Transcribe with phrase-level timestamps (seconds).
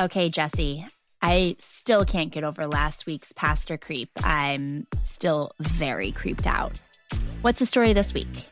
[0.00, 0.86] Okay, Jesse,
[1.20, 4.08] I still can't get over last week's pastor creep.
[4.24, 6.72] I'm still very creeped out.
[7.42, 8.46] What's the story this week?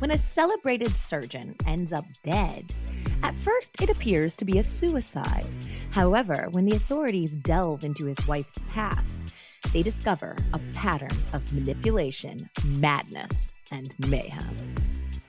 [0.00, 2.74] When a celebrated surgeon ends up dead,
[3.22, 5.46] at first it appears to be a suicide.
[5.92, 9.32] However, when the authorities delve into his wife's past,
[9.72, 14.74] they discover a pattern of manipulation, madness, and mayhem.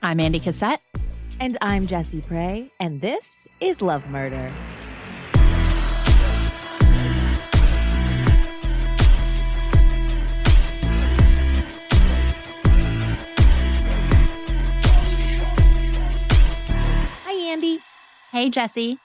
[0.02, 0.80] I'm Andy Cassette.
[1.38, 3.30] And I'm Jesse Prey, and this
[3.60, 4.52] is Love Murder.
[18.34, 18.98] Hey, Jesse.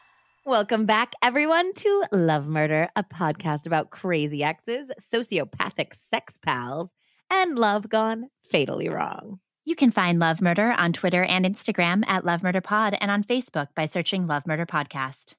[0.43, 6.91] Welcome back, everyone, to Love Murder, a podcast about crazy exes, sociopathic sex pals,
[7.29, 9.39] and love gone fatally wrong.
[9.65, 13.23] You can find Love Murder on Twitter and Instagram at Love Murder Pod and on
[13.23, 15.35] Facebook by searching Love Murder Podcast.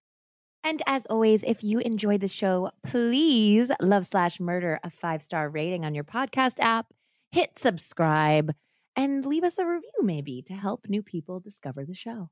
[0.62, 5.50] And as always, if you enjoyed the show, please love slash murder a five star
[5.50, 6.86] rating on your podcast app,
[7.32, 8.54] hit subscribe,
[8.94, 12.30] and leave us a review maybe to help new people discover the show.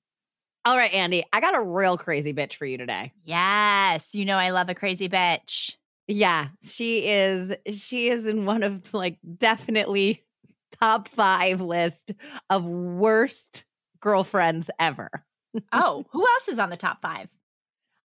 [0.69, 3.15] All right, Andy, I got a real crazy bitch for you today.
[3.25, 5.75] Yes, you know I love a crazy bitch.
[6.07, 10.27] Yeah, she is she is in one of like definitely
[10.79, 12.13] top 5 list
[12.51, 13.65] of worst
[14.01, 15.09] girlfriends ever.
[15.73, 17.31] oh, who else is on the top 5?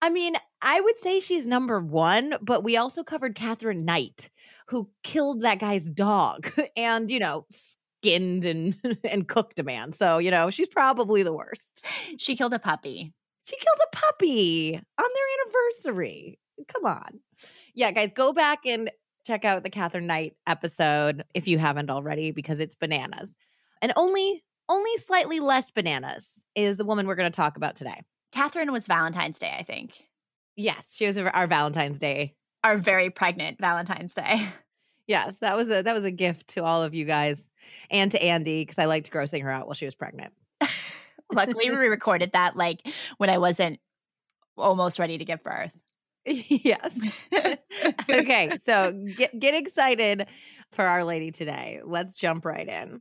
[0.01, 4.31] I mean, I would say she's number 1, but we also covered Catherine Knight
[4.69, 7.45] who killed that guy's dog and, you know,
[8.03, 9.93] skinned and and cooked a man.
[9.93, 11.85] So, you know, she's probably the worst.
[12.19, 13.13] She killed a puppy.
[13.45, 14.81] She killed a puppy on
[15.15, 16.39] their anniversary.
[16.69, 17.21] Come on.
[17.75, 18.91] Yeah, guys, go back and
[19.27, 23.37] check out the Catherine Knight episode if you haven't already because it's bananas.
[23.81, 28.03] And only only slightly less bananas is the woman we're going to talk about today.
[28.33, 30.07] Catherine was Valentine's Day, I think.
[30.57, 32.35] Yes, she was our Valentine's Day.
[32.65, 34.47] Our very pregnant Valentine's Day.
[35.07, 37.51] Yes, that was a that was a gift to all of you guys
[37.91, 40.33] and to Andy because I liked grossing her out while she was pregnant.
[41.33, 42.87] Luckily, we recorded that like
[43.19, 43.81] when I wasn't
[44.57, 45.77] almost ready to give birth.
[46.25, 47.01] yes.
[48.11, 50.27] okay, so get get excited
[50.71, 51.81] for Our Lady today.
[51.85, 53.01] Let's jump right in.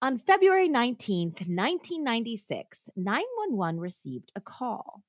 [0.00, 5.02] On February 19th, 1996, 911 received a call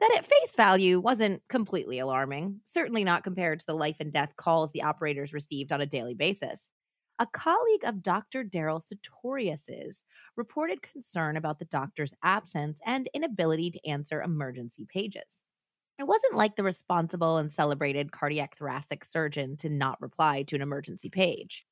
[0.00, 4.34] that at face value wasn't completely alarming, certainly not compared to the life and death
[4.36, 6.72] calls the operators received on a daily basis.
[7.18, 8.44] A colleague of Dr.
[8.44, 10.04] Daryl Sutorius's
[10.36, 15.42] reported concern about the doctor's absence and inability to answer emergency pages.
[15.98, 20.60] It wasn't like the responsible and celebrated cardiac thoracic surgeon to not reply to an
[20.60, 21.64] emergency page.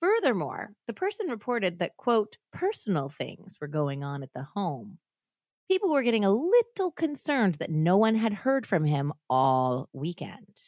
[0.00, 4.98] Furthermore, the person reported that, quote, personal things were going on at the home
[5.72, 10.60] people were getting a little concerned that no one had heard from him all weekend.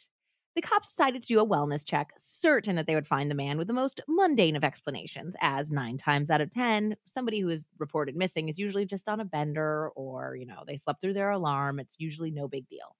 [0.55, 3.59] The cops decided to do a wellness check, certain that they would find the man
[3.59, 7.65] with the most mundane of explanations, as nine times out of 10, somebody who is
[7.77, 11.29] reported missing is usually just on a bender or, you know, they slept through their
[11.29, 11.79] alarm.
[11.79, 12.95] It's usually no big deal.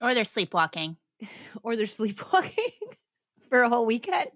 [0.00, 0.96] Or they're sleepwalking.
[1.64, 2.70] or they're sleepwalking
[3.48, 4.30] for a whole weekend.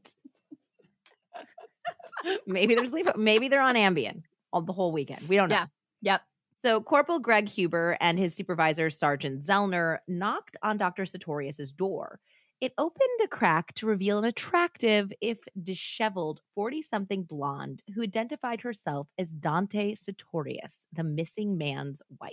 [2.48, 3.06] maybe they're sleep.
[3.16, 5.28] Maybe they're on Ambien all the whole weekend.
[5.28, 5.54] We don't know.
[5.54, 5.66] Yeah.
[6.02, 6.22] Yep.
[6.66, 11.04] So, Corporal Greg Huber and his supervisor, Sergeant Zellner, knocked on Dr.
[11.04, 12.19] Sutorius's door.
[12.60, 18.62] It opened a crack to reveal an attractive, if disheveled, 40 something blonde who identified
[18.62, 22.32] herself as Dante Sutorius, the missing man's wife.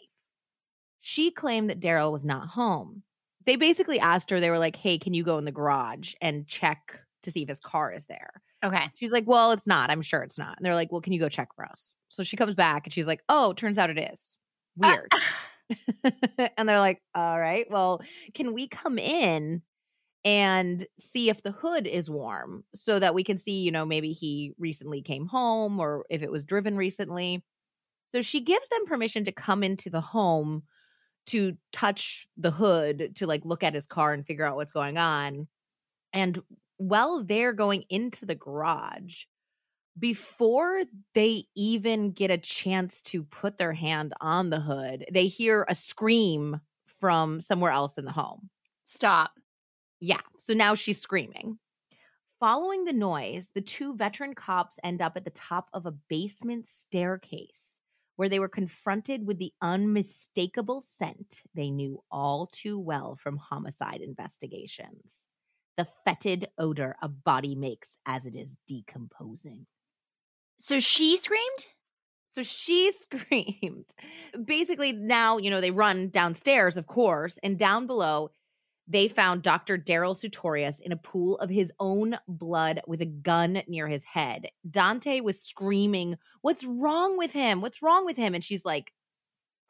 [0.99, 3.03] She claimed that Daryl was not home.
[3.45, 6.47] They basically asked her, they were like, hey, can you go in the garage and
[6.47, 8.41] check to see if his car is there?
[8.63, 8.89] Okay.
[8.95, 9.89] She's like, well, it's not.
[9.89, 10.57] I'm sure it's not.
[10.57, 11.93] And they're like, well, can you go check for us?
[12.09, 14.37] So she comes back and she's like, oh, turns out it is.
[14.77, 15.11] Weird.
[15.11, 16.11] Uh,
[16.57, 18.01] and they're like, all right, well,
[18.33, 19.61] can we come in
[20.25, 24.13] and see if the hood is warm so that we can see, you know, maybe
[24.13, 27.43] he recently came home or if it was driven recently.
[28.09, 30.63] So she gives them permission to come into the home
[31.25, 34.97] to touch the hood to like look at his car and figure out what's going
[34.97, 35.47] on.
[36.13, 36.41] And
[36.77, 39.25] while they're going into the garage,
[39.97, 40.81] before
[41.13, 45.75] they even get a chance to put their hand on the hood, they hear a
[45.75, 48.49] scream from somewhere else in the home.
[48.83, 49.31] Stop.
[49.99, 50.21] Yeah.
[50.39, 51.59] So now she's screaming.
[52.39, 56.67] Following the noise, the two veteran cops end up at the top of a basement
[56.67, 57.79] staircase
[58.15, 64.01] where they were confronted with the unmistakable scent they knew all too well from homicide
[64.01, 65.27] investigations
[65.77, 69.65] the fetid odor a body makes as it is decomposing.
[70.59, 71.65] So she screamed?
[72.29, 73.93] So she screamed.
[74.43, 78.31] Basically, now, you know, they run downstairs, of course, and down below,
[78.87, 79.77] they found Dr.
[79.77, 84.49] Daryl Sutorius in a pool of his own blood with a gun near his head.
[84.69, 87.61] Dante was screaming, What's wrong with him?
[87.61, 88.35] What's wrong with him?
[88.35, 88.91] And she's like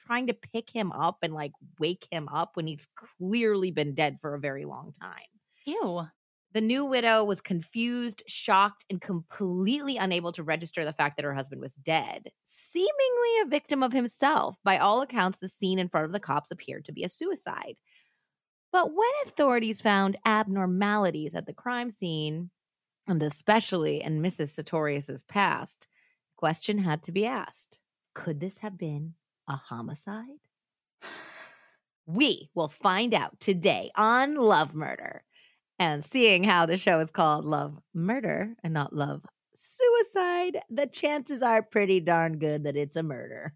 [0.06, 4.18] trying to pick him up and like wake him up when he's clearly been dead
[4.20, 5.33] for a very long time.
[5.66, 6.08] Ew.
[6.54, 11.34] The new widow was confused, shocked, and completely unable to register the fact that her
[11.34, 14.58] husband was dead, seemingly a victim of himself.
[14.64, 17.78] By all accounts, the scene in front of the cops appeared to be a suicide.
[18.72, 22.52] But when authorities found abnormalities at the crime scene,
[23.08, 24.50] and especially in Mrs.
[24.50, 25.88] Sutorius's past,
[26.30, 27.80] the question had to be asked.
[28.14, 29.16] Could this have been
[29.48, 30.40] a homicide?
[32.06, 35.24] We will find out today on Love Murder.
[35.80, 39.26] And seeing how the show is called Love Murder and not Love
[39.56, 43.54] Suicide, the chances are pretty darn good that it's a murder.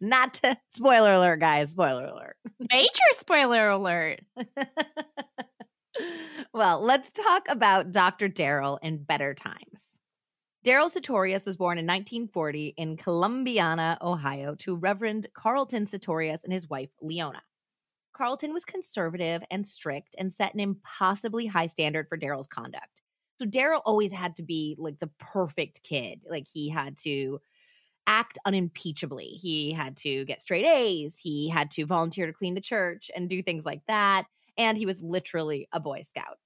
[0.00, 1.70] Not to spoiler alert, guys.
[1.70, 2.36] Spoiler alert.
[2.70, 4.20] Major spoiler alert.
[6.54, 8.28] well, let's talk about Dr.
[8.28, 9.98] Daryl in better times.
[10.64, 16.70] Daryl Sutorius was born in 1940 in Columbiana, Ohio, to Reverend Carlton Sutorius and his
[16.70, 17.42] wife, Leona.
[18.14, 23.02] Carlton was conservative and strict and set an impossibly high standard for Daryl's conduct.
[23.38, 26.24] So Daryl always had to be like the perfect kid.
[26.28, 27.40] Like he had to
[28.06, 29.26] act unimpeachably.
[29.26, 31.16] He had to get straight A's.
[31.18, 34.26] He had to volunteer to clean the church and do things like that.
[34.56, 36.38] And he was literally a Boy Scout.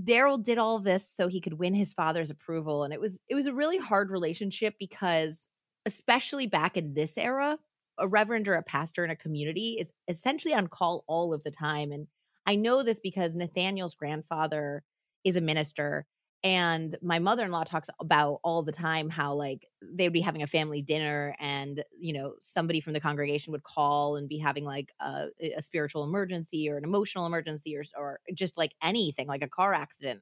[0.00, 2.84] Daryl did all this so he could win his father's approval.
[2.84, 5.48] And it was it was a really hard relationship because
[5.86, 7.58] especially back in this era,
[7.98, 11.50] a reverend or a pastor in a community is essentially on call all of the
[11.50, 11.92] time.
[11.92, 12.06] And
[12.46, 14.82] I know this because Nathaniel's grandfather
[15.24, 16.06] is a minister
[16.44, 20.46] and my mother-in-law talks about all the time how like they would be having a
[20.46, 24.92] family dinner and you know somebody from the congregation would call and be having like
[25.00, 29.48] a, a spiritual emergency or an emotional emergency or, or just like anything like a
[29.48, 30.20] car accident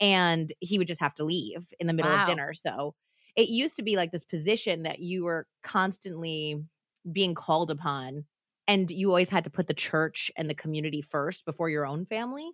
[0.00, 2.22] and he would just have to leave in the middle wow.
[2.22, 2.94] of dinner so
[3.34, 6.62] it used to be like this position that you were constantly
[7.12, 8.24] being called upon
[8.68, 12.04] and you always had to put the church and the community first before your own
[12.06, 12.50] family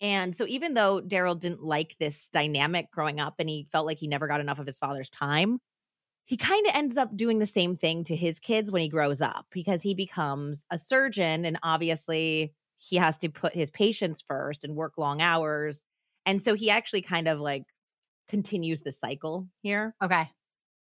[0.00, 3.98] and so, even though Daryl didn't like this dynamic growing up and he felt like
[3.98, 5.58] he never got enough of his father's time,
[6.26, 9.20] he kind of ends up doing the same thing to his kids when he grows
[9.20, 11.44] up because he becomes a surgeon.
[11.44, 15.84] And obviously, he has to put his patients first and work long hours.
[16.26, 17.64] And so, he actually kind of like
[18.28, 19.94] continues the cycle here.
[20.02, 20.30] Okay.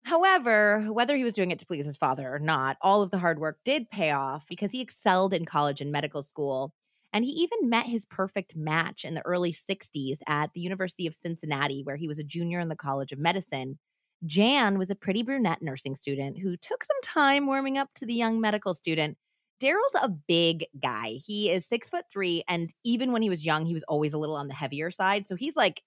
[0.06, 3.20] However, whether he was doing it to please his father or not, all of the
[3.20, 6.74] hard work did pay off because he excelled in college and medical school
[7.14, 11.14] and he even met his perfect match in the early 60s at the University of
[11.14, 13.78] Cincinnati, where he was a junior in the College of Medicine.
[14.26, 18.16] Jan was a pretty brunette nursing student who took some time warming up to the
[18.16, 19.18] young medical student.
[19.62, 21.20] Daryl's a big guy.
[21.26, 22.44] He is six foot three.
[22.48, 25.28] And even when he was young, he was always a little on the heavier side.
[25.28, 25.84] So he's like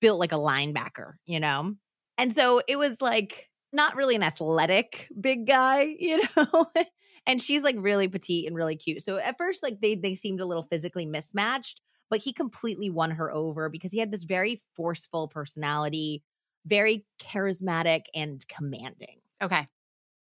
[0.00, 1.74] built like a linebacker, you know?
[2.16, 6.66] And so it was like not really an athletic big guy, you know?
[7.26, 9.02] and she's like really petite and really cute.
[9.02, 13.12] So at first, like they they seemed a little physically mismatched, but he completely won
[13.12, 16.22] her over because he had this very forceful personality,
[16.66, 19.20] very charismatic and commanding.
[19.42, 19.68] Okay.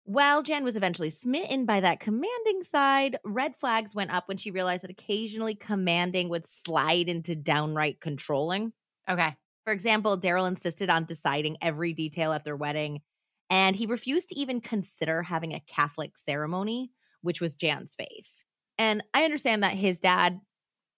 [0.04, 4.50] While Jan was eventually smitten by that commanding side, red flags went up when she
[4.50, 8.72] realized that occasionally commanding would slide into downright controlling.
[9.08, 9.36] Okay.
[9.64, 13.02] For example, Daryl insisted on deciding every detail at their wedding
[13.50, 18.44] and he refused to even consider having a Catholic ceremony, which was Jan's faith.
[18.78, 20.40] And I understand that his dad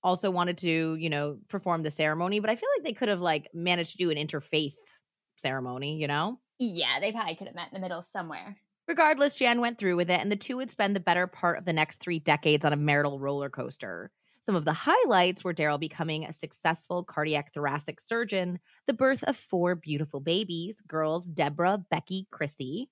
[0.04, 3.20] also wanted to, you know, perform the ceremony, but I feel like they could have
[3.20, 4.74] like managed to do an interfaith
[5.36, 6.38] ceremony, you know?
[6.58, 8.56] Yeah, they probably could have met in the middle somewhere.
[8.86, 11.64] Regardless, Jan went through with it, and the two would spend the better part of
[11.64, 14.10] the next three decades on a marital roller coaster.
[14.44, 19.36] Some of the highlights were Daryl becoming a successful cardiac thoracic surgeon, the birth of
[19.36, 22.88] four beautiful babies girls, Deborah, Becky, Chrissy,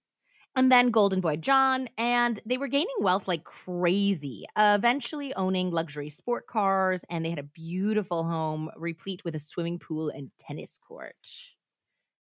[0.56, 6.08] and then Golden Boy John, and they were gaining wealth like crazy, eventually owning luxury
[6.08, 10.78] sport cars, and they had a beautiful home replete with a swimming pool and tennis
[10.78, 11.16] court.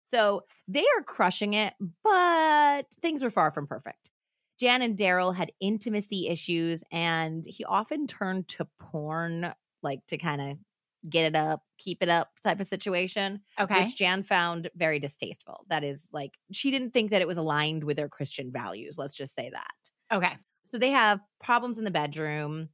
[0.06, 4.12] So they are crushing it, but things were far from perfect.
[4.60, 10.42] Jan and Daryl had intimacy issues, and he often turned to porn, like to kind
[10.42, 10.58] of
[11.10, 13.40] get it up, keep it up type of situation.
[13.58, 13.84] Okay.
[13.84, 15.66] Which Jan found very distasteful.
[15.70, 18.98] That is like, she didn't think that it was aligned with their Christian values.
[18.98, 19.72] Let's just say that.
[20.12, 20.36] Okay.
[20.66, 22.68] So they have problems in the bedroom.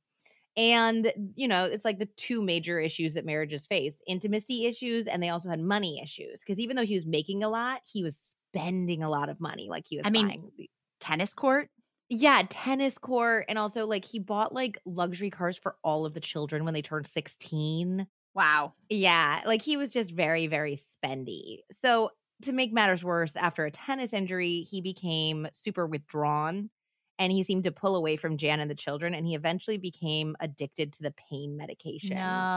[0.57, 5.21] And, you know, it's like the two major issues that marriages face intimacy issues, and
[5.21, 6.39] they also had money issues.
[6.39, 9.67] Because even though he was making a lot, he was spending a lot of money.
[9.69, 10.51] Like he was I mean, buying
[10.99, 11.69] tennis court.
[12.09, 13.45] Yeah, tennis court.
[13.49, 16.81] And also, like, he bought like luxury cars for all of the children when they
[16.81, 18.07] turned 16.
[18.33, 18.75] Wow.
[18.89, 21.59] Yeah, like he was just very, very spendy.
[21.71, 22.11] So,
[22.43, 26.69] to make matters worse, after a tennis injury, he became super withdrawn
[27.17, 29.13] and he seemed to pull away from Jan and the children.
[29.15, 32.49] And he eventually became addicted to the pain medication.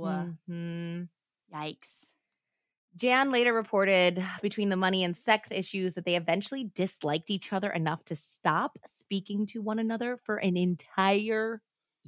[0.00, 0.28] No.
[0.48, 1.08] Mhm.
[1.52, 2.12] Yikes.
[2.98, 7.70] Jan later reported between the money and sex issues that they eventually disliked each other
[7.70, 11.62] enough to stop speaking to one another for an entire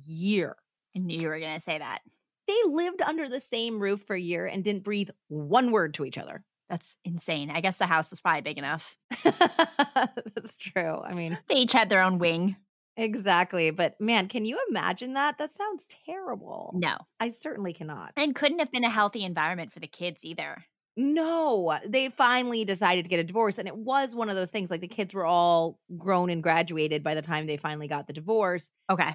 [0.05, 0.57] year.
[0.95, 2.01] I knew you were going to say that.
[2.49, 6.05] They lived under the same roof for a year and didn't breathe one word to
[6.05, 6.45] each other.
[6.69, 7.51] That's insane.
[7.51, 8.97] I guess the house was probably big enough.
[9.25, 11.01] That's true.
[11.05, 12.57] I mean, They each had their own wing.
[12.97, 13.71] exactly.
[13.71, 15.39] But man, can you imagine that?
[15.39, 16.73] That sounds terrible.
[16.75, 16.97] No.
[17.21, 18.13] I certainly cannot.
[18.17, 20.65] And couldn't have been a healthy environment for the kids either.
[20.97, 23.59] No, they finally decided to get a divorce.
[23.59, 27.03] And it was one of those things like the kids were all grown and graduated
[27.03, 28.71] by the time they finally got the divorce.
[28.91, 29.15] Okay.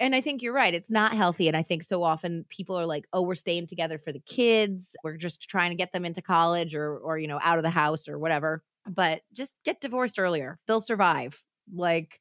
[0.00, 0.72] And I think you're right.
[0.72, 1.48] It's not healthy.
[1.48, 4.94] And I think so often people are like, oh, we're staying together for the kids.
[5.02, 7.70] We're just trying to get them into college or, or, you know, out of the
[7.70, 8.62] house or whatever.
[8.88, 10.60] But just get divorced earlier.
[10.68, 11.42] They'll survive.
[11.74, 12.20] Like,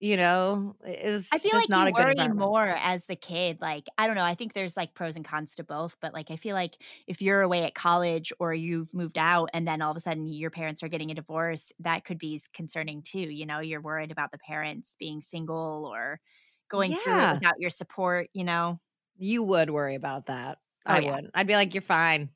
[0.00, 3.14] you know, it was I feel just like not you a worry more as the
[3.14, 3.60] kid.
[3.60, 4.24] Like, I don't know.
[4.24, 7.22] I think there's like pros and cons to both, but like, I feel like if
[7.22, 10.50] you're away at college or you've moved out and then all of a sudden your
[10.50, 13.20] parents are getting a divorce, that could be concerning too.
[13.20, 16.20] You know, you're worried about the parents being single or
[16.68, 18.76] going through it without your support, you know?
[19.16, 20.58] You would worry about that.
[20.86, 21.16] Oh, I yeah.
[21.16, 21.30] would.
[21.34, 22.30] I'd be like, you're fine.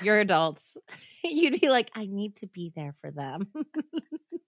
[0.00, 0.76] You're adults.
[1.24, 3.52] You'd be like, I need to be there for them.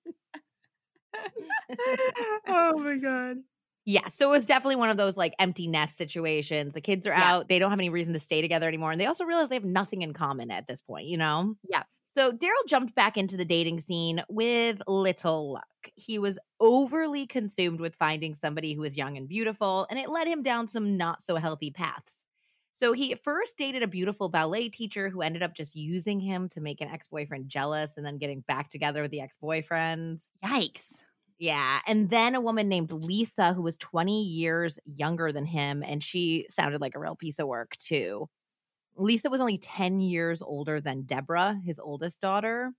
[2.46, 3.38] oh my God.
[3.84, 6.74] Yeah, so it was definitely one of those like empty nest situations.
[6.74, 7.34] The kids are Yeah.
[7.34, 8.90] out, they don't have any reason to stay together anymore.
[8.90, 11.54] And they also realize they have nothing in common at this point, you know?
[11.68, 11.84] Yeah.
[12.08, 15.66] So Daryl jumped back into the dating scene with little luck.
[15.94, 20.26] He was overly consumed with finding somebody who was young and beautiful, and it led
[20.26, 22.24] him down some not so healthy paths.
[22.72, 26.60] So he first dated a beautiful ballet teacher who ended up just using him to
[26.60, 30.22] make an ex boyfriend jealous and then getting back together with the ex boyfriend.
[30.44, 31.00] Yikes.
[31.38, 31.80] Yeah.
[31.86, 36.46] And then a woman named Lisa, who was 20 years younger than him, and she
[36.48, 38.28] sounded like a real piece of work too.
[38.96, 42.72] Lisa was only 10 years older than Deborah, his oldest daughter.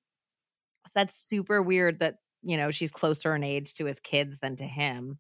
[0.88, 4.56] So that's super weird that, you know, she's closer in age to his kids than
[4.58, 5.20] to him.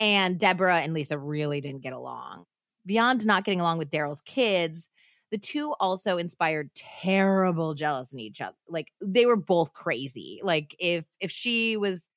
[0.00, 2.44] And Deborah and Lisa really didn't get along.
[2.86, 4.88] Beyond not getting along with Daryl's kids,
[5.30, 8.56] the two also inspired terrible jealousy in each other.
[8.68, 10.40] Like they were both crazy.
[10.42, 12.08] Like if if she was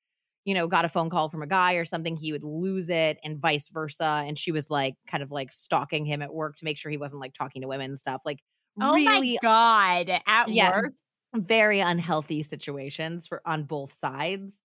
[0.44, 3.18] you know, got a phone call from a guy or something, he would lose it
[3.24, 4.24] and vice versa.
[4.26, 6.98] And she was like kind of like stalking him at work to make sure he
[6.98, 8.22] wasn't like talking to women and stuff.
[8.24, 8.40] Like
[8.80, 10.10] Oh really my God.
[10.26, 10.72] At Yeah.
[10.72, 10.92] work?
[11.34, 14.60] very unhealthy situations for on both sides.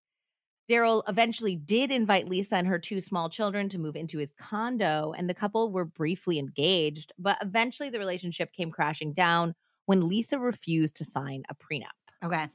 [0.69, 5.13] Daryl eventually did invite Lisa and her two small children to move into his condo,
[5.17, 9.55] and the couple were briefly engaged, but eventually the relationship came crashing down
[9.86, 11.88] when Lisa refused to sign a prenup.
[12.24, 12.50] Okay.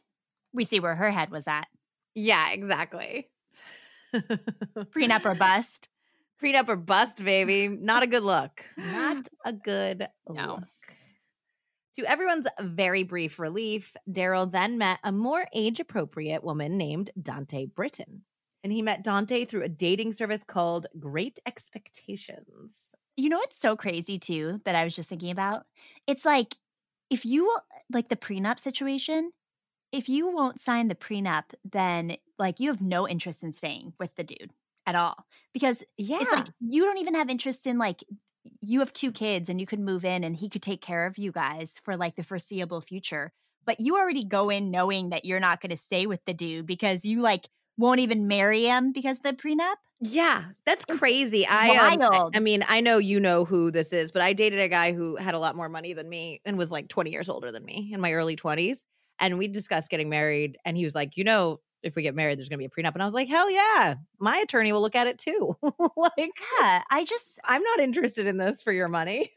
[0.52, 1.68] We see where her head was at.
[2.14, 3.28] Yeah, exactly.
[4.14, 5.88] Prenup or bust.
[6.42, 7.68] Prenup or bust, baby.
[7.68, 8.64] Not a good look.
[8.76, 10.56] Not a good No.
[10.56, 10.64] look.
[11.98, 17.66] To everyone's very brief relief, Daryl then met a more age appropriate woman named Dante
[17.66, 18.22] Britton.
[18.64, 22.94] And he met Dante through a dating service called Great Expectations.
[23.16, 25.64] You know what's so crazy too that I was just thinking about?
[26.06, 26.56] It's like
[27.10, 27.54] if you
[27.92, 29.30] like the prenup situation,
[29.92, 34.14] if you won't sign the prenup, then like you have no interest in staying with
[34.16, 34.50] the dude
[34.86, 35.26] at all.
[35.52, 36.18] Because Yeah.
[36.20, 38.02] it's like you don't even have interest in like
[38.60, 41.18] you have two kids and you could move in and he could take care of
[41.18, 43.32] you guys for like the foreseeable future.
[43.64, 46.66] But you already go in knowing that you're not going to stay with the dude
[46.66, 49.76] because you like won't even marry him because the prenup.
[50.00, 51.46] Yeah, that's crazy.
[51.46, 52.36] I, um, I- wild.
[52.36, 55.14] I mean, I know you know who this is, but I dated a guy who
[55.14, 57.90] had a lot more money than me and was like 20 years older than me
[57.92, 58.84] in my early 20s.
[59.22, 60.58] And we discussed getting married.
[60.66, 62.82] And he was like, you know, if we get married, there's going to be a
[62.82, 62.92] prenup.
[62.94, 63.94] And I was like, hell yeah.
[64.20, 65.56] My attorney will look at it too.
[65.96, 69.32] like, Yeah, I just I'm not interested in this for your money.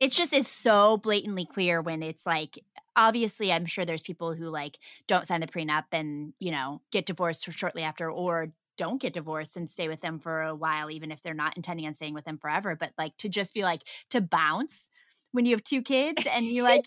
[0.00, 2.58] it's just it's so blatantly clear when it's like
[2.96, 7.06] obviously i'm sure there's people who like don't sign the prenup and you know get
[7.06, 11.10] divorced shortly after or don't get divorced and stay with them for a while even
[11.10, 13.82] if they're not intending on staying with them forever but like to just be like
[14.10, 14.90] to bounce
[15.32, 16.84] when you have two kids and you like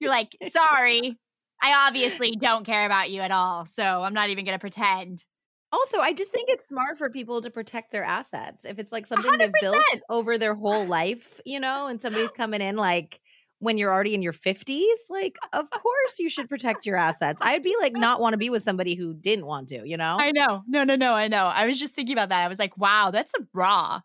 [0.00, 1.18] you're like sorry
[1.64, 5.24] i obviously don't care about you at all so i'm not even going to pretend
[5.72, 8.64] Also, I just think it's smart for people to protect their assets.
[8.64, 12.60] If it's like something they've built over their whole life, you know, and somebody's coming
[12.60, 13.20] in like
[13.58, 17.40] when you're already in your 50s, like, of course you should protect your assets.
[17.42, 20.16] I'd be like, not want to be with somebody who didn't want to, you know?
[20.20, 20.62] I know.
[20.68, 21.12] No, no, no.
[21.14, 21.46] I know.
[21.52, 22.44] I was just thinking about that.
[22.44, 24.00] I was like, wow, that's a raw.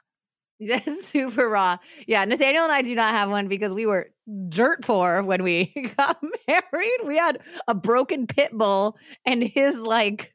[0.68, 1.78] That's super raw.
[2.08, 4.10] Yeah, Nathaniel and I do not have one because we were
[4.50, 5.66] dirt poor when we
[5.98, 7.00] got married.
[7.06, 10.34] We had a broken pit bull and his like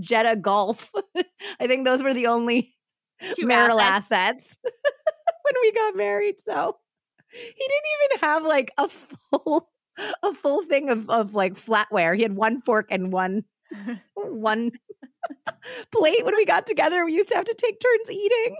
[0.00, 0.92] Jetta Golf.
[1.60, 2.74] I think those were the only
[3.34, 4.58] Two marital assets.
[4.58, 6.36] assets when we got married.
[6.44, 6.76] So
[7.30, 9.68] he didn't even have like a full
[10.22, 12.16] a full thing of of like flatware.
[12.16, 13.44] He had one fork and one
[14.14, 14.72] one
[15.92, 17.04] plate when we got together.
[17.04, 18.56] We used to have to take turns eating.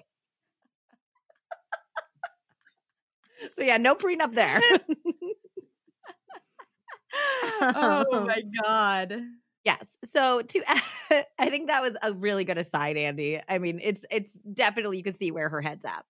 [3.52, 4.60] so yeah, no prenup there.
[7.60, 9.22] Oh, oh my god.
[9.64, 9.98] Yes.
[10.04, 10.62] So to
[11.38, 13.40] I think that was a really good aside, Andy.
[13.48, 16.04] I mean, it's it's definitely you can see where her head's at.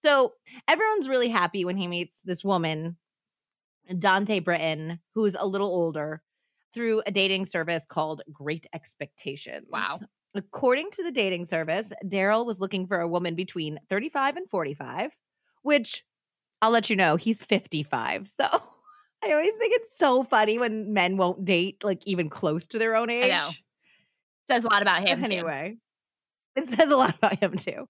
[0.00, 0.32] So
[0.68, 2.96] everyone's really happy when he meets this woman,
[3.98, 6.22] Dante Britton, who's a little older,
[6.74, 9.66] through a dating service called Great Expectations.
[9.70, 10.00] Wow.
[10.34, 15.14] According to the dating service, Daryl was looking for a woman between 35 and 45,
[15.62, 16.04] which
[16.62, 18.28] I'll let you know, he's 55.
[18.28, 18.44] So
[19.24, 22.96] I always think it's so funny when men won't date like even close to their
[22.96, 23.26] own age.
[23.26, 23.50] I know.
[24.50, 25.22] Says a lot about him.
[25.22, 25.32] too.
[25.32, 25.76] Anyway,
[26.56, 27.86] it says a lot about him too.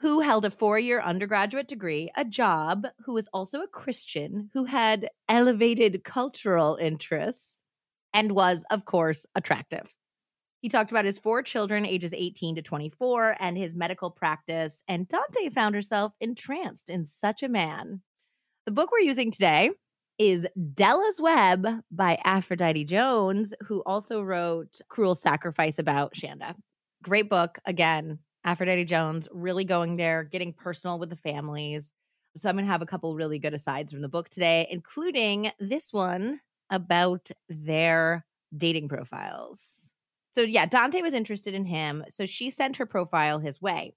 [0.00, 4.64] Who held a four year undergraduate degree, a job, who was also a Christian, who
[4.64, 7.57] had elevated cultural interests,
[8.12, 9.94] and was, of course, attractive.
[10.60, 14.82] He talked about his four children, ages 18 to 24, and his medical practice.
[14.88, 18.02] And Dante found herself entranced in such a man.
[18.66, 19.70] The book we're using today
[20.18, 26.54] is Della's Web by Aphrodite Jones, who also wrote Cruel Sacrifice about Shanda.
[27.04, 27.58] Great book.
[27.64, 31.92] Again, Aphrodite Jones really going there, getting personal with the families.
[32.36, 35.50] So I'm going to have a couple really good asides from the book today, including
[35.60, 38.24] this one about their
[38.56, 39.90] dating profiles.
[40.30, 42.04] So, yeah, Dante was interested in him.
[42.10, 43.94] So she sent her profile his way.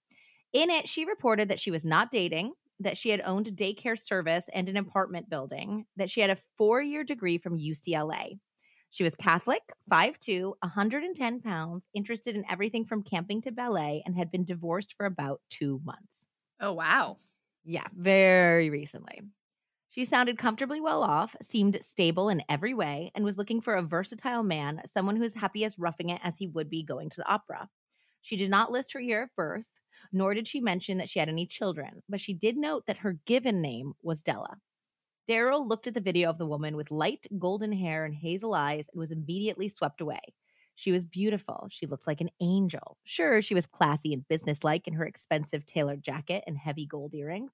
[0.54, 4.00] In it, she reported that she was not dating, that she had owned a daycare
[4.00, 8.39] service and an apartment building, that she had a four year degree from UCLA.
[8.89, 14.32] She was Catholic, 5'2, 110 pounds, interested in everything from camping to ballet, and had
[14.32, 16.28] been divorced for about two months.
[16.60, 17.17] Oh wow.
[17.63, 19.22] Yeah, very recently.
[19.91, 23.84] She sounded comfortably well off, seemed stable in every way, and was looking for a
[23.84, 27.17] versatile man, someone who is happy as roughing it as he would be going to
[27.17, 27.69] the opera.
[28.21, 29.65] She did not list her year of birth,
[30.12, 33.19] nor did she mention that she had any children, but she did note that her
[33.25, 34.62] given name was Della.
[35.30, 38.89] Daryl looked at the video of the woman with light golden hair and hazel eyes
[38.91, 40.21] and was immediately swept away.
[40.75, 41.67] She was beautiful.
[41.69, 42.97] She looked like an angel.
[43.04, 47.51] Sure, she was classy and businesslike in her expensive tailored jacket and heavy gold earrings,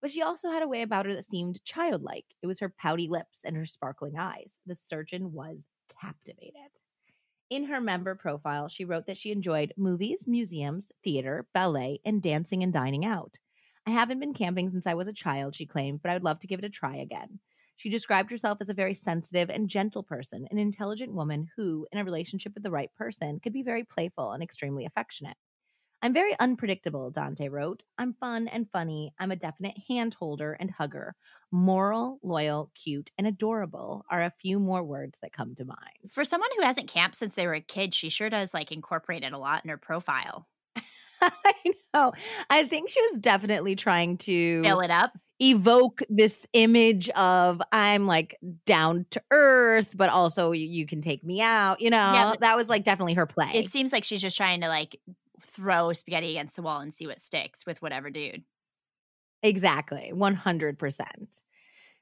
[0.00, 2.26] but she also had a way about her that seemed childlike.
[2.42, 4.58] It was her pouty lips and her sparkling eyes.
[4.66, 5.66] The surgeon was
[6.00, 6.70] captivated.
[7.50, 12.62] In her member profile, she wrote that she enjoyed movies, museums, theater, ballet, and dancing
[12.62, 13.38] and dining out.
[13.86, 16.40] I haven't been camping since I was a child, she claimed, but I would love
[16.40, 17.40] to give it a try again.
[17.76, 21.98] She described herself as a very sensitive and gentle person, an intelligent woman who, in
[21.98, 25.36] a relationship with the right person, could be very playful and extremely affectionate.
[26.00, 27.82] I'm very unpredictable, Dante wrote.
[27.98, 29.12] I'm fun and funny.
[29.18, 31.14] I'm a definite hand holder and hugger.
[31.50, 36.12] Moral, loyal, cute, and adorable are a few more words that come to mind.
[36.12, 39.24] For someone who hasn't camped since they were a kid, she sure does like incorporate
[39.24, 40.46] it a lot in her profile.
[41.20, 41.52] I
[41.94, 42.12] know.
[42.48, 45.16] I think she was definitely trying to Fill it up.
[45.40, 51.24] evoke this image of I'm like down to earth, but also you, you can take
[51.24, 51.80] me out.
[51.80, 53.50] You know, Yeah, that was like definitely her play.
[53.54, 55.00] It seems like she's just trying to like
[55.40, 58.44] throw spaghetti against the wall and see what sticks with whatever dude.
[59.42, 61.40] Exactly, 100%.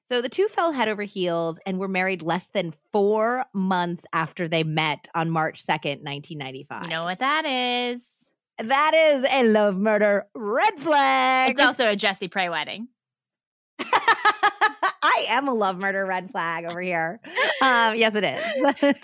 [0.05, 4.47] So the two fell head over heels and were married less than four months after
[4.47, 6.85] they met on March 2nd, 1995.
[6.85, 8.09] You know what that is?
[8.59, 11.51] That is a love murder red flag.
[11.51, 12.89] It's also a Jesse Prey wedding.
[15.03, 17.21] I am a love murder red flag over here.
[17.63, 18.95] Um, yes, it is.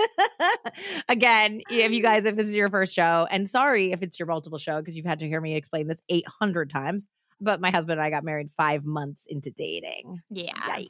[1.08, 4.26] Again, if you guys, if this is your first show, and sorry if it's your
[4.26, 7.06] multiple show because you've had to hear me explain this 800 times,
[7.40, 10.22] but my husband and I got married five months into dating.
[10.30, 10.52] Yeah.
[10.52, 10.88] Yikes.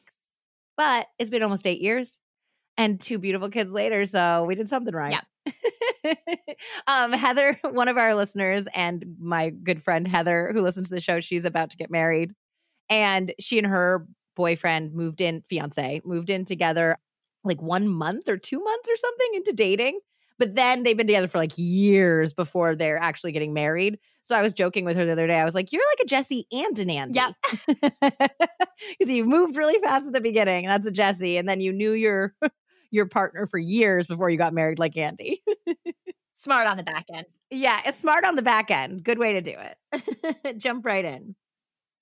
[0.77, 2.18] But it's been almost eight years
[2.77, 4.05] and two beautiful kids later.
[4.07, 5.12] So we did something right.
[5.12, 5.21] Yeah.
[6.87, 11.01] um, Heather, one of our listeners, and my good friend Heather, who listens to the
[11.01, 12.33] show, she's about to get married.
[12.88, 16.99] And she and her boyfriend moved in, fiance, moved in together
[17.45, 20.01] like one month or two months or something into dating.
[20.38, 23.99] But then they've been together for like years before they're actually getting married.
[24.23, 25.38] So I was joking with her the other day.
[25.38, 28.31] I was like, "You're like a Jesse and an Andy." Yep.
[28.99, 30.66] Because you moved really fast at the beginning.
[30.66, 32.35] That's a Jesse, and then you knew your
[32.90, 35.42] your partner for years before you got married, like Andy.
[36.35, 37.27] Smart on the back end.
[37.51, 39.05] Yeah, it's smart on the back end.
[39.05, 40.59] Good way to do it.
[40.59, 41.37] Jump right in.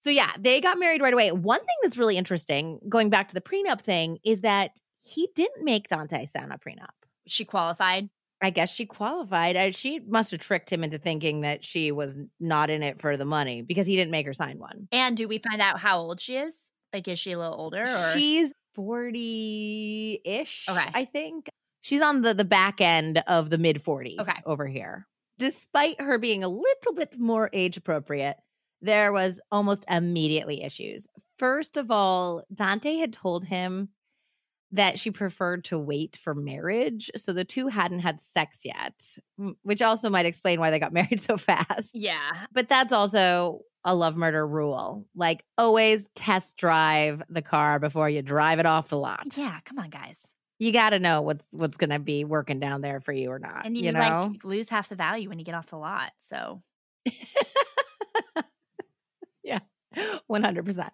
[0.00, 1.30] So yeah, they got married right away.
[1.30, 5.64] One thing that's really interesting, going back to the prenup thing, is that he didn't
[5.64, 6.88] make Dante sign a prenup.
[7.26, 8.08] She qualified.
[8.42, 9.74] I guess she qualified.
[9.74, 13.26] She must have tricked him into thinking that she was not in it for the
[13.26, 14.88] money because he didn't make her sign one.
[14.90, 16.68] And do we find out how old she is?
[16.94, 17.82] Like, is she a little older?
[17.82, 18.10] Or?
[18.14, 20.88] She's 40 ish, Okay.
[20.94, 21.48] I think.
[21.82, 24.40] She's on the, the back end of the mid 40s Okay.
[24.46, 25.06] over here.
[25.38, 28.36] Despite her being a little bit more age appropriate,
[28.82, 31.06] there was almost immediately issues.
[31.38, 33.90] First of all, Dante had told him
[34.72, 37.10] that she preferred to wait for marriage.
[37.16, 38.94] So the two hadn't had sex yet,
[39.62, 41.90] which also might explain why they got married so fast.
[41.92, 42.46] yeah.
[42.52, 45.06] But that's also a love murder rule.
[45.14, 49.36] Like always test drive the car before you drive it off the lot.
[49.36, 49.58] Yeah.
[49.64, 50.34] Come on, guys.
[50.58, 53.38] You got to know what's what's going to be working down there for you or
[53.38, 53.64] not.
[53.64, 53.98] And you, you know?
[53.98, 56.12] like lose half the value when you get off the lot.
[56.18, 56.60] So
[60.30, 60.90] 100%.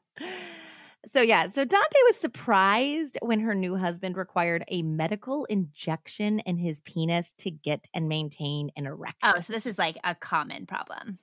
[1.12, 6.56] So yeah, so Dante was surprised when her new husband required a medical injection in
[6.56, 9.32] his penis to get and maintain an oh, erection.
[9.36, 11.18] oh, so this is like a common problem.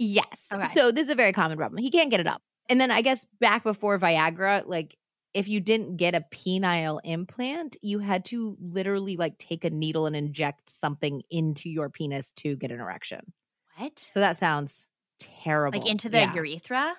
[0.00, 0.48] Yes.
[0.52, 0.66] Okay.
[0.74, 1.80] So this is a very common problem.
[1.82, 2.42] He can't get it up.
[2.68, 4.96] And then I guess back before Viagra, like
[5.32, 10.06] if you didn't get a penile implant, you had to literally like take a needle
[10.06, 13.32] and inject something into your penis to get an erection.
[13.76, 13.98] What?
[13.98, 14.88] So that sounds
[15.20, 15.78] terrible.
[15.78, 16.34] Like into the Yeah.
[16.34, 16.96] urethra?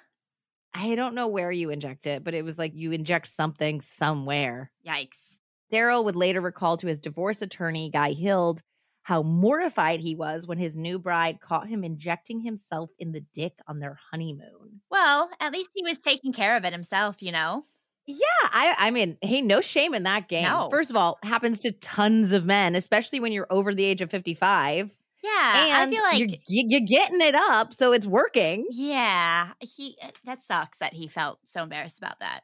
[0.73, 4.71] I don't know where you inject it, but it was like you inject something somewhere.
[4.87, 5.37] Yikes.
[5.71, 8.61] Daryl would later recall to his divorce attorney, Guy Hild,
[9.03, 13.53] how mortified he was when his new bride caught him injecting himself in the dick
[13.67, 14.81] on their honeymoon.
[14.89, 17.63] Well, at least he was taking care of it himself, you know?
[18.07, 20.43] Yeah, I I mean, hey, no shame in that game.
[20.43, 20.69] No.
[20.69, 24.09] First of all, happens to tons of men, especially when you're over the age of
[24.09, 24.97] 55.
[25.23, 25.65] Yeah.
[25.67, 28.65] and I feel like you're, you're getting it up, so it's working.
[28.71, 32.41] Yeah, he uh, that sucks that he felt so embarrassed about that.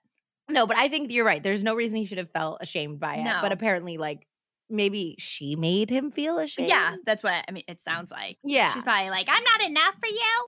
[0.49, 1.43] No, but I think you're right.
[1.43, 3.23] There's no reason he should have felt ashamed by it.
[3.23, 3.39] No.
[3.41, 4.27] But apparently, like
[4.69, 6.69] maybe she made him feel ashamed.
[6.69, 7.63] Yeah, that's what I mean.
[7.67, 8.37] It sounds like.
[8.43, 8.71] Yeah.
[8.73, 10.47] She's probably like, I'm not enough for you.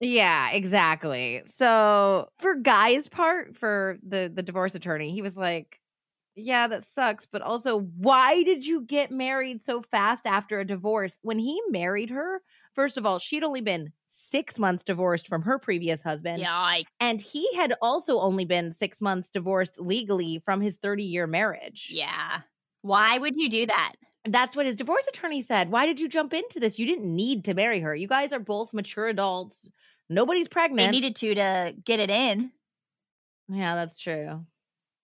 [0.00, 1.42] Yeah, exactly.
[1.44, 5.78] So for Guy's part, for the the divorce attorney, he was like,
[6.44, 11.18] "Yeah, that sucks, but also, why did you get married so fast after a divorce?
[11.22, 12.42] When he married her,
[12.74, 16.84] first of all, she'd only been six months divorced from her previous husband, Yeah, I,
[17.00, 21.88] and he had also only been six months divorced legally from his thirty year marriage.
[21.92, 22.40] yeah.
[22.82, 23.92] Why would you do that?
[24.24, 25.70] That's what his divorce attorney said.
[25.70, 26.78] Why did you jump into this?
[26.78, 27.94] You didn't need to marry her.
[27.94, 29.68] You guys are both mature adults.
[30.08, 30.88] Nobody's pregnant.
[30.88, 32.52] They needed to to get it in.
[33.48, 34.46] Yeah, that's true.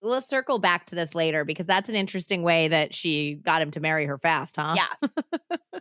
[0.03, 3.71] We'll circle back to this later because that's an interesting way that she got him
[3.73, 4.77] to marry her fast, huh?
[4.77, 5.09] Yeah.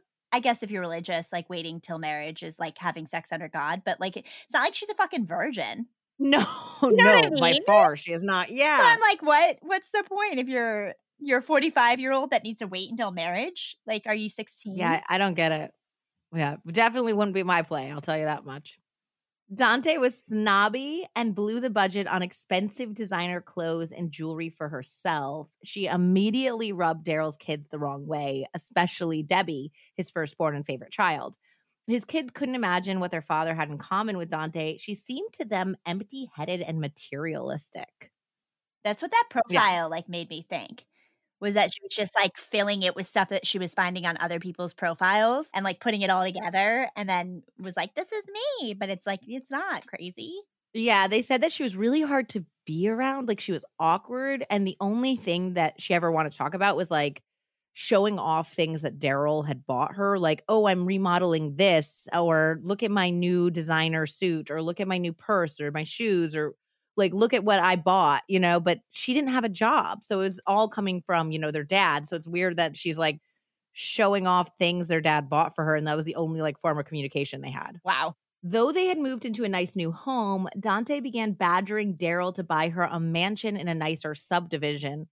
[0.32, 3.84] I guess if you're religious, like waiting till marriage is like having sex under God,
[3.86, 5.88] but like it's not like she's a fucking virgin.
[6.20, 6.40] No,
[6.82, 8.48] know no, I by far she is not.
[8.48, 8.80] So Yeah.
[8.82, 9.58] I'm like, what?
[9.62, 13.12] What's the point if you're you're a 45 year old that needs to wait until
[13.12, 13.78] marriage?
[13.86, 14.76] Like, are you 16?
[14.78, 15.72] Yeah, I don't get it.
[16.34, 17.92] Yeah, definitely wouldn't be my play.
[17.92, 18.78] I'll tell you that much.
[19.54, 25.50] Dante was snobby and blew the budget on expensive designer clothes and jewelry for herself.
[25.64, 31.38] She immediately rubbed Daryl's kids the wrong way, especially Debbie, his firstborn and favorite child.
[31.86, 34.78] His kids couldn't imagine what their father had in common with Dante.
[34.78, 38.12] She seemed to them empty headed and materialistic.
[38.84, 39.62] That's what that Yeah.
[39.62, 40.86] profile like made me think.
[41.42, 44.18] Was that she was just like filling it with stuff that she was finding on
[44.20, 48.24] other people's profiles and like putting it all together and then was like, this is
[48.62, 48.74] me.
[48.74, 50.34] But it's like, it's not crazy.
[50.74, 53.28] Yeah, they said that she was really hard to be around.
[53.28, 54.46] Like she was awkward.
[54.50, 57.22] And the only thing that she ever wanted to talk about was like
[57.74, 60.18] showing off things that Daryl had bought her.
[60.18, 64.88] Like, oh, I'm remodeling this, or look at my new designer suit, or look at
[64.88, 66.56] my new purse, or my shoes, or
[66.98, 68.60] like look at what I bought, you know.
[68.60, 70.04] But she didn't have a job.
[70.04, 72.10] So it was all coming from, you know, their dad.
[72.10, 73.20] So it's weird that she's like
[73.74, 75.76] showing off things their dad bought for her.
[75.76, 77.80] And that was the only like form of communication they had.
[77.84, 78.16] Wow.
[78.42, 82.70] Though they had moved into a nice new home, Dante began badgering Daryl to buy
[82.70, 85.08] her a mansion in a nicer subdivision.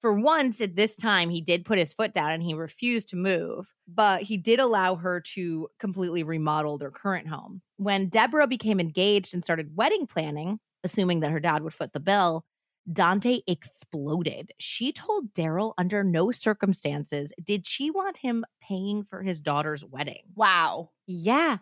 [0.00, 3.16] For once, at this time, he did put his foot down and he refused to
[3.16, 7.60] move, but he did allow her to completely remodel their current home.
[7.76, 12.00] When Deborah became engaged and started wedding planning, assuming that her dad would foot the
[12.00, 12.44] bill,
[12.90, 14.52] Dante exploded.
[14.58, 20.22] She told Daryl under no circumstances did she want him paying for his daughter's wedding.
[20.34, 20.90] Wow.
[21.06, 21.58] Yeah.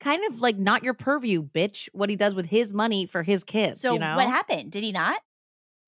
[0.00, 3.42] Kind of like not your purview, bitch, what he does with his money for his
[3.42, 3.80] kids.
[3.80, 4.16] So you know?
[4.16, 4.70] what happened?
[4.70, 5.20] Did he not?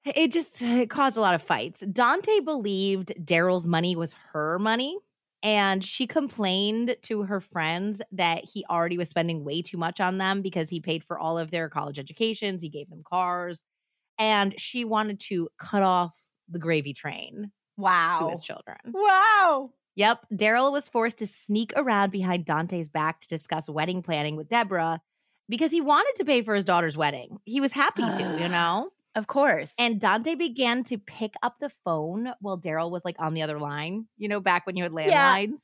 [0.04, 1.80] It just it caused a lot of fights.
[1.80, 4.98] Dante believed Daryl's money was her money.
[5.42, 10.18] And she complained to her friends that he already was spending way too much on
[10.18, 12.62] them because he paid for all of their college educations.
[12.62, 13.62] He gave them cars.
[14.18, 16.12] And she wanted to cut off
[16.48, 18.18] the gravy train Wow.
[18.20, 18.76] to his children.
[18.92, 19.70] Wow.
[19.96, 20.26] Yep.
[20.34, 25.00] Daryl was forced to sneak around behind Dante's back to discuss wedding planning with Deborah
[25.48, 27.38] because he wanted to pay for his daughter's wedding.
[27.44, 28.90] He was happy to, you know?
[29.14, 29.74] Of course.
[29.78, 33.58] And Dante began to pick up the phone while Daryl was like on the other
[33.58, 35.62] line, you know, back when you had landlines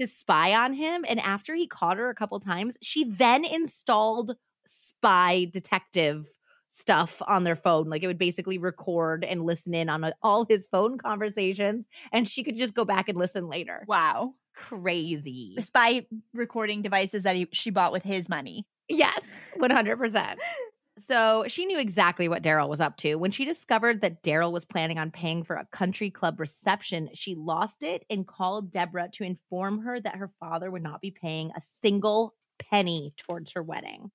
[0.00, 1.04] to spy on him.
[1.08, 6.26] And after he caught her a couple times, she then installed spy detective
[6.68, 7.88] stuff on their phone.
[7.88, 12.28] Like it would basically record and listen in on uh, all his phone conversations, and
[12.28, 13.84] she could just go back and listen later.
[13.86, 14.34] wow.
[14.56, 15.54] Crazy.
[15.60, 18.66] Spy recording devices that he, she bought with his money.
[18.88, 19.24] Yes,
[19.58, 20.36] 100%.
[21.00, 23.16] So she knew exactly what Daryl was up to.
[23.16, 27.34] When she discovered that Daryl was planning on paying for a country club reception, she
[27.34, 31.52] lost it and called Deborah to inform her that her father would not be paying
[31.56, 34.10] a single penny towards her wedding.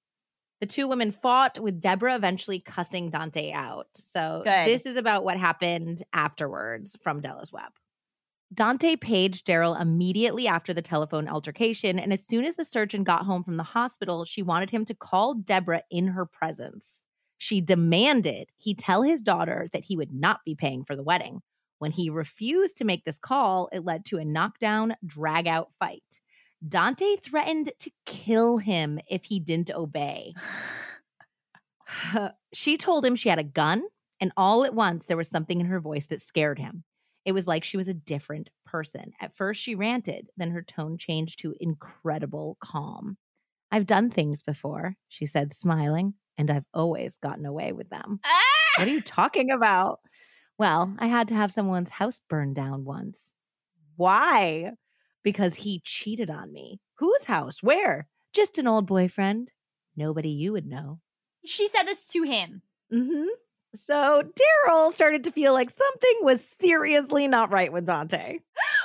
[0.61, 3.87] The two women fought, with Deborah eventually cussing Dante out.
[3.93, 4.67] So Good.
[4.67, 7.71] this is about what happened afterwards from Della's Web.
[8.55, 13.25] Dante paged Daryl immediately after the telephone altercation, and as soon as the surgeon got
[13.25, 17.05] home from the hospital, she wanted him to call Deborah in her presence.
[17.37, 21.41] She demanded he tell his daughter that he would not be paying for the wedding.
[21.79, 26.21] When he refused to make this call, it led to a knockdown, drag out fight.
[26.65, 30.33] Dante threatened to kill him if he didn't obey.
[32.53, 33.83] she told him she had a gun,
[34.21, 36.85] and all at once there was something in her voice that scared him.
[37.25, 39.11] It was like she was a different person.
[39.19, 43.17] At first, she ranted, then her tone changed to incredible calm.
[43.71, 48.19] I've done things before, she said, smiling, and I've always gotten away with them.
[48.77, 49.99] What are you talking about?
[50.57, 53.33] Well, I had to have someone's house burned down once.
[53.95, 54.71] Why?
[55.23, 56.79] Because he cheated on me.
[56.99, 57.63] Whose house?
[57.63, 58.07] Where?
[58.33, 59.51] Just an old boyfriend.
[59.95, 60.99] Nobody you would know.
[61.45, 62.61] She said this to him.
[62.93, 63.27] Mm-hmm.
[63.75, 68.39] So Daryl started to feel like something was seriously not right with Dante.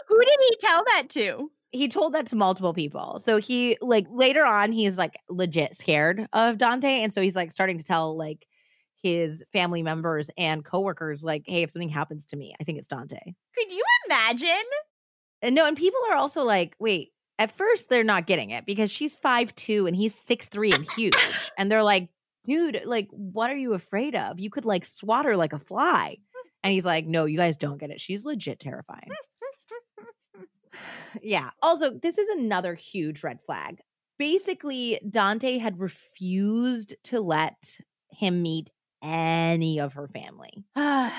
[0.08, 1.50] Who did he tell that to?
[1.72, 3.20] He told that to multiple people.
[3.20, 7.52] So he like later on he's like legit scared of Dante and so he's like
[7.52, 8.46] starting to tell like
[9.02, 12.88] his family members and coworkers like hey if something happens to me I think it's
[12.88, 13.20] Dante.
[13.56, 14.48] Could you imagine?
[15.42, 18.90] And no and people are also like wait at first they're not getting it because
[18.90, 21.14] she's five two and he's six three and huge
[21.56, 22.08] and they're like
[22.44, 26.16] dude like what are you afraid of you could like swat her like a fly
[26.62, 29.08] and he's like no you guys don't get it she's legit terrifying
[31.22, 31.50] yeah.
[31.62, 33.80] Also, this is another huge red flag.
[34.18, 37.78] Basically, Dante had refused to let
[38.10, 38.70] him meet
[39.02, 40.64] any of her family.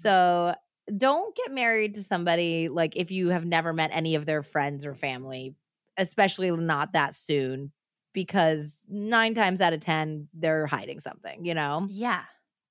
[0.00, 0.54] So
[0.96, 4.86] don't get married to somebody like if you have never met any of their friends
[4.86, 5.56] or family,
[5.96, 7.72] especially not that soon,
[8.12, 11.86] because nine times out of 10, they're hiding something, you know?
[11.90, 12.24] yeah.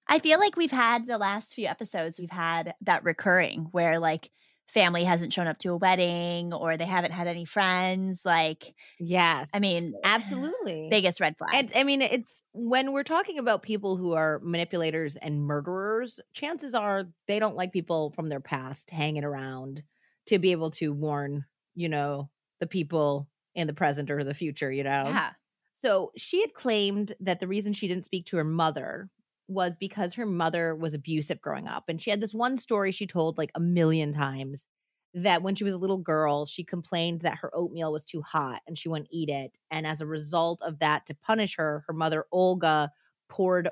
[0.10, 4.32] I feel like we've had the last few episodes, we've had that recurring where like
[4.70, 8.22] family hasn't shown up to a wedding or they haven't had any friends.
[8.26, 9.52] Like, Yes.
[9.54, 10.88] I mean, absolutely.
[10.90, 11.50] biggest red flag.
[11.54, 16.74] And I mean, it's when we're talking about people who are manipulators and murderers, chances
[16.74, 19.84] are they don't like people from their past hanging around
[20.28, 21.46] to be able to warn,
[21.76, 25.06] you know, the people in the present or the future, you know?
[25.08, 25.32] yeah.
[25.74, 29.10] So she had claimed that the reason she didn't speak to her mother
[29.48, 31.86] was because her mother was abusive growing up.
[31.88, 34.68] And she had this one story she told like a million times
[35.14, 38.62] that when she was a little girl, she complained that her oatmeal was too hot
[38.68, 39.58] and she wouldn't eat it.
[39.72, 42.92] And as a result of that, to punish her, her mother, Olga,
[43.30, 43.70] poured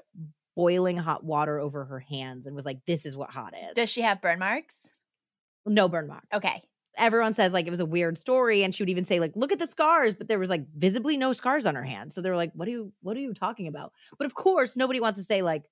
[0.56, 3.74] boiling hot water over her hands and was like, This is what hot is.
[3.76, 4.90] Does she have burn marks?
[5.66, 6.28] no burn marks.
[6.34, 6.64] Okay.
[6.98, 9.52] Everyone says like it was a weird story, and she would even say like, "Look
[9.52, 12.16] at the scars," but there was like visibly no scars on her hands.
[12.16, 12.94] So they were like, "What are you?
[13.02, 15.64] What are you talking about?" But of course, nobody wants to say like,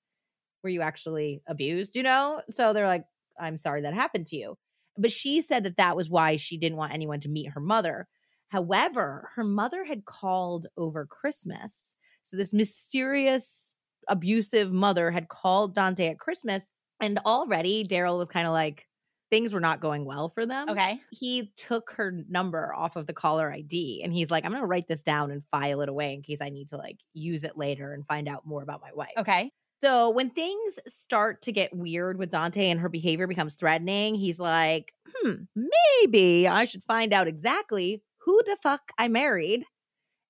[0.63, 2.41] "Were you actually abused?" You know.
[2.49, 3.05] So they're like,
[3.39, 4.57] "I'm sorry that happened to you."
[4.97, 8.07] But she said that that was why she didn't want anyone to meet her mother.
[8.49, 11.95] However, her mother had called over Christmas.
[12.23, 13.73] So this mysterious
[14.07, 16.69] abusive mother had called Dante at Christmas,
[17.01, 18.88] and already Daryl was kind of like
[19.34, 20.69] things were not going well for them.
[20.69, 21.02] Okay.
[21.10, 24.88] He took her number off of the caller ID and he's like, I'm gonna write
[24.88, 27.93] this down and file it away in case I need to like use it later
[27.93, 29.13] and find out more about my wife.
[29.17, 29.52] Okay.
[29.82, 34.38] So when things start to get weird with Dante and her behavior becomes threatening, he's
[34.38, 39.65] like, hmm, maybe I should find out exactly who the fuck I married.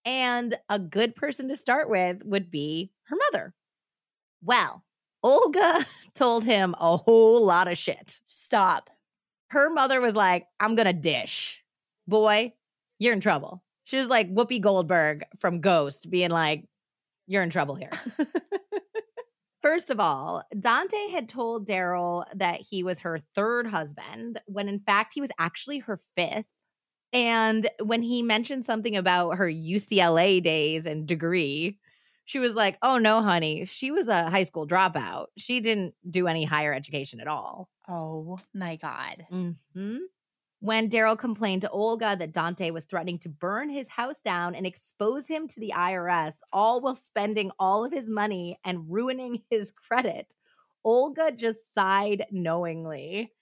[0.06, 3.54] And a good person to start with would be her mother.
[4.42, 4.86] Well,
[5.24, 8.20] Olga told him a whole lot of shit.
[8.26, 8.90] Stop.
[9.48, 11.64] Her mother was like, I'm going to dish.
[12.08, 12.54] Boy,
[13.00, 13.64] you're in trouble.
[13.86, 16.66] She was like Whoopi Goldberg from Ghost, being like,
[17.28, 17.92] you're in trouble here.
[19.62, 24.80] First of all, Dante had told Daryl that he was her third husband when in
[24.80, 26.46] fact he was actually her fifth.
[27.14, 31.80] And when he mentioned something about her UCLA days and degree,
[32.26, 35.28] she was like, Oh no, honey, she was a high school dropout.
[35.38, 37.70] She didn't do any higher education at all.
[37.88, 39.26] Oh my God.
[39.32, 39.98] Mm-hmm.
[40.60, 44.66] When Daryl complained to Olga that Dante was threatening to burn his house down and
[44.66, 49.74] expose him to the IRS, all while spending all of his money and ruining his
[49.74, 50.34] credit,
[50.86, 53.34] Olga just sighed knowingly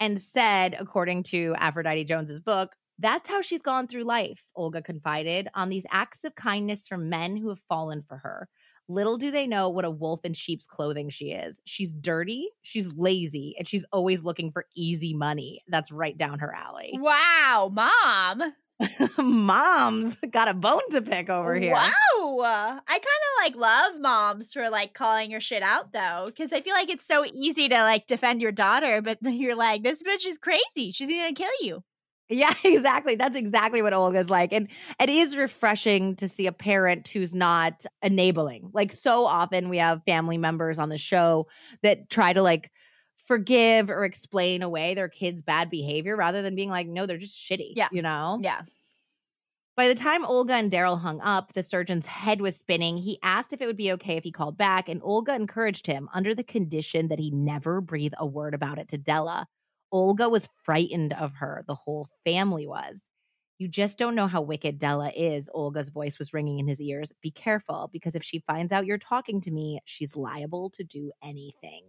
[0.00, 5.48] and said, according to Aphrodite Jones's book, that's how she's gone through life, Olga confided,
[5.54, 8.48] on these acts of kindness from men who have fallen for her.
[8.88, 11.60] Little do they know what a wolf in sheep's clothing she is.
[11.64, 15.62] She's dirty, she's lazy, and she's always looking for easy money.
[15.68, 16.92] That's right down her alley.
[16.94, 18.54] Wow, mom.
[19.18, 21.72] Mom's got a bone to pick over here.
[21.72, 21.90] Wow.
[22.86, 26.60] I kind of like love moms for like calling your shit out though, because I
[26.60, 30.26] feel like it's so easy to like defend your daughter, but you're like, this bitch
[30.26, 30.92] is crazy.
[30.92, 31.82] She's gonna kill you.
[32.28, 33.14] Yeah, exactly.
[33.14, 34.52] That's exactly what Olga's like.
[34.52, 34.68] And
[35.00, 38.70] it is refreshing to see a parent who's not enabling.
[38.72, 41.46] Like so often we have family members on the show
[41.82, 42.70] that try to like
[43.26, 47.36] forgive or explain away their kids' bad behavior rather than being like, no, they're just
[47.36, 47.72] shitty.
[47.76, 47.88] Yeah.
[47.92, 48.38] You know?
[48.40, 48.62] Yeah.
[49.76, 52.96] By the time Olga and Daryl hung up, the surgeon's head was spinning.
[52.96, 56.08] He asked if it would be okay if he called back, and Olga encouraged him
[56.14, 59.46] under the condition that he never breathe a word about it to Della.
[59.92, 61.64] Olga was frightened of her.
[61.66, 63.00] The whole family was.
[63.58, 65.48] You just don't know how wicked Della is.
[65.54, 67.12] Olga's voice was ringing in his ears.
[67.22, 71.10] Be careful, because if she finds out you're talking to me, she's liable to do
[71.22, 71.84] anything.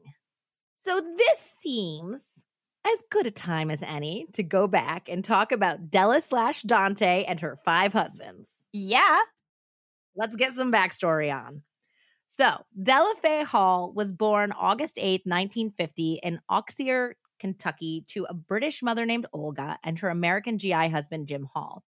[0.78, 2.46] So this seems
[2.86, 7.26] as good a time as any to go back and talk about Della slash Dante
[7.26, 8.48] and her five husbands.
[8.72, 9.20] Yeah.
[10.16, 11.64] Let's get some backstory on.
[12.26, 18.82] So, Della Faye Hall was born August 8th, 1950, in Auxier, Kentucky, to a British
[18.82, 21.84] mother named Olga and her American GI husband, Jim Hall.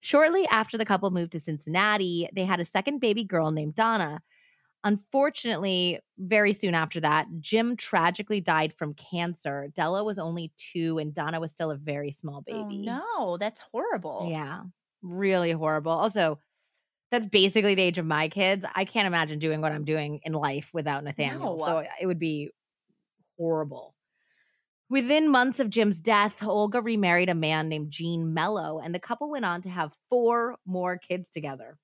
[0.00, 4.20] Shortly after the couple moved to Cincinnati, they had a second baby girl named Donna.
[4.84, 9.68] Unfortunately, very soon after that, Jim tragically died from cancer.
[9.74, 12.86] Della was only two, and Donna was still a very small oh, baby.
[12.88, 14.28] Oh, no, that's horrible.
[14.30, 14.62] Yeah,
[15.02, 15.90] really horrible.
[15.90, 16.38] Also,
[17.10, 18.64] that's basically the age of my kids.
[18.76, 21.56] I can't imagine doing what I'm doing in life without Nathaniel.
[21.56, 21.66] No.
[21.66, 22.50] So it would be
[23.38, 23.95] horrible.
[24.88, 29.30] Within months of Jim's death, Olga remarried a man named Gene Mello, and the couple
[29.30, 31.76] went on to have four more kids together.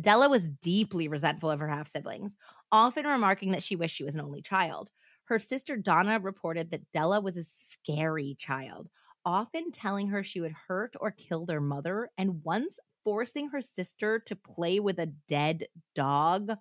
[0.00, 2.36] Della was deeply resentful of her half siblings,
[2.72, 4.90] often remarking that she wished she was an only child.
[5.24, 8.88] Her sister Donna reported that Della was a scary child,
[9.24, 14.20] often telling her she would hurt or kill their mother, and once forcing her sister
[14.20, 16.52] to play with a dead dog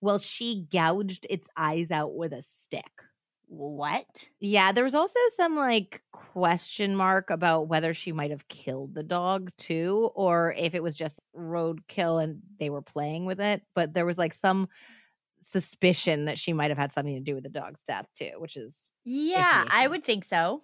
[0.00, 3.02] while she gouged its eyes out with a stick.
[3.54, 4.30] What?
[4.40, 9.02] Yeah, there was also some like question mark about whether she might have killed the
[9.02, 13.60] dog too, or if it was just roadkill and they were playing with it.
[13.74, 14.68] But there was like some
[15.42, 18.56] suspicion that she might have had something to do with the dog's death too, which
[18.56, 20.62] is Yeah, I would think so.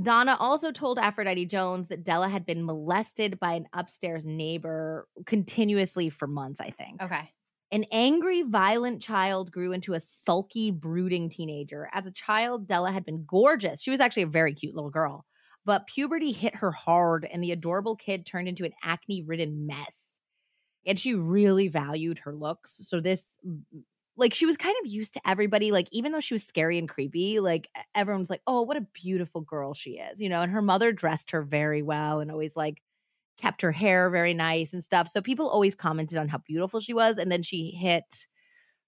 [0.00, 6.10] Donna also told Aphrodite Jones that Della had been molested by an upstairs neighbor continuously
[6.10, 7.02] for months, I think.
[7.02, 7.32] Okay.
[7.72, 11.88] An angry, violent child grew into a sulky, brooding teenager.
[11.94, 13.80] As a child, Della had been gorgeous.
[13.80, 15.24] She was actually a very cute little girl.
[15.64, 19.96] But puberty hit her hard, and the adorable kid turned into an acne ridden mess.
[20.84, 22.80] And she really valued her looks.
[22.86, 23.38] So, this,
[24.16, 25.72] like, she was kind of used to everybody.
[25.72, 29.40] Like, even though she was scary and creepy, like, everyone's like, oh, what a beautiful
[29.40, 30.42] girl she is, you know?
[30.42, 32.82] And her mother dressed her very well and always, like,
[33.42, 35.08] kept her hair very nice and stuff.
[35.08, 37.18] So people always commented on how beautiful she was.
[37.18, 38.04] And then she hit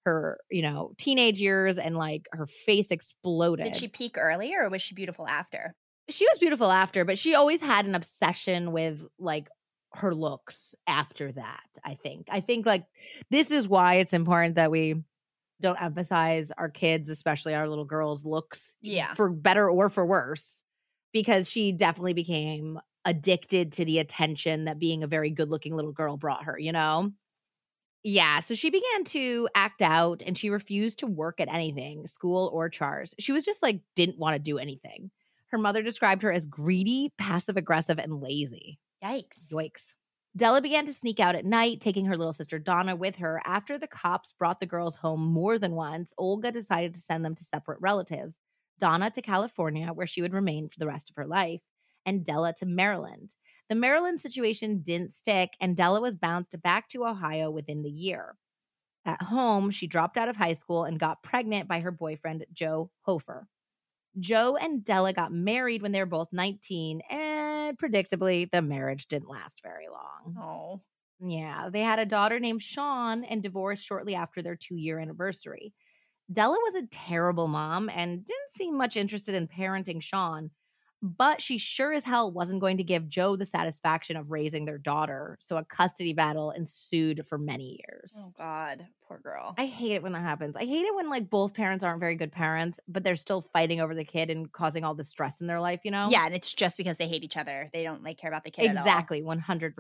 [0.04, 3.64] her, you know, teenage years and like her face exploded.
[3.64, 5.74] Did she peak earlier or was she beautiful after?
[6.10, 9.48] she was beautiful after, but she always had an obsession with like
[9.94, 12.26] her looks after that, I think.
[12.30, 12.84] I think like
[13.30, 15.02] this is why it's important that we
[15.62, 19.14] don't emphasize our kids, especially our little girls' looks Yeah.
[19.14, 20.62] for better or for worse,
[21.14, 25.92] because she definitely became addicted to the attention that being a very good looking little
[25.92, 27.12] girl brought her, you know?
[28.02, 32.50] Yeah, so she began to act out and she refused to work at anything, school
[32.52, 33.14] or chores.
[33.18, 35.10] She was just like, didn't want to do anything.
[35.48, 38.78] Her mother described her as greedy, passive aggressive, and lazy.
[39.02, 39.52] Yikes.
[39.52, 39.94] Yikes.
[40.36, 43.40] Della began to sneak out at night, taking her little sister Donna with her.
[43.44, 47.36] After the cops brought the girls home more than once, Olga decided to send them
[47.36, 48.36] to separate relatives
[48.80, 51.60] Donna to California, where she would remain for the rest of her life,
[52.06, 53.34] and Della to Maryland.
[53.68, 58.36] The Maryland situation didn't stick, and Della was bounced back to Ohio within the year.
[59.04, 62.90] At home, she dropped out of high school and got pregnant by her boyfriend, Joe
[63.02, 63.48] Hofer.
[64.18, 69.28] Joe and Della got married when they were both 19, and predictably, the marriage didn't
[69.28, 70.36] last very long.
[70.38, 70.82] Oh.
[71.20, 75.72] Yeah, they had a daughter named Sean and divorced shortly after their two year anniversary.
[76.32, 80.50] Della was a terrible mom and didn't seem much interested in parenting Sean,
[81.04, 84.78] but she sure as hell wasn't going to give Joe the satisfaction of raising their
[84.78, 85.36] daughter.
[85.42, 88.12] So a custody battle ensued for many oh years.
[88.16, 89.54] Oh God, poor girl.
[89.58, 90.56] I hate it when that happens.
[90.56, 93.82] I hate it when like both parents aren't very good parents, but they're still fighting
[93.82, 96.08] over the kid and causing all the stress in their life, you know?
[96.10, 97.68] yeah, and it's just because they hate each other.
[97.74, 98.70] They don't like care about the kid.
[98.70, 98.82] at all.
[98.82, 99.74] Exactly, 100%.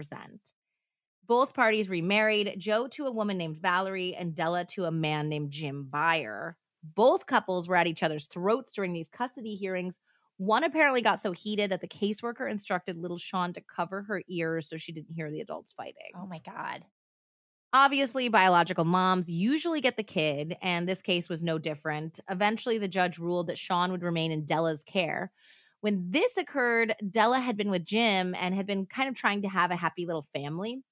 [1.26, 5.50] Both parties remarried, Joe to a woman named Valerie and Della to a man named
[5.50, 6.52] Jim Byer.
[6.82, 9.94] Both couples were at each other's throats during these custody hearings.
[10.36, 14.68] One apparently got so heated that the caseworker instructed little Sean to cover her ears
[14.68, 16.12] so she didn't hear the adults fighting.
[16.16, 16.84] Oh my God.
[17.72, 22.20] Obviously, biological moms usually get the kid, and this case was no different.
[22.30, 25.32] Eventually, the judge ruled that Sean would remain in Della's care.
[25.80, 29.48] When this occurred, Della had been with Jim and had been kind of trying to
[29.48, 30.82] have a happy little family.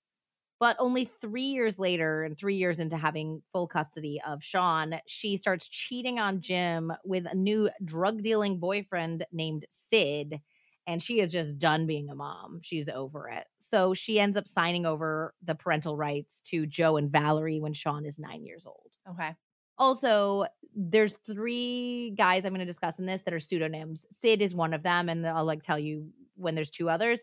[0.62, 5.36] But only three years later, and three years into having full custody of Sean, she
[5.36, 10.38] starts cheating on Jim with a new drug dealing boyfriend named Sid.
[10.86, 12.60] And she is just done being a mom.
[12.62, 13.44] She's over it.
[13.58, 18.06] So she ends up signing over the parental rights to Joe and Valerie when Sean
[18.06, 18.92] is nine years old.
[19.10, 19.34] Okay.
[19.78, 20.44] Also,
[20.76, 24.06] there's three guys I'm going to discuss in this that are pseudonyms.
[24.20, 27.20] Sid is one of them, and I'll like tell you when there's two others.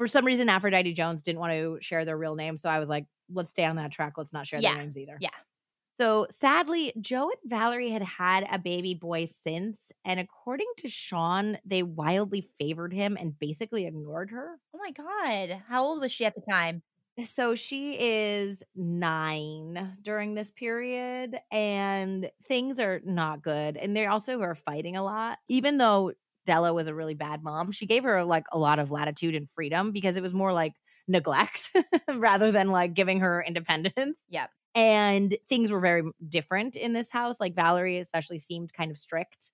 [0.00, 2.88] For some reason, Aphrodite Jones didn't want to share their real name, so I was
[2.88, 4.14] like, let's stay on that track.
[4.16, 4.72] Let's not share Yeah.
[4.72, 5.18] their names either.
[5.20, 5.28] Yeah.
[5.98, 11.58] So sadly, Joe and Valerie had had a baby boy since, and according to Sean,
[11.66, 14.58] they wildly favored him and basically ignored her.
[14.74, 15.62] Oh my God.
[15.68, 16.80] How old was she at the time?
[17.22, 23.76] So she is nine during this period, and things are not good.
[23.76, 25.40] And they also are fighting a lot.
[25.48, 26.14] Even though
[26.50, 29.48] Della was a really bad mom, she gave her like a lot of latitude and
[29.48, 30.72] freedom because it was more like
[31.08, 31.70] neglect
[32.14, 34.18] rather than like giving her independence.
[34.28, 34.50] Yep.
[34.74, 37.40] And things were very different in this house.
[37.40, 39.50] Like Valerie, especially, seemed kind of strict.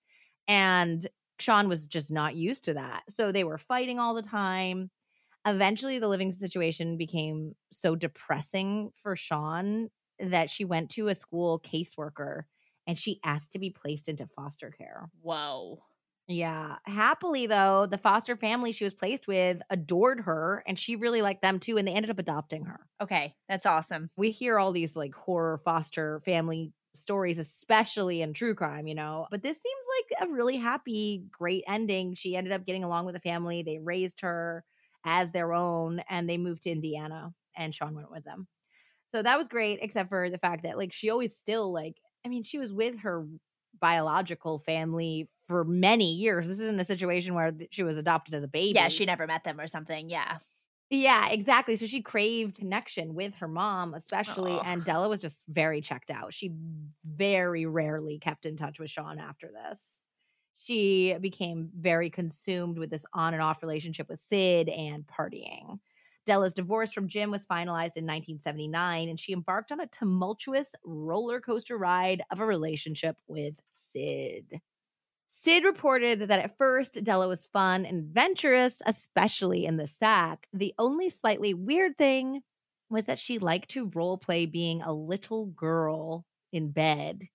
[0.49, 1.07] And
[1.39, 3.03] Sean was just not used to that.
[3.11, 4.91] So they were fighting all the time
[5.47, 9.89] eventually the living situation became so depressing for Sean
[10.19, 12.43] that she went to a school caseworker
[12.87, 15.09] and she asked to be placed into foster care.
[15.23, 15.83] Whoa.
[16.29, 16.79] Yeah.
[16.85, 21.43] Happily, though, the foster family she was placed with adored her and she really liked
[21.43, 21.77] them too.
[21.79, 22.89] And they ended up adopting her.
[23.01, 23.37] Okay.
[23.49, 24.11] That's awesome.
[24.17, 29.27] We hear all these like horror foster family stories, especially in true crime, you know,
[29.31, 29.87] but this seems
[30.19, 32.15] like a really happy, great ending.
[32.15, 33.63] She ended up getting along with the family.
[33.63, 34.65] They raised her
[35.05, 38.49] as their own and they moved to Indiana and Sean went with them.
[39.09, 42.29] So that was great, except for the fact that like she always still like, I
[42.29, 43.27] mean, she was with her
[43.81, 46.47] biological family for many years.
[46.47, 48.73] This isn't a situation where she was adopted as a baby.
[48.75, 50.11] Yeah, she never met them or something.
[50.11, 50.39] Yeah.
[50.89, 51.77] Yeah, exactly.
[51.77, 54.57] So she craved connection with her mom, especially.
[54.65, 56.33] And Della was just very checked out.
[56.33, 56.53] She
[57.05, 60.05] very rarely kept in touch with Sean after this.
[60.59, 65.81] She became very consumed with this on and off relationship with Sid and partying.
[66.25, 71.41] Della's divorce from Jim was finalized in 1979, and she embarked on a tumultuous roller
[71.41, 74.61] coaster ride of a relationship with Sid.
[75.27, 80.47] Sid reported that at first Della was fun and adventurous, especially in the sack.
[80.53, 82.43] The only slightly weird thing
[82.89, 87.29] was that she liked to role play being a little girl in bed,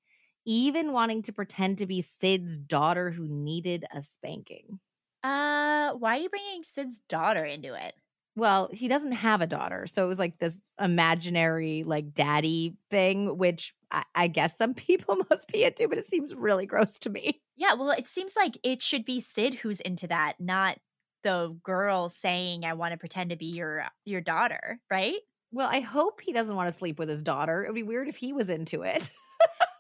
[0.46, 4.80] even wanting to pretend to be Sid's daughter who needed a spanking.
[5.24, 7.94] Uh, why are you bringing Sid's daughter into it?
[8.36, 9.88] Well, he doesn't have a daughter.
[9.88, 15.18] So it was like this imaginary, like, daddy thing, which I, I guess some people
[15.30, 17.42] must be into, but it seems really gross to me.
[17.58, 20.78] Yeah, well, it seems like it should be Sid who's into that, not
[21.24, 25.20] the girl saying I want to pretend to be your your daughter, right?
[25.52, 27.64] Well, I hope he doesn't want to sleep with his daughter.
[27.64, 29.12] It would be weird if he was into it.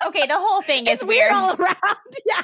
[0.05, 1.31] Okay, the whole thing is weird weird.
[1.31, 1.75] all around.
[2.25, 2.43] yeah.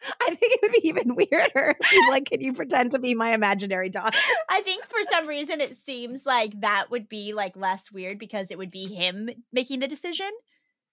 [0.20, 1.76] I think it would be even weirder.
[2.10, 4.14] Like, "Can you pretend to be my imaginary dog?
[4.48, 8.50] I think for some reason it seems like that would be like less weird because
[8.50, 10.30] it would be him making the decision.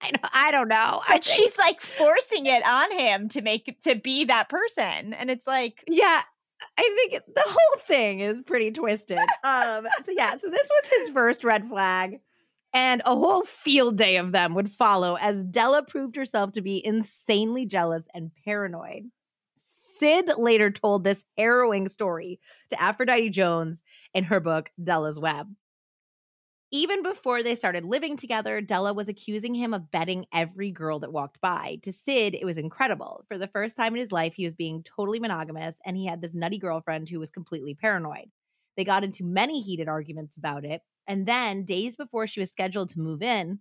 [0.01, 0.29] I know.
[0.33, 1.01] I don't know.
[1.07, 5.47] But she's like forcing it on him to make to be that person, and it's
[5.47, 6.21] like, yeah.
[6.77, 9.19] I think the whole thing is pretty twisted.
[9.43, 9.85] Um.
[10.05, 10.35] So yeah.
[10.35, 12.21] So this was his first red flag.
[12.75, 16.85] And a whole field day of them would follow as Della proved herself to be
[16.85, 19.09] insanely jealous and paranoid.
[19.55, 22.37] Sid later told this harrowing story
[22.69, 23.81] to Aphrodite Jones
[24.13, 25.47] in her book, Della's Web.
[26.69, 31.13] Even before they started living together, Della was accusing him of betting every girl that
[31.13, 31.77] walked by.
[31.83, 33.23] To Sid, it was incredible.
[33.29, 36.19] For the first time in his life, he was being totally monogamous, and he had
[36.19, 38.29] this nutty girlfriend who was completely paranoid.
[38.75, 42.89] They got into many heated arguments about it, and then, days before she was scheduled
[42.89, 43.59] to move in,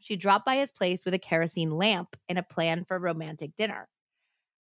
[0.00, 3.56] she dropped by his place with a kerosene lamp and a plan for a romantic
[3.56, 3.88] dinner.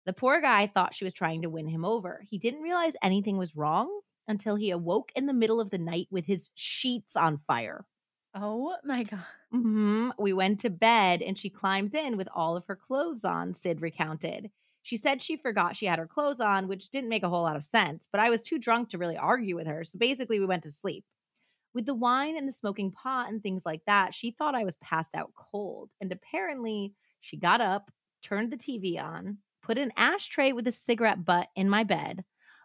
[0.07, 2.23] The poor guy thought she was trying to win him over.
[2.29, 6.09] He didn't realize anything was wrong until he awoke in the middle of the night
[6.11, 7.87] with his sheets on fire.
[8.35, 9.27] oh my god.
[9.51, 13.55] hmm We went to bed and she climbs in with all of her clothes on,
[13.55, 14.51] Sid recounted.
[14.83, 17.57] She said she forgot she had her clothes on, which didn't make a whole lot
[17.57, 19.85] of sense, but I was too drunk to really argue with her.
[19.85, 21.05] So basically, we went to sleep.
[21.75, 24.77] With the wine and the smoking pot and things like that, she thought I was
[24.77, 25.91] passed out cold.
[26.01, 27.91] And apparently, she got up,
[28.23, 32.25] turned the TV on, put an ashtray with a cigarette butt in my bed,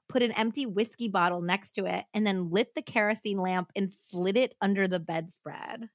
[0.09, 3.91] put an empty whiskey bottle next to it, and then lit the kerosene lamp and
[3.91, 5.89] slid it under the bedspread.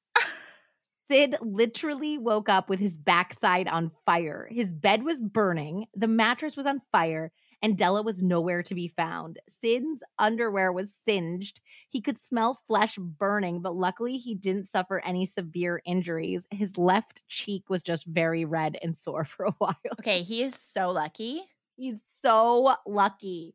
[1.11, 4.49] Sid literally woke up with his backside on fire.
[4.51, 7.33] His bed was burning, the mattress was on fire,
[7.63, 9.39] and Della was nowhere to be found.
[9.49, 11.61] Sid's underwear was singed.
[11.89, 16.47] He could smell flesh burning, but luckily he didn't suffer any severe injuries.
[16.51, 19.77] His left cheek was just very red and sore for a while.
[20.01, 21.41] Okay, he is so lucky.
[21.77, 23.55] He's so lucky.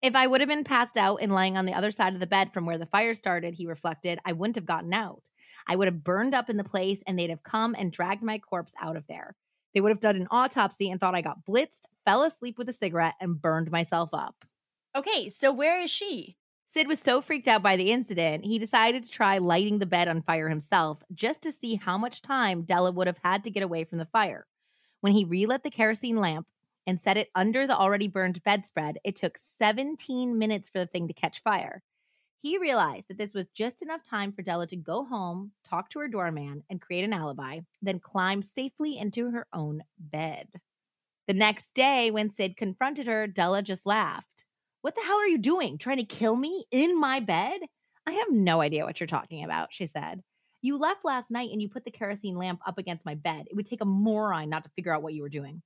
[0.00, 2.26] If I would have been passed out and lying on the other side of the
[2.26, 5.22] bed from where the fire started, he reflected, I wouldn't have gotten out.
[5.68, 8.38] I would have burned up in the place and they'd have come and dragged my
[8.38, 9.36] corpse out of there.
[9.74, 12.72] They would have done an autopsy and thought I got blitzed, fell asleep with a
[12.72, 14.44] cigarette, and burned myself up.
[14.94, 16.36] Okay, so where is she?
[16.68, 20.08] Sid was so freaked out by the incident, he decided to try lighting the bed
[20.08, 23.62] on fire himself just to see how much time Della would have had to get
[23.62, 24.46] away from the fire.
[25.02, 26.46] When he relit the kerosene lamp
[26.86, 31.08] and set it under the already burned bedspread, it took 17 minutes for the thing
[31.08, 31.82] to catch fire.
[32.42, 36.00] He realized that this was just enough time for Della to go home, talk to
[36.00, 40.48] her doorman, and create an alibi, then climb safely into her own bed.
[41.28, 44.44] The next day, when Sid confronted her, Della just laughed.
[44.80, 45.78] What the hell are you doing?
[45.78, 47.60] Trying to kill me in my bed?
[48.08, 50.20] I have no idea what you're talking about, she said.
[50.62, 53.46] You left last night and you put the kerosene lamp up against my bed.
[53.48, 55.62] It would take a moron not to figure out what you were doing.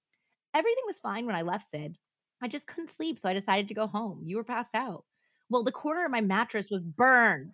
[0.53, 1.97] Everything was fine when I left, Sid.
[2.43, 4.25] I just couldn't sleep, so I decided to go home.
[4.27, 5.05] You were passed out.
[5.49, 7.53] Well, the corner of my mattress was burned.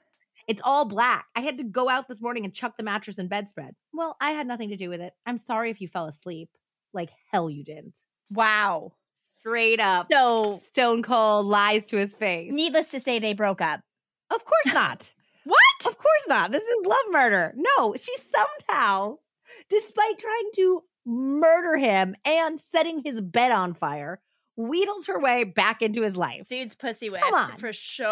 [0.48, 1.26] It's all black.
[1.36, 3.74] I had to go out this morning and chuck the mattress and bedspread.
[3.92, 5.12] Well, I had nothing to do with it.
[5.26, 6.48] I'm sorry if you fell asleep.
[6.92, 7.94] Like hell you didn't.
[8.30, 8.92] Wow.
[9.38, 10.06] Straight up.
[10.10, 12.52] So, Stone Cold lies to his face.
[12.52, 13.80] needless to say, they broke up.
[14.30, 15.12] Of course not.
[15.44, 15.58] What?
[15.88, 16.52] of course not.
[16.52, 17.52] This is love murder.
[17.56, 19.16] No, she somehow,
[19.68, 24.20] despite trying to murder him and setting his bed on fire,
[24.56, 26.48] wheedles her way back into his life.
[26.48, 27.46] Dude's pussy whipped on.
[27.56, 28.06] for sure.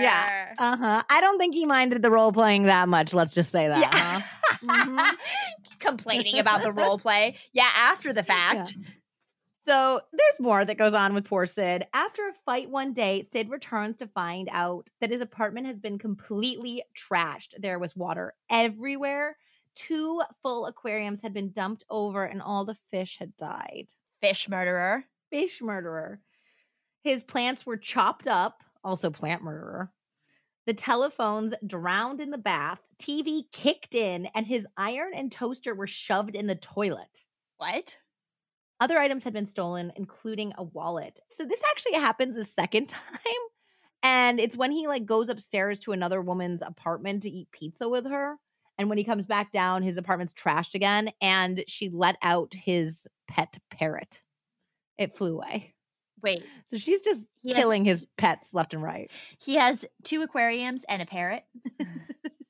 [0.00, 0.54] Yeah.
[0.58, 1.02] Uh huh.
[1.10, 3.12] I don't think he minded the role playing that much.
[3.14, 3.80] Let's just say that.
[3.80, 4.20] Yeah.
[4.20, 4.86] huh?
[4.86, 5.16] Mhm.
[5.78, 7.36] Complaining about the role play.
[7.52, 8.74] Yeah, after the fact.
[9.64, 11.86] So there's more that goes on with poor Sid.
[11.92, 15.98] After a fight one day, Sid returns to find out that his apartment has been
[15.98, 17.48] completely trashed.
[17.58, 19.36] There was water everywhere.
[19.74, 23.88] Two full aquariums had been dumped over, and all the fish had died.
[24.20, 25.04] Fish murderer.
[25.30, 26.20] Fish murderer.
[27.04, 29.92] His plants were chopped up, also plant murderer.
[30.66, 35.86] The telephones drowned in the bath, TV kicked in, and his iron and toaster were
[35.86, 37.24] shoved in the toilet.
[37.56, 37.96] What?
[38.80, 41.20] Other items had been stolen, including a wallet.
[41.30, 43.00] So this actually happens a second time.
[44.02, 48.06] And it's when he like goes upstairs to another woman's apartment to eat pizza with
[48.06, 48.36] her.
[48.78, 51.10] And when he comes back down, his apartment's trashed again.
[51.20, 54.22] And she let out his pet parrot.
[54.98, 55.74] It flew away.
[56.22, 59.08] Wait, So she's just He has- killing his pets left and right.
[59.38, 61.44] he has two aquariums and a parrot.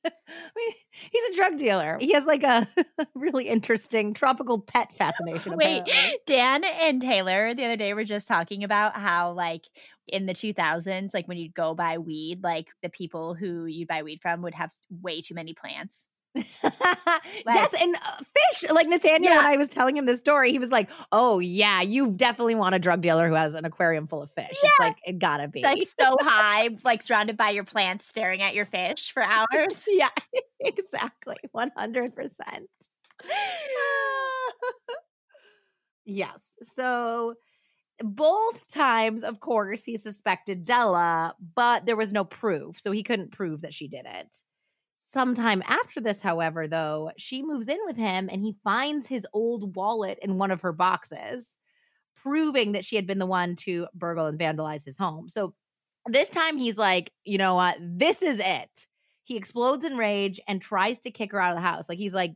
[0.05, 0.73] I mean,
[1.11, 1.97] he's a drug dealer.
[1.99, 2.67] He has like a
[3.15, 5.51] really interesting tropical pet fascination.
[5.57, 6.19] Wait, apparently.
[6.25, 9.67] Dan and Taylor the other day were just talking about how, like,
[10.07, 14.01] in the 2000s, like when you'd go buy weed, like the people who you'd buy
[14.03, 16.07] weed from would have way too many plants.
[16.35, 18.17] yes, and uh,
[18.51, 18.69] fish.
[18.71, 19.37] Like Nathaniel, Yeah.
[19.37, 22.75] when I was telling him this story, he was like, "Oh yeah, you definitely want
[22.75, 24.47] a drug dealer who has an aquarium full of fish.
[24.51, 28.53] It's like it gotta be." like so high, like surrounded by your plants, staring at
[28.53, 29.83] your fish for hours.
[29.87, 30.09] yeah,
[30.59, 32.69] exactly, one hundred percent.
[36.05, 36.55] Yes.
[36.61, 37.35] So
[38.01, 42.79] both times, of course, he suspected Della, but there was no proof.
[42.79, 44.27] So he couldn't prove that she did it.
[45.11, 49.75] Sometime after this, however, though, she moves in with him and he finds his old
[49.75, 51.47] wallet in one of her boxes,
[52.15, 55.27] proving that she had been the one to burgle and vandalize his home.
[55.27, 55.55] So
[56.05, 57.77] this time he's like, you know what?
[57.81, 58.87] This is it.
[59.23, 61.89] He explodes in rage and tries to kick her out of the house.
[61.89, 62.35] Like he's like,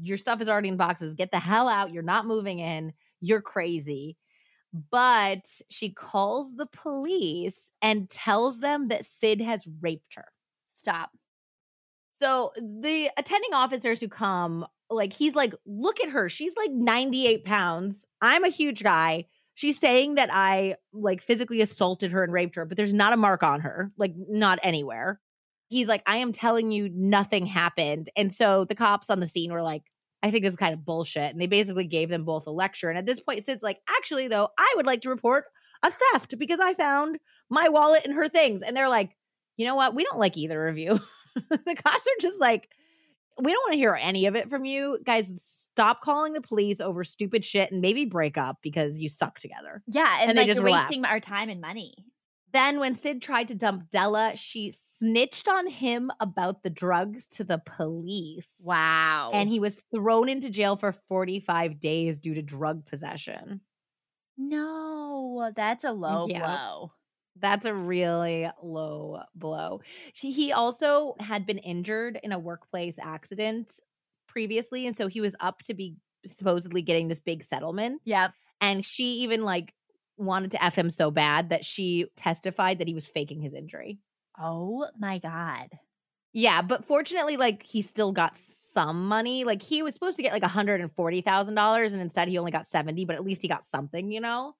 [0.00, 1.12] your stuff is already in boxes.
[1.12, 1.92] Get the hell out.
[1.92, 2.94] You're not moving in.
[3.20, 4.16] You're crazy.
[4.90, 10.26] But she calls the police and tells them that Sid has raped her.
[10.72, 11.10] Stop.
[12.18, 16.28] So the attending officers who come, like, he's like, look at her.
[16.28, 18.04] She's like 98 pounds.
[18.22, 19.26] I'm a huge guy.
[19.54, 23.16] She's saying that I like physically assaulted her and raped her, but there's not a
[23.16, 25.20] mark on her, like, not anywhere.
[25.68, 28.08] He's like, I am telling you, nothing happened.
[28.16, 29.82] And so the cops on the scene were like,
[30.22, 31.32] I think this is kind of bullshit.
[31.32, 32.88] And they basically gave them both a lecture.
[32.88, 35.44] And at this point, Sid's like, actually, though, I would like to report
[35.82, 37.18] a theft because I found
[37.50, 38.62] my wallet and her things.
[38.62, 39.16] And they're like,
[39.56, 39.94] you know what?
[39.94, 41.00] We don't like either of you.
[41.50, 42.68] the cops are just like,
[43.40, 44.98] we don't want to hear any of it from you.
[45.04, 49.38] Guys, stop calling the police over stupid shit and maybe break up because you suck
[49.38, 49.82] together.
[49.86, 51.94] Yeah, and, And they like just you're wasting our time and money.
[52.52, 57.44] Then, when Sid tried to dump Della, she snitched on him about the drugs to
[57.44, 58.48] the police.
[58.62, 59.32] Wow.
[59.34, 63.60] And he was thrown into jail for 45 days due to drug possession.
[64.38, 66.38] no, that's a low Yeah.
[66.46, 66.92] blow.
[67.40, 69.80] That's a really low blow.
[70.14, 73.78] She, he also had been injured in a workplace accident
[74.26, 74.86] previously.
[74.86, 78.00] And so he was up to be supposedly getting this big settlement.
[78.04, 78.32] Yep.
[78.60, 79.74] And she even like
[80.16, 83.98] wanted to F him so bad that she testified that he was faking his injury.
[84.38, 85.68] Oh my god.
[86.32, 89.44] Yeah, but fortunately, like he still got some money.
[89.44, 93.16] Like he was supposed to get like $140,000 and instead he only got 70, but
[93.16, 94.54] at least he got something, you know?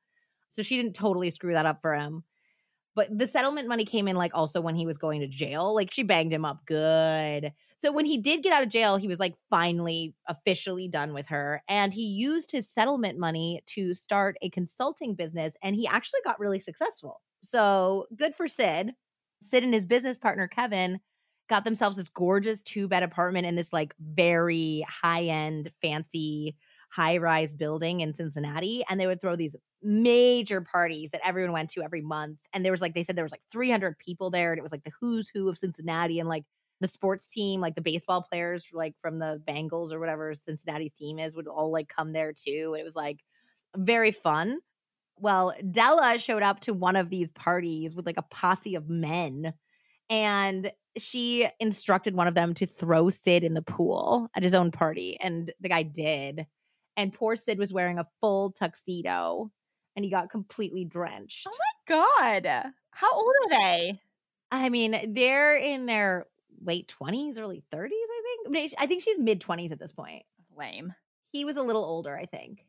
[0.53, 2.25] So she didn't totally screw that up for him.
[2.97, 5.75] But the settlement money came in like also when he was going to jail.
[5.75, 7.53] Like she banged him up good.
[7.77, 11.27] So when he did get out of jail, he was like finally officially done with
[11.27, 11.63] her.
[11.69, 16.41] And he used his settlement money to start a consulting business and he actually got
[16.41, 17.21] really successful.
[17.43, 18.93] So good for Sid.
[19.43, 21.01] Sid and his business partner, Kevin,
[21.51, 26.57] got themselves this gorgeous two bed apartment in this like very high end, fancy,
[26.89, 28.85] high rise building in Cincinnati.
[28.89, 32.39] And they would throw these major parties that everyone went to every month.
[32.53, 34.53] And there was like, they said there was like 300 people there.
[34.53, 36.45] And it was like the who's who of Cincinnati and like
[36.81, 41.19] the sports team, like the baseball players, like from the Bengals or whatever Cincinnati's team
[41.19, 42.73] is, would all like come there too.
[42.73, 43.21] And it was like
[43.77, 44.59] very fun.
[45.19, 49.55] Well, Della showed up to one of these parties with like a posse of men.
[50.11, 54.71] And she instructed one of them to throw Sid in the pool at his own
[54.71, 55.19] party.
[55.21, 56.47] And the guy did.
[56.97, 59.51] And poor Sid was wearing a full tuxedo
[59.97, 61.47] and he got completely drenched.
[61.49, 61.57] Oh
[61.89, 61.97] my
[62.43, 62.73] God.
[62.91, 64.01] How old are they?
[64.51, 66.27] I mean, they're in their
[66.63, 68.75] late 20s, early 30s, I think.
[68.79, 70.23] I, think she's mid 20s at this point.
[70.57, 70.95] Lame.
[71.33, 72.65] He was a little older, I think.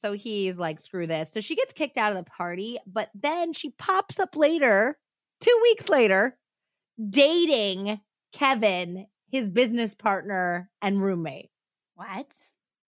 [0.00, 1.32] So he's like, screw this.
[1.32, 4.98] So she gets kicked out of the party, but then she pops up later,
[5.40, 6.36] two weeks later,
[7.08, 8.00] dating
[8.32, 11.50] Kevin, his business partner and roommate.
[11.94, 12.26] What?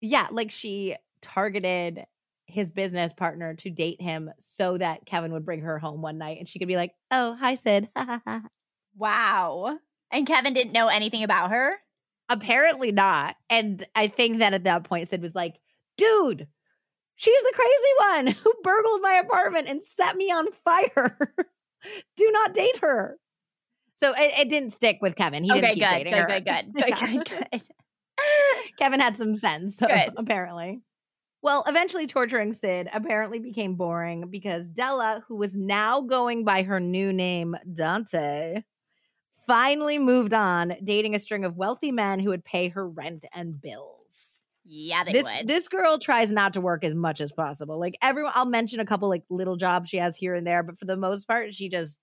[0.01, 2.05] Yeah, like she targeted
[2.47, 6.39] his business partner to date him so that Kevin would bring her home one night
[6.39, 7.89] and she could be like, oh, hi, Sid.
[8.99, 9.79] Wow.
[10.11, 11.77] And Kevin didn't know anything about her?
[12.29, 13.37] Apparently not.
[13.49, 15.55] And I think that at that point, Sid was like,
[15.97, 16.49] dude,
[17.15, 21.17] she's the crazy one who burgled my apartment and set me on fire.
[22.17, 23.19] Do not date her.
[24.01, 25.45] So it, it didn't stick with Kevin.
[25.45, 26.27] He okay, didn't keep good, dating good, her.
[26.27, 27.63] good, good, good, good, good.
[28.79, 30.81] Kevin had some sense, so, apparently.
[31.43, 36.81] Well, eventually torturing Sid apparently became boring because Della, who was now going by her
[36.81, 38.63] new name, Dante,
[39.47, 43.61] finally moved on, dating a string of wealthy men who would pay her rent and
[43.61, 44.45] bills.
[44.65, 45.47] Yeah, they This would.
[45.49, 47.79] this girl tries not to work as much as possible.
[47.81, 50.79] Like everyone, I'll mention a couple like little jobs she has here and there, but
[50.79, 51.99] for the most part, she just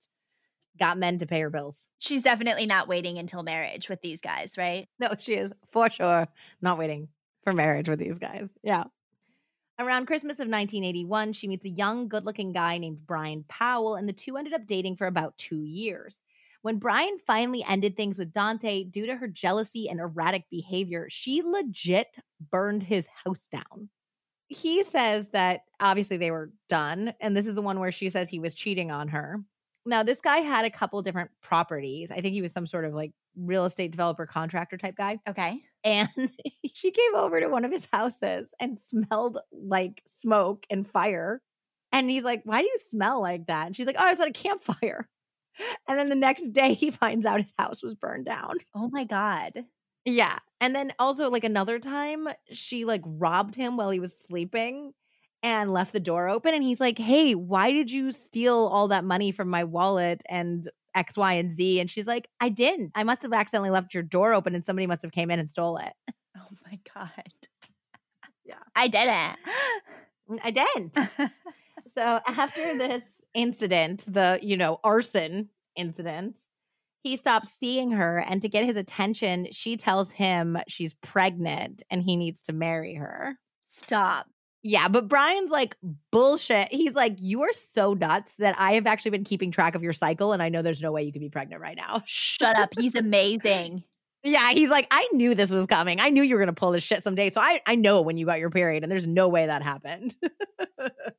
[0.79, 1.87] got men to pay her bills.
[1.99, 4.87] She's definitely not waiting until marriage with these guys, right?
[4.99, 6.27] No, she is for sure
[6.61, 7.09] not waiting
[7.43, 8.49] for marriage with these guys.
[8.63, 8.85] Yeah.
[9.77, 14.07] Around Christmas of 1981, she meets a young, good looking guy named Brian Powell, and
[14.07, 16.23] the two ended up dating for about two years.
[16.61, 21.43] When Brian finally ended things with Dante due to her jealousy and erratic behavior, she
[21.43, 22.15] legit
[22.49, 23.89] burned his house down.
[24.47, 27.13] He says that obviously they were done.
[27.19, 29.43] And this is the one where she says he was cheating on her.
[29.85, 32.11] Now, this guy had a couple different properties.
[32.11, 35.19] I think he was some sort of like real estate developer contractor type guy.
[35.29, 35.61] Okay.
[35.83, 36.09] And
[36.73, 41.41] she came over to one of his houses and smelled like smoke and fire.
[41.91, 43.67] And he's like, Why do you smell like that?
[43.67, 45.07] And she's like, Oh, I was at a campfire.
[45.87, 48.55] And then the next day he finds out his house was burned down.
[48.75, 49.63] Oh my God.
[50.03, 50.37] Yeah.
[50.59, 54.91] And then also, like another time, she like robbed him while he was sleeping
[55.43, 56.53] and left the door open.
[56.53, 60.69] And he's like, Hey, why did you steal all that money from my wallet and
[60.95, 61.79] X, Y, and Z?
[61.79, 62.91] And she's like, I didn't.
[62.95, 65.49] I must have accidentally left your door open and somebody must have came in and
[65.49, 65.93] stole it.
[66.37, 67.23] Oh my God.
[68.43, 68.55] Yeah.
[68.75, 69.37] I didn't.
[70.29, 70.95] Mm, I didn't.
[71.95, 76.37] so after this incident, the, you know, arson incident,
[77.03, 78.17] he stops seeing her.
[78.17, 82.95] And to get his attention, she tells him she's pregnant and he needs to marry
[82.95, 83.37] her.
[83.67, 84.27] Stop.
[84.67, 85.77] Yeah, but Brian's like,
[86.09, 86.69] bullshit.
[86.73, 89.93] He's like, you are so nuts that I have actually been keeping track of your
[89.93, 92.01] cycle and I know there's no way you could be pregnant right now.
[92.07, 92.71] Shut up.
[92.75, 93.83] He's amazing.
[94.27, 95.99] Yeah, he's like, I knew this was coming.
[95.99, 97.29] I knew you were gonna pull this shit someday.
[97.29, 100.15] So I, I know when you got your period, and there's no way that happened.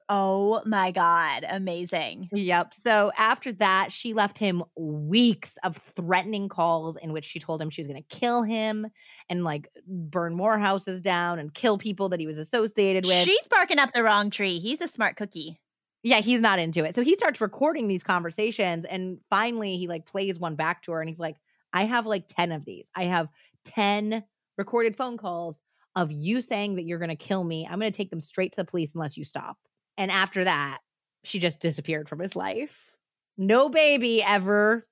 [0.08, 1.44] Oh my God.
[1.48, 2.28] Amazing.
[2.32, 2.72] yep.
[2.74, 7.70] So after that, she left him weeks of threatening calls in which she told him
[7.70, 8.86] she was gonna kill him
[9.28, 13.16] and like burn more houses down and kill people that he was associated with.
[13.16, 14.60] She's barking up the wrong tree.
[14.60, 15.60] He's a smart cookie.
[16.04, 16.94] yeah, he's not into it.
[16.94, 21.00] So he starts recording these conversations and finally he like plays one back to her
[21.00, 21.36] and he's like,
[21.76, 22.88] I have like 10 of these.
[22.96, 23.28] I have
[23.66, 24.24] 10
[24.56, 25.58] recorded phone calls
[25.94, 27.68] of you saying that you're going to kill me.
[27.70, 29.58] I'm going to take them straight to the police unless you stop.
[29.98, 30.78] And after that,
[31.22, 32.96] she just disappeared from his life.
[33.36, 34.84] No baby ever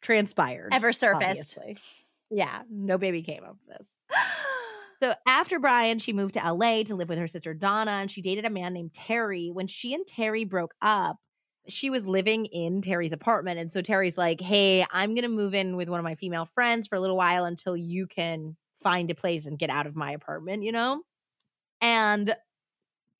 [0.00, 0.70] transpired.
[0.72, 1.58] Ever surfaced.
[1.58, 1.76] obviously.
[2.30, 3.94] Yeah, no baby came of this.
[5.02, 8.20] So after Brian, she moved to LA to live with her sister Donna, and she
[8.20, 9.48] dated a man named Terry.
[9.50, 11.16] When she and Terry broke up,
[11.68, 13.60] she was living in Terry's apartment.
[13.60, 16.46] And so Terry's like, Hey, I'm going to move in with one of my female
[16.46, 19.96] friends for a little while until you can find a place and get out of
[19.96, 21.02] my apartment, you know?
[21.80, 22.34] And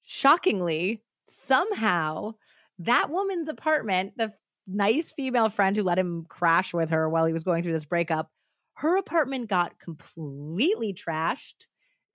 [0.03, 2.35] shockingly, somehow,
[2.79, 4.33] that woman's apartment, the
[4.67, 7.85] nice female friend who let him crash with her while he was going through this
[7.85, 8.31] breakup,
[8.75, 11.67] her apartment got completely trashed.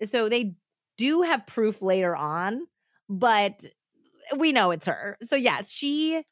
[0.09, 0.55] So they
[0.97, 2.65] do have proof later on,
[3.07, 3.65] but
[4.37, 5.17] we know it's her.
[5.21, 6.23] So yes, she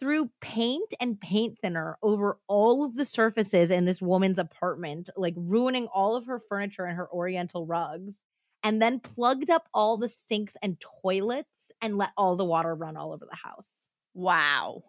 [0.00, 5.34] threw paint and paint thinner over all of the surfaces in this woman's apartment, like
[5.36, 8.16] ruining all of her furniture and her oriental rugs,
[8.62, 11.48] and then plugged up all the sinks and toilets
[11.80, 13.88] and let all the water run all over the house.
[14.14, 14.82] wow.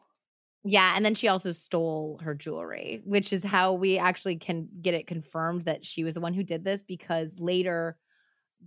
[0.63, 4.95] Yeah, and then she also stole her jewelry, which is how we actually can get
[4.95, 7.97] it confirmed that she was the one who did this because later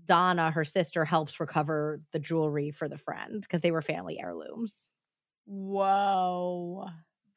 [0.06, 4.90] Donna, her sister, helps recover the jewelry for the friend because they were family heirlooms.
[5.46, 6.88] Whoa.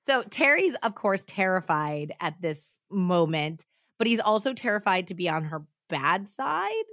[0.05, 3.65] So Terry's, of course, terrified at this moment,
[3.97, 6.85] but he's also terrified to be on her bad side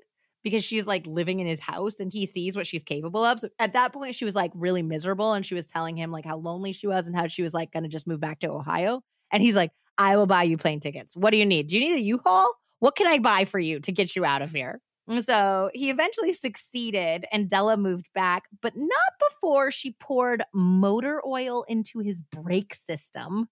[0.44, 3.40] because she's like living in his house and he sees what she's capable of.
[3.40, 6.24] So at that point, she was like really miserable and she was telling him like
[6.24, 8.50] how lonely she was and how she was like going to just move back to
[8.50, 9.02] Ohio.
[9.32, 11.16] And he's like, I will buy you plane tickets.
[11.16, 11.66] What do you need?
[11.66, 12.50] Do you need a U Haul?
[12.78, 14.80] What can I buy for you to get you out of here?
[15.08, 18.90] And So he eventually succeeded and Della moved back, but not
[19.28, 23.48] before she poured motor oil into his brake system,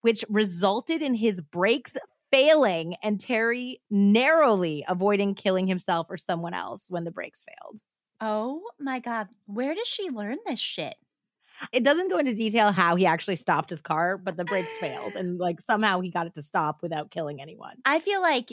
[0.00, 1.92] which resulted in his brakes
[2.32, 7.80] failing and Terry narrowly avoiding killing himself or someone else when the brakes failed.
[8.20, 9.28] Oh my God.
[9.46, 10.96] Where does she learn this shit?
[11.72, 15.14] It doesn't go into detail how he actually stopped his car, but the brakes failed
[15.14, 17.76] and like somehow he got it to stop without killing anyone.
[17.84, 18.50] I feel like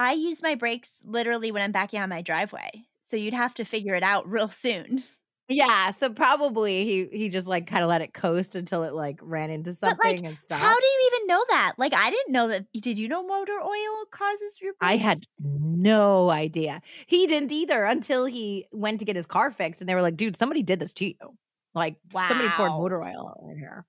[0.00, 2.70] I use my brakes literally when I'm backing on my driveway.
[3.02, 5.02] So you'd have to figure it out real soon.
[5.46, 9.18] Yeah, so probably he he just like kind of let it coast until it like
[9.20, 10.62] ran into But, like, something and stopped.
[10.62, 11.72] How do you even know that?
[11.76, 12.66] Like, I didn't know that.
[12.72, 14.92] Did you know motor oil causes your brakes?
[14.92, 16.80] I had no idea.
[17.06, 20.16] He didn't either until he went to get his car fixed and they were like,
[20.16, 21.36] dude, somebody did this to you.
[21.74, 22.26] Like wow.
[22.26, 23.84] somebody poured motor oil in here.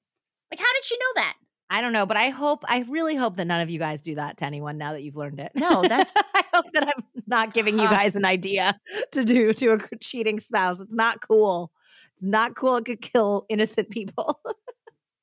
[0.51, 1.35] Like, how did she know that?
[1.73, 4.15] I don't know, but I hope, I really hope that none of you guys do
[4.15, 5.53] that to anyone now that you've learned it.
[5.55, 8.77] No, that's- I hope that I'm not giving you guys an idea
[9.13, 10.79] to do to a cheating spouse.
[10.81, 11.71] It's not cool.
[12.17, 12.75] It's not cool.
[12.75, 14.41] It could kill innocent people.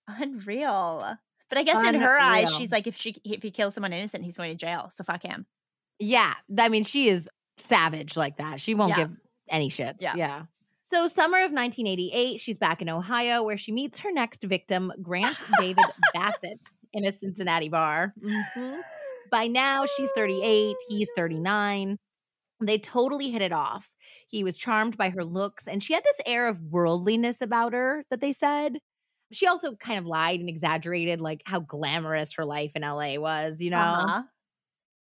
[0.09, 1.17] Unreal.
[1.49, 4.25] But I guess in her eyes, she's like, if she if he kills someone innocent,
[4.25, 4.91] he's going to jail.
[4.93, 5.47] So fuck him.
[5.99, 6.35] yeah.
[6.59, 7.29] I mean, she is
[7.59, 8.61] savage like that.
[8.61, 8.97] She won't Yeah.
[9.05, 9.17] give
[9.51, 9.97] any shits.
[10.01, 10.15] Yeah.
[10.17, 10.43] yeah.
[10.91, 15.37] So, summer of 1988, she's back in Ohio where she meets her next victim, Grant
[15.61, 15.85] David
[16.15, 16.61] Bassett.
[16.95, 18.15] in a Cincinnati bar.
[18.25, 18.81] Mm-hmm.
[19.31, 21.99] By now, she's 38, he's 39.
[22.63, 23.91] They totally hit it off.
[24.29, 28.05] He was charmed by her looks, and she had this air of worldliness about her
[28.11, 28.79] that they said.
[29.31, 33.61] She also kind of lied and exaggerated, like how glamorous her life in LA was,
[33.61, 33.77] you know?
[33.77, 34.23] Uh-huh.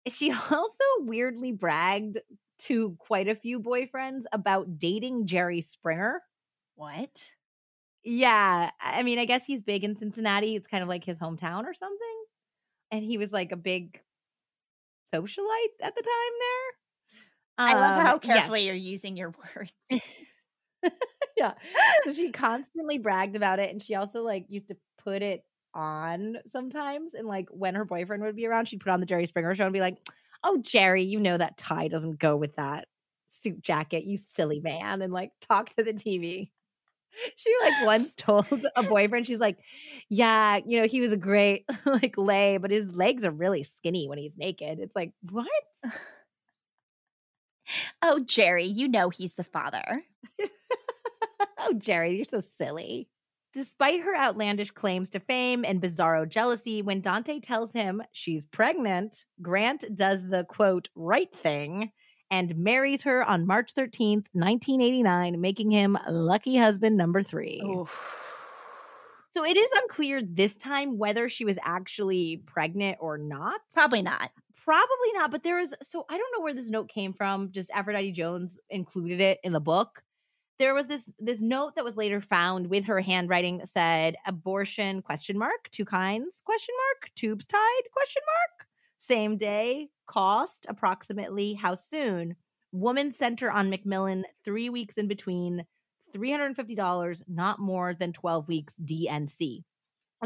[0.08, 2.16] She also weirdly bragged
[2.58, 6.22] to quite a few boyfriends about dating Jerry Springer.
[6.74, 7.30] What?
[8.04, 8.70] Yeah.
[8.80, 10.54] I mean, I guess he's big in Cincinnati.
[10.54, 12.24] It's kind of like his hometown or something.
[12.90, 14.00] And he was like a big
[15.14, 16.72] socialite at the time there.
[17.58, 18.66] I love how um, carefully yes.
[18.66, 19.72] you're using your words.
[21.36, 21.54] yeah.
[22.04, 23.70] So she constantly bragged about it.
[23.70, 25.44] And she also like used to put it
[25.74, 27.14] on sometimes.
[27.14, 29.64] And like when her boyfriend would be around, she'd put on the Jerry Springer show
[29.64, 29.98] and be like,
[30.46, 32.86] Oh, Jerry, you know that tie doesn't go with that
[33.42, 35.02] suit jacket, you silly man.
[35.02, 36.50] And like talk to the TV
[37.36, 39.58] she like once told a boyfriend, she's like,
[40.08, 44.08] Yeah, you know, he was a great like lay, but his legs are really skinny
[44.08, 44.78] when he's naked.
[44.78, 45.48] It's like, what?
[48.00, 50.02] Oh, Jerry, you know he's the father.
[51.58, 53.08] oh, Jerry, you're so silly.
[53.56, 59.24] Despite her outlandish claims to fame and bizarro jealousy, when Dante tells him she's pregnant,
[59.40, 61.90] Grant does the quote, right thing
[62.30, 67.62] and marries her on March 13th, 1989, making him lucky husband number three.
[67.64, 68.22] Oof.
[69.32, 73.62] So it is unclear this time whether she was actually pregnant or not.
[73.72, 74.32] Probably not.
[74.66, 75.30] Probably not.
[75.30, 77.52] But there is, so I don't know where this note came from.
[77.52, 80.02] Just Aphrodite Jones included it in the book.
[80.58, 85.02] There was this this note that was later found with her handwriting that said abortion
[85.02, 88.66] question mark two kinds question mark tubes tied question mark
[88.98, 92.36] same day, cost approximately how soon?
[92.72, 95.64] Woman Center on McMillan, three weeks in between,
[96.14, 99.64] $350, not more than 12 weeks D&C.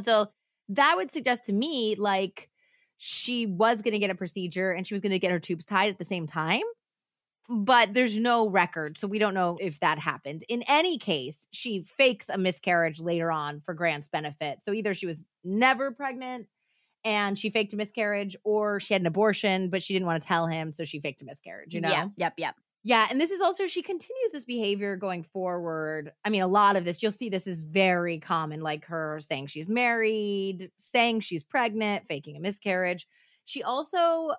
[0.01, 0.29] So
[0.69, 2.49] that would suggest to me like
[2.99, 5.65] she was going to get a procedure and she was going to get her tubes
[5.65, 6.63] tied at the same time.
[7.53, 8.97] But there's no record.
[8.97, 10.45] So we don't know if that happened.
[10.49, 14.61] In any case, she fakes a miscarriage later on for Grant's benefit.
[14.65, 16.47] So either she was never pregnant
[17.05, 20.29] and she faked a miscarriage or she had an abortion, but she didn't want to
[20.29, 20.73] tell him.
[20.73, 21.91] So she faked a miscarriage, you know?
[21.91, 22.07] Yeah.
[22.17, 22.35] Yep.
[22.37, 22.55] Yep.
[22.85, 23.09] Yeah.
[23.11, 26.13] And this is also, she continues this behavior going forward.
[26.25, 29.49] I mean, a lot of this, you'll see this is very common, like her saying
[29.49, 33.09] she's married, saying she's pregnant, faking a miscarriage.
[33.45, 34.35] She also,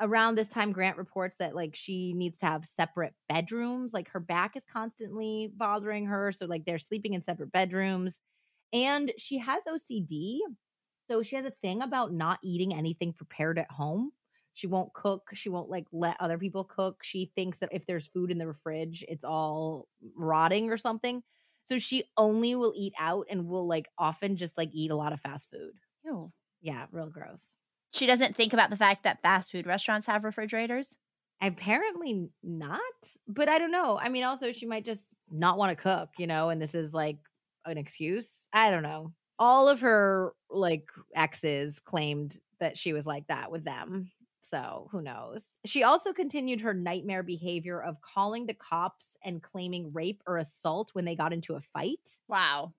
[0.00, 3.92] around this time, Grant reports that like she needs to have separate bedrooms.
[3.92, 6.32] Like her back is constantly bothering her.
[6.32, 8.20] So, like, they're sleeping in separate bedrooms.
[8.72, 10.38] And she has OCD.
[11.10, 14.12] So she has a thing about not eating anything prepared at home.
[14.52, 15.30] She won't cook.
[15.34, 17.02] She won't like let other people cook.
[17.02, 21.22] She thinks that if there's food in the fridge, it's all rotting or something.
[21.64, 25.12] So she only will eat out and will like often just like eat a lot
[25.12, 25.72] of fast food.
[26.04, 26.32] Ew.
[26.60, 27.54] Yeah, real gross.
[27.92, 30.98] She doesn't think about the fact that fast food restaurants have refrigerators.
[31.40, 32.80] Apparently not,
[33.26, 33.98] but I don't know.
[33.98, 36.92] I mean, also she might just not want to cook, you know, and this is
[36.92, 37.18] like
[37.64, 38.48] an excuse.
[38.52, 43.64] I don't know all of her like exes claimed that she was like that with
[43.64, 44.10] them.
[44.40, 45.58] So who knows?
[45.66, 50.90] She also continued her nightmare behavior of calling the cops and claiming rape or assault
[50.94, 52.18] when they got into a fight.
[52.28, 52.72] Wow.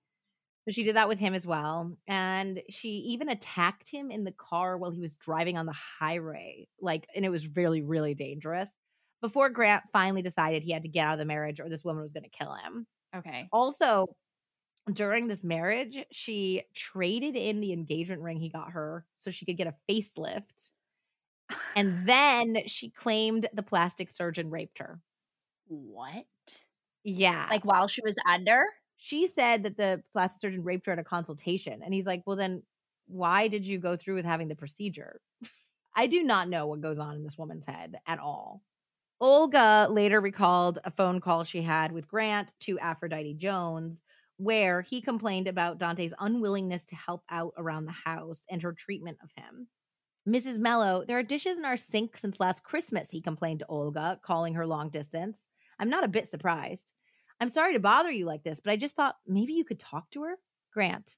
[0.66, 1.96] So she did that with him as well.
[2.06, 6.68] And she even attacked him in the car while he was driving on the highway.
[6.80, 8.70] Like, and it was really, really dangerous.
[9.22, 12.02] Before Grant finally decided he had to get out of the marriage or this woman
[12.02, 12.86] was going to kill him.
[13.14, 13.48] Okay.
[13.52, 14.06] Also,
[14.92, 19.56] during this marriage, she traded in the engagement ring he got her so she could
[19.56, 20.70] get a facelift.
[21.76, 25.00] And then she claimed the plastic surgeon raped her.
[25.66, 26.24] What?
[27.04, 27.46] Yeah.
[27.50, 28.64] Like while she was under?
[29.02, 31.80] She said that the plastic surgeon raped her at a consultation.
[31.82, 32.62] And he's like, well, then
[33.06, 35.20] why did you go through with having the procedure?
[35.96, 38.62] I do not know what goes on in this woman's head at all.
[39.18, 44.02] Olga later recalled a phone call she had with Grant to Aphrodite Jones
[44.36, 49.18] where he complained about Dante's unwillingness to help out around the house and her treatment
[49.22, 49.66] of him.
[50.28, 50.58] Mrs.
[50.58, 54.54] Mello, there are dishes in our sink since last Christmas, he complained to Olga, calling
[54.54, 55.38] her long distance.
[55.78, 56.92] I'm not a bit surprised.
[57.40, 60.10] I'm sorry to bother you like this, but I just thought maybe you could talk
[60.10, 60.36] to her.
[60.72, 61.16] Grant,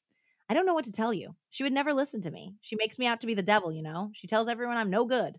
[0.49, 1.35] I don't know what to tell you.
[1.51, 2.55] She would never listen to me.
[2.61, 4.11] She makes me out to be the devil, you know?
[4.15, 5.39] She tells everyone I'm no good.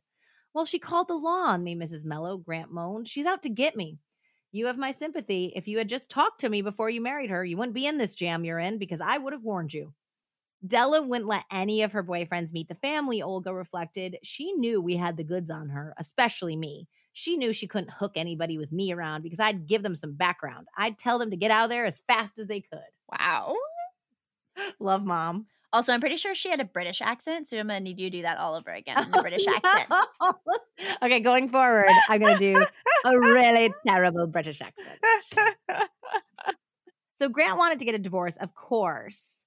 [0.54, 2.06] Well, she called the law on me, Mrs.
[2.06, 3.08] Mello, Grant moaned.
[3.08, 3.98] She's out to get me.
[4.52, 5.52] You have my sympathy.
[5.56, 7.98] If you had just talked to me before you married her, you wouldn't be in
[7.98, 9.94] this jam you're in because I would have warned you.
[10.66, 14.18] Della wouldn't let any of her boyfriends meet the family, Olga reflected.
[14.24, 16.88] She knew we had the goods on her, especially me.
[17.14, 20.68] She knew she couldn't hook anybody with me around because I'd give them some background.
[20.78, 22.80] I'd tell them to get out of there as fast as they could.
[23.12, 23.56] Wow.
[24.80, 25.46] Love mom.
[25.72, 28.18] Also, I'm pretty sure she had a British accent, so I'm gonna need you to
[28.18, 29.92] do that all over again in the British accent.
[31.04, 32.64] okay, going forward, I'm gonna do
[33.06, 35.00] a really terrible British accent.
[37.18, 39.46] so Grant wanted to get a divorce, of course,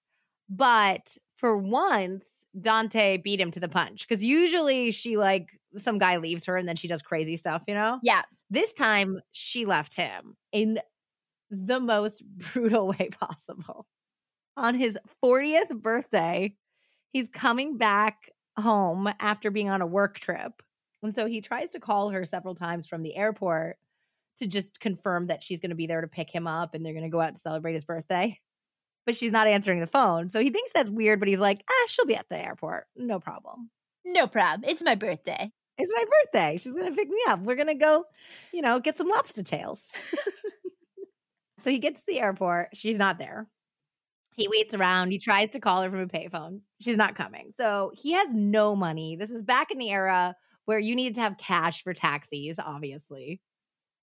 [0.48, 2.24] but for once,
[2.60, 6.68] Dante beat him to the punch because usually she like some guy leaves her and
[6.68, 7.98] then she does crazy stuff, you know?
[8.02, 8.22] Yeah.
[8.50, 10.80] This time she left him in
[11.50, 12.22] the most
[12.52, 13.86] brutal way possible.
[14.56, 16.54] On his 40th birthday,
[17.12, 20.62] he's coming back home after being on a work trip.
[21.02, 23.76] And so he tries to call her several times from the airport
[24.38, 26.92] to just confirm that she's going to be there to pick him up and they're
[26.92, 28.38] going to go out to celebrate his birthday.
[29.04, 30.30] But she's not answering the phone.
[30.30, 32.86] So he thinks that's weird, but he's like, ah, she'll be at the airport.
[32.96, 33.70] No problem.
[34.04, 34.68] No problem.
[34.68, 35.50] It's my birthday.
[35.78, 36.56] It's my birthday.
[36.56, 37.40] She's going to pick me up.
[37.40, 38.04] We're going to go,
[38.52, 39.86] you know, get some lobster tails.
[41.58, 42.70] so he gets to the airport.
[42.74, 43.46] She's not there.
[44.36, 45.10] He waits around.
[45.10, 46.60] He tries to call her from a payphone.
[46.80, 47.52] She's not coming.
[47.56, 49.16] So he has no money.
[49.16, 50.34] This is back in the era
[50.66, 53.40] where you needed to have cash for taxis, obviously.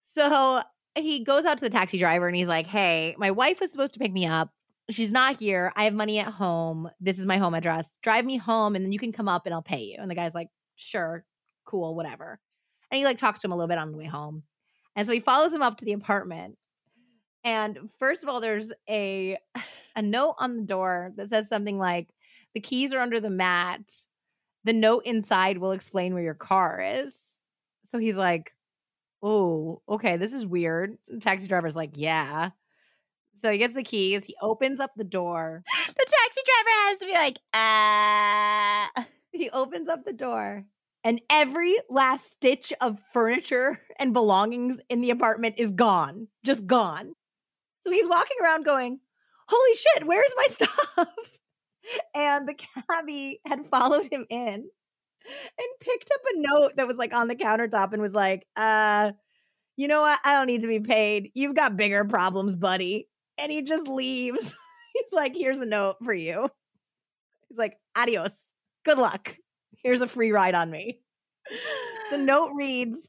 [0.02, 0.62] So
[0.96, 3.94] he goes out to the taxi driver and he's like, Hey, my wife was supposed
[3.94, 4.50] to pick me up.
[4.90, 5.72] She's not here.
[5.76, 6.90] I have money at home.
[7.00, 7.96] This is my home address.
[8.02, 9.98] Drive me home and then you can come up and I'll pay you.
[10.00, 11.24] And the guy's like, Sure,
[11.66, 12.40] cool, whatever.
[12.92, 14.44] And he like talks to him a little bit on the way home.
[14.96, 16.58] And so he follows him up to the apartment.
[17.44, 19.38] And first of all, there's a
[19.96, 22.10] a note on the door that says something like,
[22.54, 23.82] the keys are under the mat.
[24.64, 27.16] The note inside will explain where your car is.
[27.92, 28.52] So he's like,
[29.22, 30.98] Oh, okay, this is weird.
[31.08, 32.52] The taxi driver's like, Yeah.
[33.42, 35.64] So he gets the keys, he opens up the door.
[35.96, 38.92] The taxi driver has to be like, ah.
[39.32, 40.66] He opens up the door,
[41.04, 47.14] and every last stitch of furniture and belongings in the apartment is gone, just gone.
[47.82, 49.00] So he's walking around going,
[49.48, 51.40] Holy shit, where's my stuff?
[52.16, 54.64] And the cabbie had followed him in
[55.26, 59.12] and picked up a note that was like on the countertop and was like, uh,
[59.76, 60.20] you know what?
[60.24, 61.32] I don't need to be paid.
[61.34, 63.08] You've got bigger problems, buddy.
[63.38, 64.40] And he just leaves.
[64.94, 66.48] He's like, here's a note for you.
[67.50, 68.38] He's like, adios.
[68.86, 69.36] Good luck.
[69.84, 71.00] Here's a free ride on me.
[72.10, 73.08] The note reads,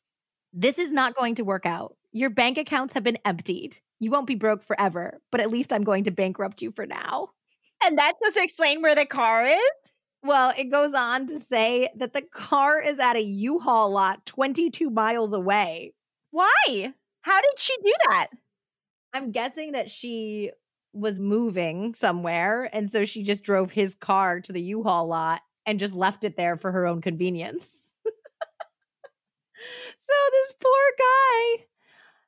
[0.52, 1.96] This is not going to work out.
[2.12, 3.78] Your bank accounts have been emptied.
[4.00, 7.30] You won't be broke forever, but at least I'm going to bankrupt you for now.
[7.84, 9.60] And that's supposed to explain where the car is?
[10.22, 14.90] Well, it goes on to say that the car is at a U-Haul lot 22
[14.90, 15.92] miles away.
[16.30, 16.94] Why?
[17.22, 18.28] How did she do that?
[19.12, 20.50] I'm guessing that she
[20.92, 25.80] was moving somewhere and so she just drove his car to the U-Haul lot and
[25.80, 27.68] just left it there for her own convenience.
[29.98, 31.64] so this poor guy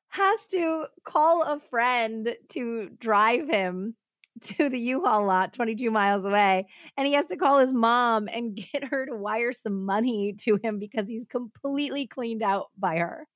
[0.09, 3.95] has to call a friend to drive him
[4.41, 6.67] to the U-Haul lot 22 miles away
[6.97, 10.59] and he has to call his mom and get her to wire some money to
[10.63, 13.27] him because he's completely cleaned out by her.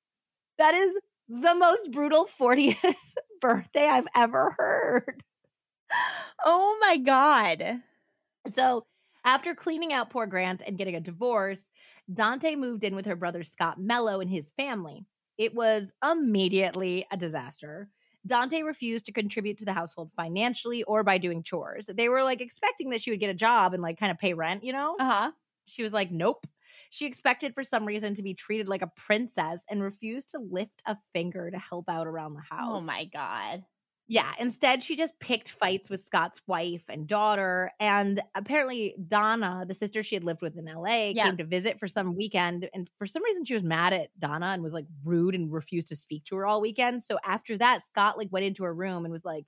[0.57, 0.95] That is
[1.27, 2.95] the most brutal 40th
[3.41, 5.23] birthday I've ever heard.
[6.43, 7.81] Oh my God.
[8.51, 8.85] So,
[9.23, 11.69] after cleaning out poor Grant and getting a divorce,
[12.11, 15.05] Dante moved in with her brother Scott Mello and his family.
[15.37, 17.89] It was immediately a disaster.
[18.25, 21.87] Dante refused to contribute to the household financially or by doing chores.
[21.87, 24.33] They were like expecting that she would get a job and like kind of pay
[24.33, 24.99] rent, you know?
[24.99, 25.31] Uh huh.
[25.67, 26.47] She was like, nope.
[26.91, 30.81] She expected for some reason to be treated like a princess and refused to lift
[30.85, 32.67] a finger to help out around the house.
[32.67, 33.65] Oh my God.
[34.11, 37.71] Yeah, instead she just picked fights with Scott's wife and daughter.
[37.79, 41.23] And apparently Donna, the sister she had lived with in LA, Yeah.
[41.23, 42.69] came to visit for some weekend.
[42.73, 45.87] And for some reason she was mad at Donna and was like rude and refused
[45.87, 47.05] to speak to her all weekend.
[47.05, 49.45] So after that, Scott like went into her room and was like,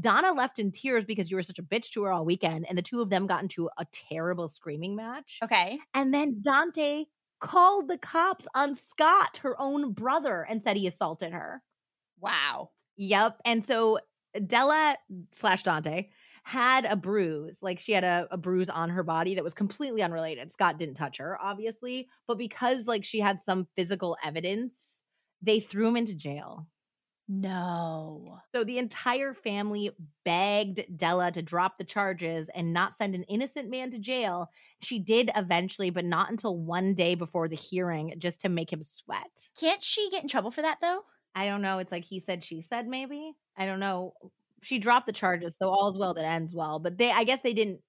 [0.00, 2.64] Donna left in tears because you were such a bitch to her all weekend.
[2.66, 5.38] And the two of them got into a terrible screaming match.
[5.44, 5.78] Okay.
[5.92, 7.04] And then Dante
[7.40, 11.62] called the cops on Scott, her own brother, and said he assaulted her.
[12.20, 12.70] Wow.
[12.98, 13.40] Yep.
[13.44, 14.00] And so
[14.46, 14.96] Della
[15.32, 16.08] slash Dante
[16.42, 17.58] had a bruise.
[17.62, 20.52] Like she had a, a bruise on her body that was completely unrelated.
[20.52, 22.08] Scott didn't touch her, obviously.
[22.26, 24.72] But because like she had some physical evidence,
[25.40, 26.66] they threw him into jail.
[27.30, 28.38] No.
[28.54, 29.90] So the entire family
[30.24, 34.48] begged Della to drop the charges and not send an innocent man to jail.
[34.80, 38.82] She did eventually, but not until one day before the hearing, just to make him
[38.82, 39.50] sweat.
[39.60, 41.02] Can't she get in trouble for that though?
[41.34, 41.78] I don't know.
[41.78, 43.32] It's like he said, she said, maybe.
[43.56, 44.14] I don't know.
[44.62, 46.78] She dropped the charges, so all's well that ends well.
[46.78, 47.80] But they, I guess, they didn't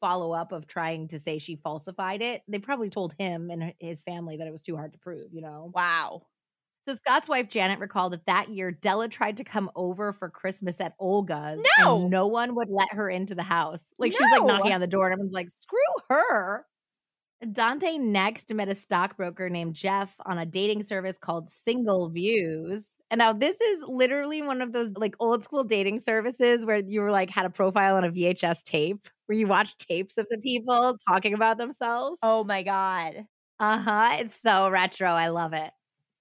[0.00, 2.42] follow up of trying to say she falsified it.
[2.46, 5.32] They probably told him and his family that it was too hard to prove.
[5.32, 5.72] You know.
[5.74, 6.22] Wow.
[6.88, 10.80] So Scott's wife Janet recalled that that year Della tried to come over for Christmas
[10.80, 11.60] at Olga's.
[11.78, 12.00] No.
[12.00, 13.92] and no one would let her into the house.
[13.98, 16.64] Like she's like knocking on the door, and everyone's like, "Screw her."
[17.52, 22.84] Dante next met a stockbroker named Jeff on a dating service called Single Views.
[23.10, 27.00] And now this is literally one of those like old school dating services where you
[27.00, 30.38] were like had a profile on a VHS tape where you watch tapes of the
[30.38, 32.18] people talking about themselves.
[32.22, 33.26] Oh my God.
[33.60, 34.16] Uh huh.
[34.18, 35.10] It's so retro.
[35.10, 35.70] I love it.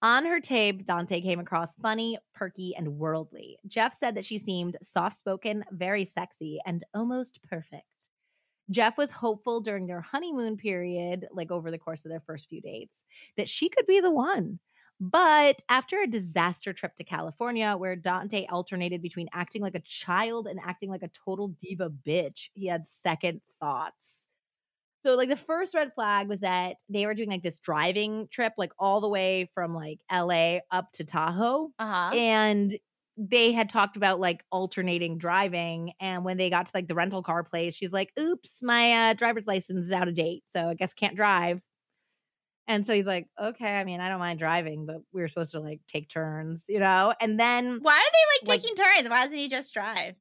[0.03, 3.57] On her tape, Dante came across funny, perky, and worldly.
[3.67, 7.83] Jeff said that she seemed soft spoken, very sexy, and almost perfect.
[8.69, 12.61] Jeff was hopeful during their honeymoon period, like over the course of their first few
[12.61, 13.05] dates,
[13.37, 14.59] that she could be the one.
[14.99, 20.47] But after a disaster trip to California, where Dante alternated between acting like a child
[20.47, 24.27] and acting like a total diva bitch, he had second thoughts.
[25.05, 28.53] So, like, the first red flag was that they were doing like this driving trip,
[28.57, 31.71] like all the way from like LA up to Tahoe.
[31.79, 32.17] Uh huh.
[32.17, 32.75] And
[33.17, 35.93] they had talked about like alternating driving.
[35.99, 39.13] And when they got to like the rental car place, she's like, oops, my uh,
[39.13, 40.43] driver's license is out of date.
[40.51, 41.61] So I guess can't drive.
[42.67, 45.53] And so he's like, okay, I mean, I don't mind driving, but we were supposed
[45.53, 47.13] to like take turns, you know?
[47.21, 49.09] And then Why are they Like- like taking turns?
[49.09, 50.15] Why doesn't he just drive?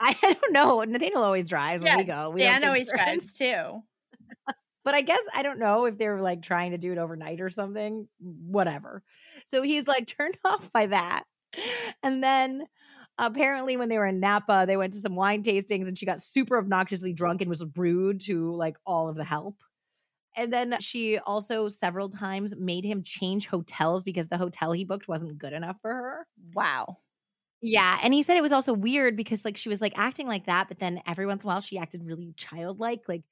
[0.00, 0.80] I, I don't know.
[0.80, 2.30] Nathaniel always drives when we go.
[2.30, 3.02] We Dan always turns.
[3.02, 3.82] drives too.
[4.84, 7.48] But I guess I don't know if they're like trying to do it overnight or
[7.48, 8.06] something.
[8.20, 9.02] Whatever.
[9.50, 11.24] So he's like turned off by that.
[12.02, 12.66] And then
[13.18, 16.20] apparently when they were in Napa, they went to some wine tastings and she got
[16.20, 19.62] super obnoxiously drunk and was rude to like all of the help.
[20.36, 25.08] And then she also several times made him change hotels because the hotel he booked
[25.08, 26.26] wasn't good enough for her.
[26.54, 26.98] Wow.
[27.62, 30.46] Yeah, and he said it was also weird because like she was like acting like
[30.46, 33.08] that, but then every once in a while she acted really childlike.
[33.08, 33.22] Like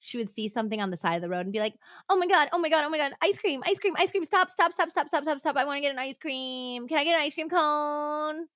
[0.00, 1.74] she would see something on the side of the road and be like,
[2.08, 4.24] "Oh my god, oh my god, oh my god, ice cream, ice cream, ice cream!
[4.24, 5.56] Stop, stop, stop, stop, stop, stop, stop!
[5.56, 6.88] I want to get an ice cream.
[6.88, 8.46] Can I get an ice cream cone?"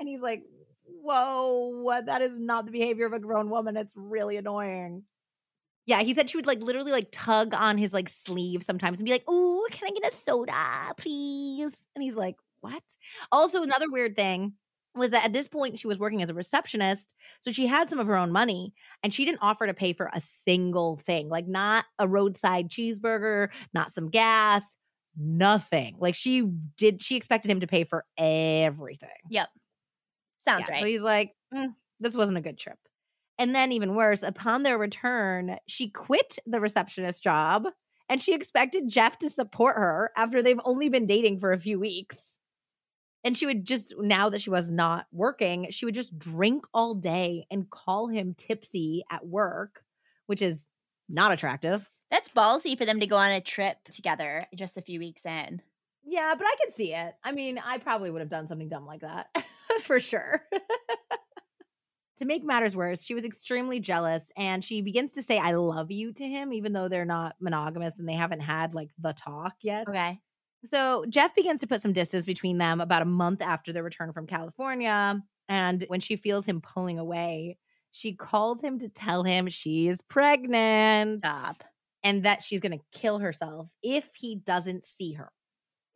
[0.00, 0.44] And he's like,
[0.84, 2.02] "Whoa?
[2.06, 3.76] That is not the behavior of a grown woman.
[3.76, 5.04] It's really annoying."
[5.86, 9.06] Yeah, he said she would like literally like tug on his like sleeve sometimes and
[9.06, 12.82] be like, "Ooh, can I get a soda, please?" And he's like, "What?"
[13.32, 14.54] Also, another weird thing
[14.98, 17.98] was that at this point she was working as a receptionist, so she had some
[17.98, 18.72] of her own money,
[19.02, 23.48] and she didn't offer to pay for a single thing, like not a roadside cheeseburger,
[23.74, 24.62] not some gas,
[25.16, 25.96] nothing.
[25.98, 26.42] Like she
[26.76, 29.08] did, she expected him to pay for everything.
[29.30, 29.48] Yep.
[30.44, 30.80] Sounds Yeah, right.
[30.80, 32.78] So he's like, "Mm, this wasn't a good trip.
[33.38, 37.68] And then, even worse, upon their return, she quit the receptionist job
[38.08, 41.78] and she expected Jeff to support her after they've only been dating for a few
[41.78, 42.37] weeks.
[43.28, 46.94] And she would just, now that she was not working, she would just drink all
[46.94, 49.82] day and call him tipsy at work,
[50.24, 50.66] which is
[51.10, 51.90] not attractive.
[52.10, 55.60] That's ballsy for them to go on a trip together just a few weeks in.
[56.06, 57.16] Yeah, but I can see it.
[57.22, 59.26] I mean, I probably would have done something dumb like that
[59.82, 60.42] for sure.
[62.20, 65.90] to make matters worse, she was extremely jealous and she begins to say, I love
[65.90, 69.56] you to him, even though they're not monogamous and they haven't had like the talk
[69.60, 69.86] yet.
[69.86, 70.18] Okay.
[70.66, 74.12] So Jeff begins to put some distance between them about a month after their return
[74.12, 75.22] from California.
[75.48, 77.58] And when she feels him pulling away,
[77.92, 81.56] she calls him to tell him she's pregnant Stop.
[82.02, 85.30] and that she's going to kill herself if he doesn't see her.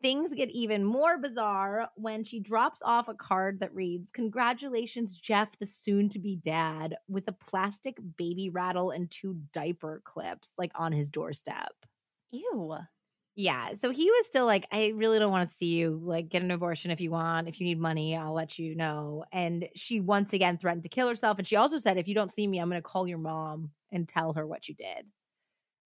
[0.00, 5.48] Things get even more bizarre when she drops off a card that reads, Congratulations, Jeff,
[5.60, 10.72] the soon to be dad, with a plastic baby rattle and two diaper clips like
[10.74, 11.72] on his doorstep.
[12.32, 12.78] Ew.
[13.34, 13.72] Yeah.
[13.74, 15.92] So he was still like, I really don't want to see you.
[16.02, 17.48] Like, get an abortion if you want.
[17.48, 19.24] If you need money, I'll let you know.
[19.32, 21.38] And she once again threatened to kill herself.
[21.38, 23.70] And she also said, If you don't see me, I'm going to call your mom
[23.90, 25.06] and tell her what you did.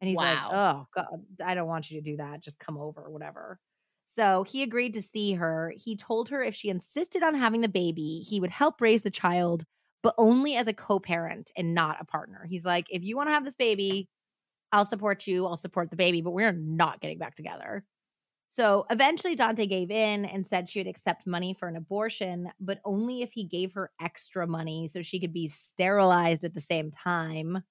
[0.01, 2.43] And he's like, Oh, God, I don't want you to do that.
[2.43, 3.61] Just come over, whatever.
[4.07, 5.73] So he agreed to see her.
[5.77, 9.11] He told her if she insisted on having the baby, he would help raise the
[9.11, 9.65] child,
[10.03, 12.47] but only as a co parent and not a partner.
[12.49, 14.09] He's like, If you want to have this baby,
[14.73, 15.47] I'll support you.
[15.47, 17.85] I'll support the baby, but we're not getting back together.
[18.49, 22.81] So eventually, Dante gave in and said she would accept money for an abortion, but
[22.85, 26.91] only if he gave her extra money so she could be sterilized at the same
[26.91, 27.63] time.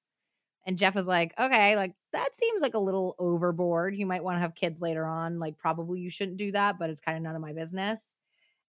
[0.67, 3.95] And Jeff was like, okay, like that seems like a little overboard.
[3.95, 5.39] You might want to have kids later on.
[5.39, 8.01] Like, probably you shouldn't do that, but it's kind of none of my business.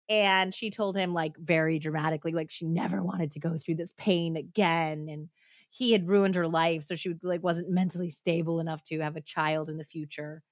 [0.09, 3.93] And she told him, like, very dramatically, like she never wanted to go through this
[3.97, 5.09] pain again.
[5.09, 5.29] And
[5.73, 6.85] he had ruined her life.
[6.85, 10.43] So she would, like wasn't mentally stable enough to have a child in the future.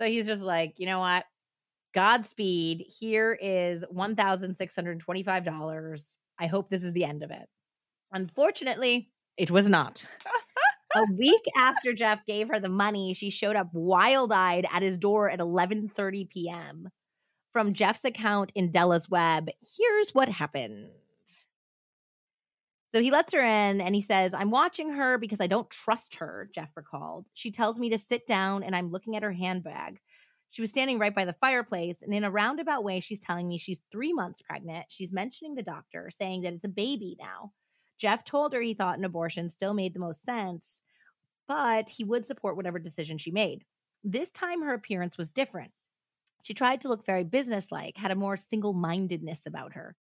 [0.00, 1.24] So he's just like, you know what?
[1.94, 2.86] Godspeed.
[2.88, 6.16] Here is $1,625.
[6.38, 7.46] I hope this is the end of it.
[8.12, 10.06] Unfortunately, it was not.
[10.94, 15.30] a week after Jeff gave her the money, she showed up wild-eyed at his door
[15.30, 16.88] at 11:30 p.m.
[17.52, 19.48] from Jeff's account in Della's web.
[19.76, 20.88] Here's what happened.
[22.96, 26.14] So he lets her in and he says, I'm watching her because I don't trust
[26.14, 27.26] her, Jeff recalled.
[27.34, 30.00] She tells me to sit down and I'm looking at her handbag.
[30.48, 33.58] She was standing right by the fireplace, and in a roundabout way, she's telling me
[33.58, 34.86] she's three months pregnant.
[34.88, 37.52] She's mentioning the doctor, saying that it's a baby now.
[37.98, 40.80] Jeff told her he thought an abortion still made the most sense,
[41.46, 43.66] but he would support whatever decision she made.
[44.04, 45.72] This time, her appearance was different.
[46.44, 49.96] She tried to look very businesslike, had a more single mindedness about her.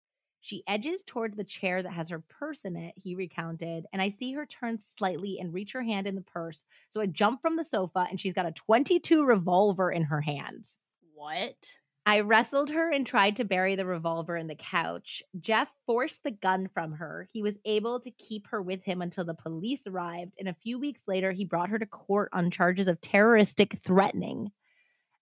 [0.43, 4.09] She edges toward the chair that has her purse in it, he recounted, and I
[4.09, 6.64] see her turn slightly and reach her hand in the purse.
[6.89, 10.66] So I jump from the sofa and she's got a 22 revolver in her hand.
[11.14, 11.78] What?
[12.05, 15.23] I wrestled her and tried to bury the revolver in the couch.
[15.39, 17.28] Jeff forced the gun from her.
[17.32, 20.81] He was able to keep her with him until the police arrived, and a few
[20.81, 24.51] weeks later, he brought her to court on charges of terroristic threatening.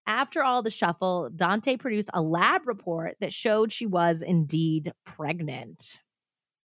[0.06, 5.98] After all the shuffle, Dante produced a lab report that showed she was indeed pregnant.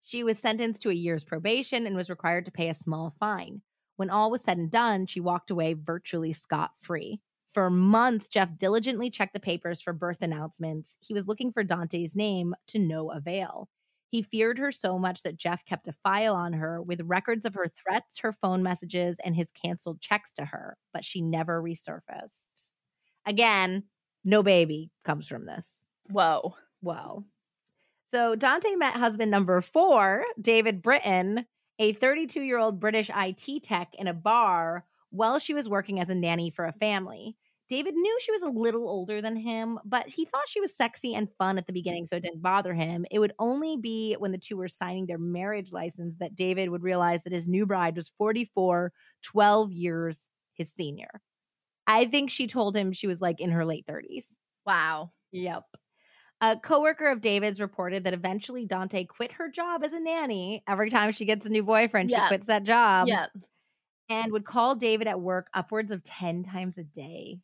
[0.02, 3.62] She was sentenced to a year's probation and was required to pay a small fine.
[3.96, 7.20] When all was said and done, she walked away virtually scot free.
[7.52, 10.96] For months, Jeff diligently checked the papers for birth announcements.
[11.00, 13.68] He was looking for Dante's name to no avail.
[14.08, 17.54] He feared her so much that Jeff kept a file on her with records of
[17.54, 22.71] her threats, her phone messages, and his canceled checks to her, but she never resurfaced.
[23.26, 23.84] Again,
[24.24, 25.82] no baby comes from this.
[26.10, 26.54] Whoa.
[26.80, 27.24] Whoa.
[28.10, 31.46] So Dante met husband number four, David Britton,
[31.78, 36.08] a 32 year old British IT tech in a bar while she was working as
[36.08, 37.36] a nanny for a family.
[37.68, 41.14] David knew she was a little older than him, but he thought she was sexy
[41.14, 43.06] and fun at the beginning, so it didn't bother him.
[43.10, 46.82] It would only be when the two were signing their marriage license that David would
[46.82, 48.92] realize that his new bride was 44,
[49.22, 51.08] 12 years his senior.
[51.86, 54.26] I think she told him she was like in her late 30s.
[54.66, 55.12] Wow.
[55.32, 55.64] Yep.
[56.40, 60.62] A coworker of David's reported that eventually Dante quit her job as a nanny.
[60.66, 63.30] Every time she gets a new boyfriend, she quits that job Yep.
[64.08, 67.40] and would call David at work upwards of 10 times a day.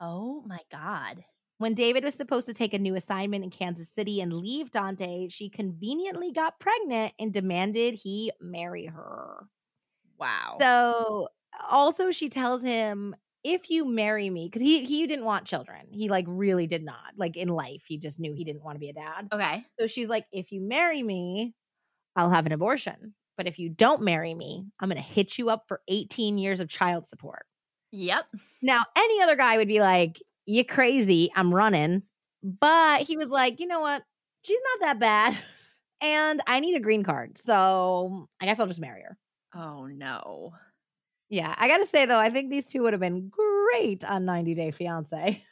[0.00, 1.24] Oh my God.
[1.58, 5.28] When David was supposed to take a new assignment in Kansas City and leave Dante,
[5.28, 9.48] she conveniently got pregnant and demanded he marry her.
[10.18, 10.58] Wow.
[10.60, 11.28] So
[11.68, 16.08] also she tells him if you marry me because he he didn't want children he
[16.08, 18.88] like really did not like in life he just knew he didn't want to be
[18.90, 19.64] a dad okay.
[19.78, 21.54] so she's like if you marry me
[22.16, 25.64] i'll have an abortion but if you don't marry me i'm gonna hit you up
[25.68, 27.46] for 18 years of child support
[27.92, 28.26] Yep.
[28.62, 32.02] now any other guy would be like you crazy i'm running
[32.42, 34.02] but he was like you know what
[34.42, 35.38] she's not that bad
[36.02, 39.16] and i need a green card so i guess i'll just marry her
[39.54, 40.52] Oh no.
[41.30, 44.54] Yeah, I gotta say though, I think these two would have been great on 90
[44.54, 45.42] Day Fiance.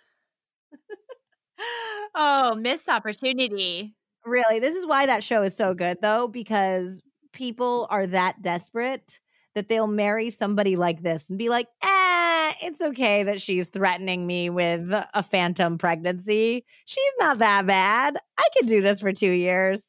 [2.14, 3.94] oh, missed opportunity.
[4.24, 9.20] Really, this is why that show is so good though, because people are that desperate
[9.54, 14.26] that they'll marry somebody like this and be like, eh, it's okay that she's threatening
[14.26, 16.64] me with a phantom pregnancy.
[16.84, 18.18] She's not that bad.
[18.38, 19.82] I can do this for two years.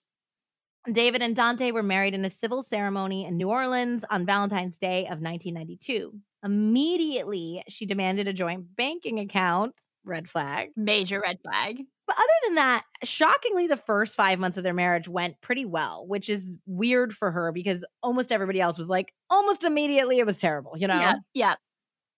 [0.91, 5.01] David and Dante were married in a civil ceremony in New Orleans on Valentine's Day
[5.01, 6.13] of 1992.
[6.43, 9.73] Immediately, she demanded a joint banking account.
[10.05, 10.69] Red flag.
[10.75, 11.81] Major red flag.
[12.05, 16.07] But other than that, shockingly, the first five months of their marriage went pretty well,
[16.07, 20.39] which is weird for her because almost everybody else was like, almost immediately, it was
[20.39, 20.99] terrible, you know?
[20.99, 21.15] Yeah.
[21.33, 21.57] Yep.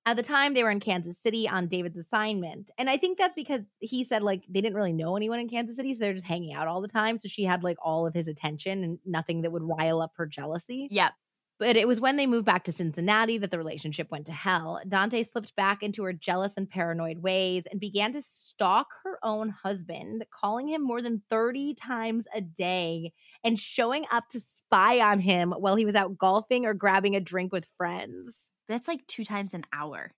[0.05, 2.71] At the time, they were in Kansas City on David's assignment.
[2.77, 5.75] And I think that's because he said, like, they didn't really know anyone in Kansas
[5.75, 5.93] City.
[5.93, 7.19] So they're just hanging out all the time.
[7.19, 10.25] So she had, like, all of his attention and nothing that would rile up her
[10.25, 10.87] jealousy.
[10.89, 11.11] Yep.
[11.59, 14.81] But it was when they moved back to Cincinnati that the relationship went to hell.
[14.87, 19.49] Dante slipped back into her jealous and paranoid ways and began to stalk her own
[19.49, 23.11] husband, calling him more than 30 times a day
[23.43, 27.19] and showing up to spy on him while he was out golfing or grabbing a
[27.19, 28.51] drink with friends.
[28.69, 30.13] That's like two times an hour.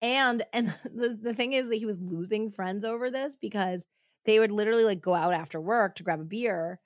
[0.00, 3.84] And and the, the thing is that he was losing friends over this because
[4.24, 6.80] they would literally like go out after work to grab a beer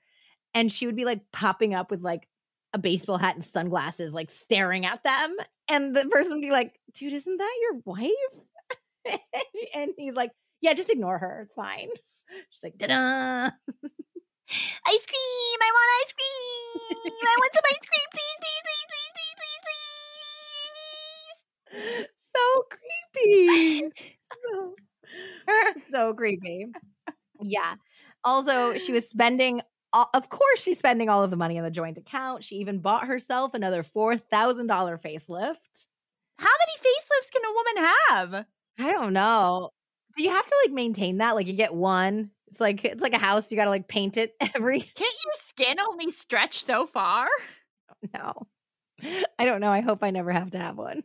[0.54, 2.26] and she would be like popping up with like
[2.72, 5.36] a baseball hat and sunglasses, like staring at them.
[5.68, 9.20] And the person would be like, dude, isn't that your wife?
[9.74, 11.42] and he's like, yeah, just ignore her.
[11.46, 11.88] It's fine.
[12.50, 13.50] She's like, da da.
[14.86, 15.58] Ice cream!
[15.62, 17.12] I want ice cream!
[17.24, 18.73] I want some ice cream, please, please, please, please,
[21.74, 23.80] so creepy.
[24.50, 24.74] so,
[25.90, 26.66] so creepy.
[27.40, 27.74] Yeah.
[28.24, 29.60] Also, she was spending,
[29.92, 32.44] all, of course, she's spending all of the money on the joint account.
[32.44, 35.86] She even bought herself another $4,000 facelift.
[36.38, 38.46] How many facelifts can a woman have?
[38.78, 39.70] I don't know.
[40.16, 41.34] Do you have to like maintain that?
[41.34, 42.30] Like you get one.
[42.48, 43.50] It's like it's like a house.
[43.50, 44.80] You got to like paint it every.
[44.80, 47.26] Can't your skin only stretch so far?
[48.12, 48.46] No,
[49.38, 49.72] I don't know.
[49.72, 51.02] I hope I never have to have one.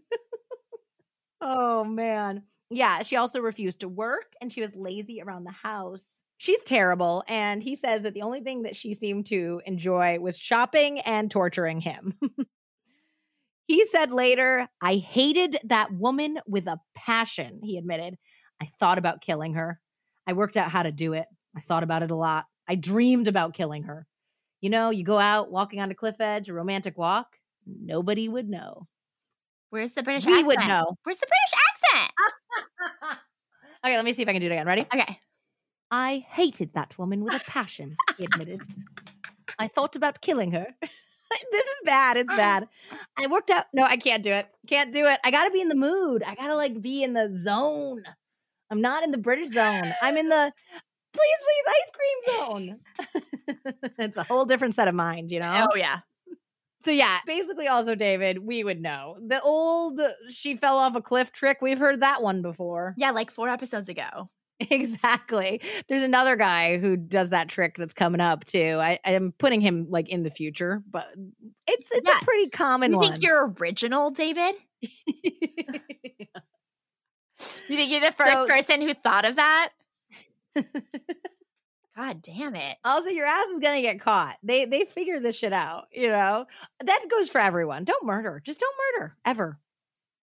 [1.41, 3.03] Oh man, yeah.
[3.03, 6.05] She also refused to work, and she was lazy around the house.
[6.37, 10.37] She's terrible, and he says that the only thing that she seemed to enjoy was
[10.37, 12.17] shopping and torturing him.
[13.67, 18.17] he said later, "I hated that woman with a passion." He admitted,
[18.61, 19.79] "I thought about killing her.
[20.27, 21.25] I worked out how to do it.
[21.55, 22.45] I thought about it a lot.
[22.67, 24.05] I dreamed about killing her.
[24.61, 27.27] You know, you go out walking on a cliff edge, a romantic walk,
[27.65, 28.87] nobody would know.
[29.69, 30.47] Where's the British We accent?
[30.47, 30.97] would know.
[31.03, 32.11] Where's the British accent?
[33.85, 34.65] okay, let me see if I can do it again.
[34.65, 34.81] Ready?
[34.81, 35.19] Okay.
[35.91, 38.61] I hated that woman with a passion, he admitted.
[39.57, 40.67] I thought about killing her.
[40.81, 42.17] this is bad.
[42.17, 42.67] It's bad.
[43.17, 43.65] I worked out.
[43.73, 44.47] No, I can't do it.
[44.67, 45.19] Can't do it.
[45.23, 46.23] I got to be in the mood.
[46.23, 48.03] I got to like be in the zone.
[48.71, 49.93] I'm not in the British zone.
[50.01, 50.53] I'm in the
[51.13, 52.79] please, please, ice cream zone.
[53.97, 55.67] it's a whole different set of mind, you know?
[55.71, 55.99] Oh yeah.
[56.89, 59.15] So yeah, basically also David, we would know.
[59.27, 60.01] The old
[60.31, 62.95] she fell off a cliff trick, we've heard that one before.
[62.97, 64.29] Yeah, like four episodes ago.
[64.71, 65.61] Exactly.
[65.87, 68.77] There's another guy who does that trick that's coming up too.
[68.81, 71.07] I am putting him like in the future, but
[71.67, 72.17] it's it's Yeah.
[72.19, 73.11] a pretty common You one.
[73.13, 74.55] think you're original, David?
[77.69, 79.69] You think you're the first So- person who thought of that?
[81.99, 82.77] God damn it.
[82.85, 84.37] also your ass is gonna get caught.
[84.41, 86.45] They they figure this shit out, you know?
[86.81, 87.83] That goes for everyone.
[87.83, 88.41] Don't murder.
[88.41, 89.59] Just don't murder ever.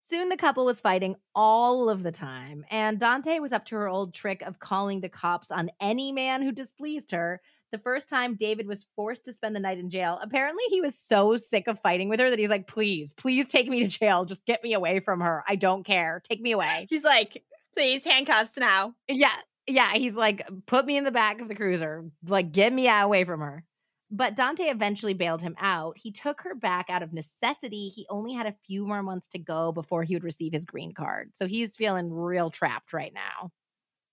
[0.08, 3.88] Soon the couple was fighting all of the time, and Dante was up to her
[3.88, 7.40] old trick of calling the cops on any man who displeased her.
[7.72, 10.96] The first time David was forced to spend the night in jail, apparently he was
[10.96, 14.24] so sick of fighting with her that he's like, please, please take me to jail.
[14.24, 15.42] Just get me away from her.
[15.48, 16.22] I don't care.
[16.22, 16.86] Take me away.
[16.88, 17.42] He's like,
[17.72, 18.94] please, handcuffs now.
[19.08, 19.34] Yeah.
[19.66, 19.92] Yeah.
[19.94, 22.04] He's like, put me in the back of the cruiser.
[22.26, 23.64] Like, get me away from her.
[24.10, 25.98] But Dante eventually bailed him out.
[25.98, 27.88] He took her back out of necessity.
[27.88, 30.92] He only had a few more months to go before he would receive his green
[30.92, 31.30] card.
[31.34, 33.50] So he's feeling real trapped right now.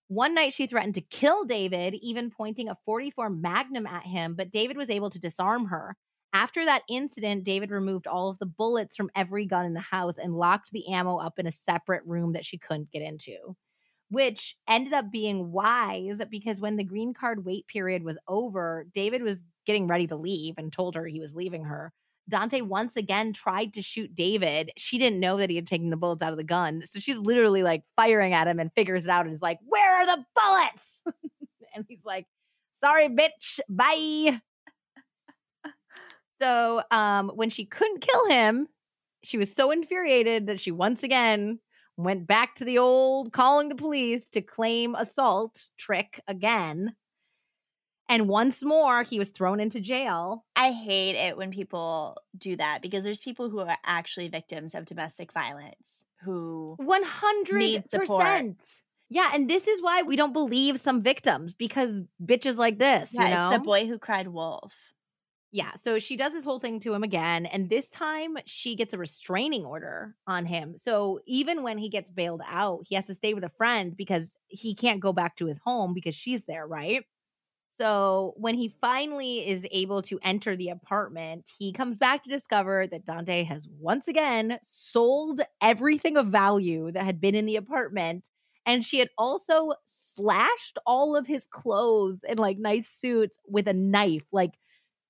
[0.08, 4.52] One night she threatened to kill David, even pointing a 44 Magnum at him, but
[4.52, 5.96] David was able to disarm her.
[6.34, 10.18] After that incident, David removed all of the bullets from every gun in the house
[10.18, 13.56] and locked the ammo up in a separate room that she couldn't get into
[14.12, 19.24] which ended up being wise because when the green card wait period was over, David
[19.24, 21.94] was getting ready to leave and told her he was leaving her.
[22.28, 24.72] Dante once again tried to shoot David.
[24.78, 26.84] She didn't know that he had taken the bullets out of the gun.
[26.86, 30.02] So she's literally like firing at him and figures it out and is like, Where
[30.02, 31.02] are the bullets?
[31.76, 32.28] and he's like,
[32.82, 33.62] Sorry, bitch.
[33.70, 34.42] Bye.
[36.42, 38.68] So um, when she couldn't kill him,
[39.24, 41.60] she was so infuriated that she once again
[42.04, 46.96] went back to the old calling the police to claim assault trick again.
[48.10, 50.44] And once more, he was thrown into jail.
[50.58, 54.84] I hate it when people do that because there's people who are actually victims of
[54.84, 57.54] domestic violence who 100%.
[57.54, 58.46] Need support.
[59.10, 59.32] Yeah.
[59.34, 63.36] And this is why we don't believe some victims because bitches like this, yeah, you
[63.36, 63.50] know?
[63.50, 64.74] it's the boy who cried wolf.
[65.52, 65.74] Yeah.
[65.76, 67.46] So she does this whole thing to him again.
[67.46, 70.78] And this time she gets a restraining order on him.
[70.78, 74.38] So even when he gets bailed out, he has to stay with a friend because
[74.48, 77.04] he can't go back to his home because she's there, right?
[77.80, 82.88] So when he finally is able to enter the apartment, he comes back to discover
[82.88, 88.28] that Dante has once again sold everything of value that had been in the apartment.
[88.66, 93.74] And she had also slashed all of his clothes and like nice suits with a
[93.74, 94.54] knife, like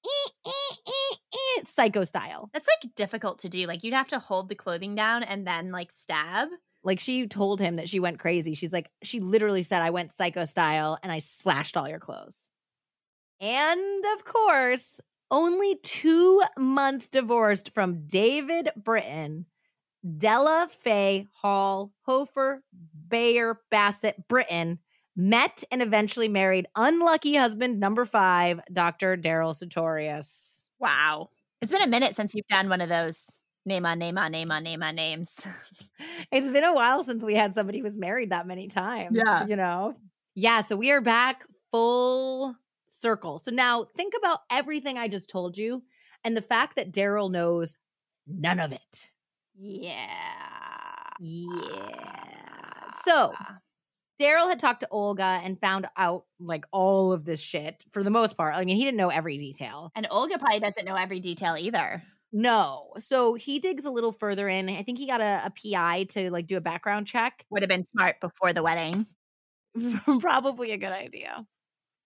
[1.67, 2.49] psycho style.
[2.53, 3.67] That's like difficult to do.
[3.67, 6.49] Like you'd have to hold the clothing down and then like stab.
[6.83, 8.55] Like she told him that she went crazy.
[8.55, 12.49] She's like, she literally said, I went psycho style and I slashed all your clothes.
[13.39, 14.99] And of course,
[15.29, 19.45] only two months divorced from David Britton,
[20.17, 22.63] Della Faye Hall Hofer
[23.07, 24.79] Bayer Bassett Britton
[25.21, 29.15] met and eventually married unlucky husband number five, Dr.
[29.17, 30.63] Daryl Sutorius.
[30.79, 31.29] Wow.
[31.61, 33.29] It's been a minute since you've done one of those
[33.65, 35.45] name on name on name on name on names.
[36.31, 39.17] It's been a while since we had somebody who was married that many times.
[39.17, 39.45] Yeah.
[39.45, 39.93] You know?
[40.33, 40.61] Yeah.
[40.61, 42.55] So we are back full
[42.89, 43.37] circle.
[43.37, 45.83] So now think about everything I just told you
[46.23, 47.75] and the fact that Daryl knows
[48.25, 49.11] none of it.
[49.59, 50.07] yeah.
[51.19, 51.45] Yeah.
[51.99, 52.99] Ah.
[53.05, 53.33] So
[54.19, 58.09] Daryl had talked to Olga and found out like all of this shit for the
[58.09, 58.55] most part.
[58.55, 59.91] I mean, he didn't know every detail.
[59.95, 62.03] And Olga probably doesn't know every detail either.
[62.33, 62.93] No.
[62.99, 64.69] So he digs a little further in.
[64.69, 67.45] I think he got a, a PI to like do a background check.
[67.49, 69.05] Would have been smart before the wedding.
[70.19, 71.45] Probably a good idea.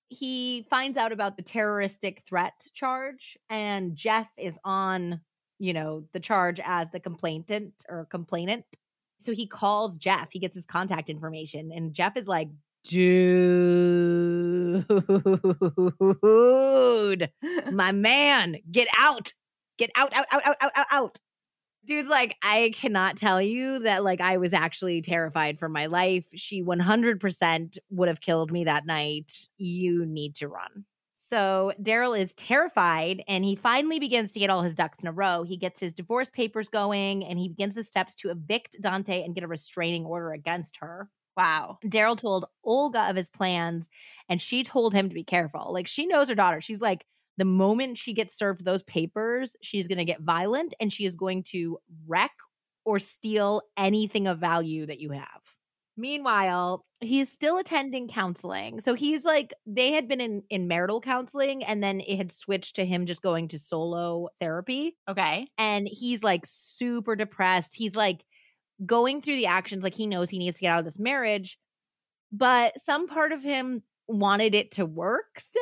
[0.09, 5.21] He finds out about the terroristic threat charge, and Jeff is on,
[5.57, 8.65] you know, the charge as the complainant or complainant.
[9.25, 10.29] So he calls Jeff.
[10.31, 12.49] He gets his contact information, and Jeff is like,
[12.83, 13.25] dude,
[17.71, 19.33] my man, get out,
[19.77, 21.19] get out, out, out, out, out, out, out.
[21.87, 26.25] Dude's like, I cannot tell you that, like, I was actually terrified for my life.
[26.35, 29.31] She 100% would have killed me that night.
[29.57, 30.85] You need to run.
[31.27, 35.11] So Daryl is terrified and he finally begins to get all his ducks in a
[35.11, 35.43] row.
[35.43, 39.33] He gets his divorce papers going and he begins the steps to evict Dante and
[39.33, 41.09] get a restraining order against her.
[41.35, 41.79] Wow.
[41.83, 43.87] Daryl told Olga of his plans
[44.29, 45.73] and she told him to be careful.
[45.73, 46.61] Like she knows her daughter.
[46.61, 47.05] She's like,
[47.37, 51.15] the moment she gets served those papers, she's going to get violent and she is
[51.15, 52.31] going to wreck
[52.85, 55.54] or steal anything of value that you have.
[55.97, 58.81] Meanwhile, he's still attending counseling.
[58.81, 62.75] So he's like they had been in in marital counseling and then it had switched
[62.77, 64.97] to him just going to solo therapy.
[65.07, 65.47] Okay.
[65.57, 67.75] And he's like super depressed.
[67.75, 68.23] He's like
[68.85, 71.57] going through the actions like he knows he needs to get out of this marriage.
[72.31, 75.61] But some part of him wanted it to work still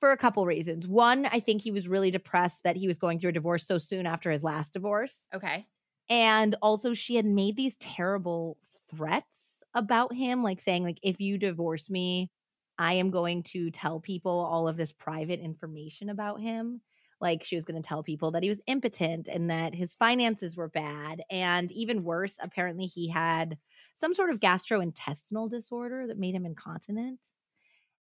[0.00, 0.86] for a couple reasons.
[0.88, 3.78] One, I think he was really depressed that he was going through a divorce so
[3.78, 5.28] soon after his last divorce.
[5.34, 5.66] Okay.
[6.08, 8.56] And also she had made these terrible
[8.90, 9.43] threats
[9.74, 12.30] about him like saying like if you divorce me,
[12.78, 16.80] I am going to tell people all of this private information about him.
[17.20, 20.56] Like she was going to tell people that he was impotent and that his finances
[20.56, 23.56] were bad and even worse apparently he had
[23.94, 27.20] some sort of gastrointestinal disorder that made him incontinent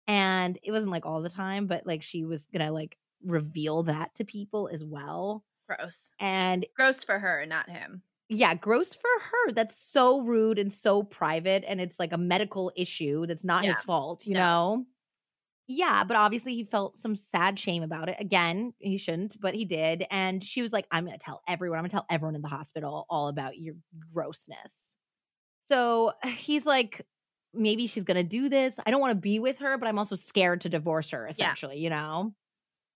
[0.06, 4.14] and it wasn't like all the time but like she was gonna like reveal that
[4.16, 6.12] to people as well Gross.
[6.20, 8.02] and Gross for her, not him.
[8.28, 12.72] Yeah gross for her that's so rude and so private and it's like a medical
[12.76, 14.42] issue that's not his fault you No.
[14.42, 14.84] know?
[15.68, 19.64] Yeah but obviously he felt some sad shame about it again he shouldn't but he
[19.64, 22.48] did and she was like i'm gonna tell everyone i'm gonna tell everyone in the
[22.48, 23.74] hospital all about your
[24.12, 24.96] grossness.
[25.68, 27.06] So he's like
[27.54, 30.16] maybe she's gonna do this i don't want to be with her but i'm also
[30.16, 32.34] scared to divorce her essentially you know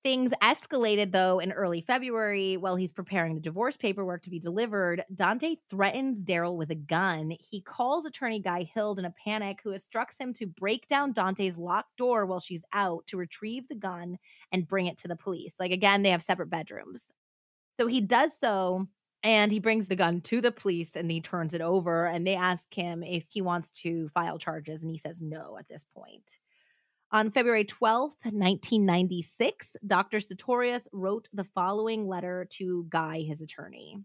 [0.02, 5.04] Things escalated though in early February while he's preparing the divorce paperwork to be delivered.
[5.14, 7.36] Dante threatens Daryl with a gun.
[7.38, 11.58] He calls attorney Guy Hild in a panic, who instructs him to break down Dante's
[11.58, 14.16] locked door while she's out to retrieve the gun
[14.50, 15.56] and bring it to the police.
[15.60, 17.10] Like, again, they have separate bedrooms.
[17.78, 18.86] So he does so
[19.22, 22.36] and he brings the gun to the police and he turns it over and they
[22.36, 26.38] ask him if he wants to file charges and he says no at this point.
[27.12, 30.18] On February 12th, 1996, Dr.
[30.18, 33.98] Sutorius wrote the following letter to Guy, his attorney.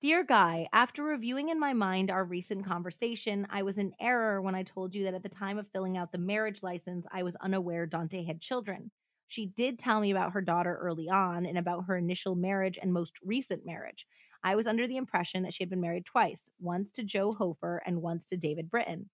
[0.00, 4.56] Dear Guy, after reviewing in my mind our recent conversation, I was in error when
[4.56, 7.36] I told you that at the time of filling out the marriage license, I was
[7.36, 8.90] unaware Dante had children.
[9.28, 12.92] She did tell me about her daughter early on and about her initial marriage and
[12.92, 14.04] most recent marriage.
[14.42, 17.84] I was under the impression that she had been married twice, once to Joe Hofer
[17.86, 19.10] and once to David Britton.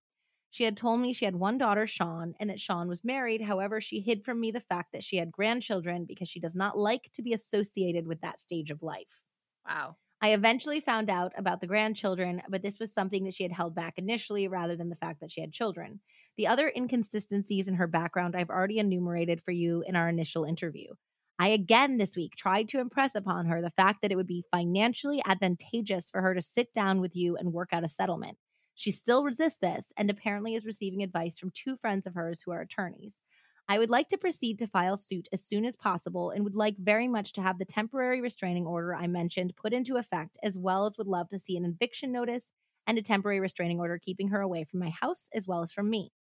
[0.54, 3.40] She had told me she had one daughter, Sean, and that Sean was married.
[3.40, 6.78] However, she hid from me the fact that she had grandchildren because she does not
[6.78, 9.24] like to be associated with that stage of life.
[9.66, 9.96] Wow.
[10.20, 13.74] I eventually found out about the grandchildren, but this was something that she had held
[13.74, 16.00] back initially rather than the fact that she had children.
[16.36, 20.94] The other inconsistencies in her background I've already enumerated for you in our initial interview.
[21.36, 24.44] I again this week tried to impress upon her the fact that it would be
[24.52, 28.38] financially advantageous for her to sit down with you and work out a settlement.
[28.74, 32.50] She still resists this and apparently is receiving advice from two friends of hers who
[32.50, 33.18] are attorneys.
[33.66, 36.76] I would like to proceed to file suit as soon as possible and would like
[36.76, 40.86] very much to have the temporary restraining order I mentioned put into effect, as well
[40.86, 42.52] as would love to see an eviction notice
[42.86, 45.88] and a temporary restraining order keeping her away from my house as well as from
[45.88, 46.12] me.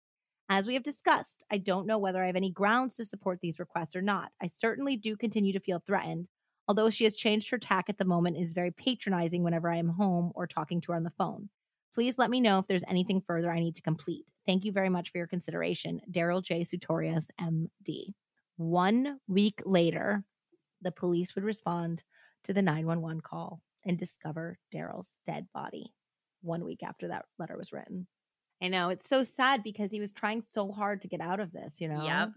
[0.48, 3.60] As we have discussed, I don't know whether I have any grounds to support these
[3.60, 4.32] requests or not.
[4.42, 6.28] I certainly do continue to feel threatened,
[6.68, 9.78] although she has changed her tack at the moment and is very patronizing whenever I
[9.78, 11.50] am home or talking to her on the phone.
[11.94, 14.26] Please let me know if there's anything further I need to complete.
[14.45, 16.02] Thank you very much for your consideration.
[16.11, 16.61] Daryl J.
[16.61, 18.14] Sutorius, MD.
[18.57, 20.24] One week later,
[20.82, 22.03] the police would respond
[22.45, 25.94] to the 911 call and discover Daryl's dead body.
[26.41, 28.07] One week after that letter was written.
[28.61, 31.52] I know it's so sad because he was trying so hard to get out of
[31.52, 32.03] this, you know?
[32.03, 32.30] Yep.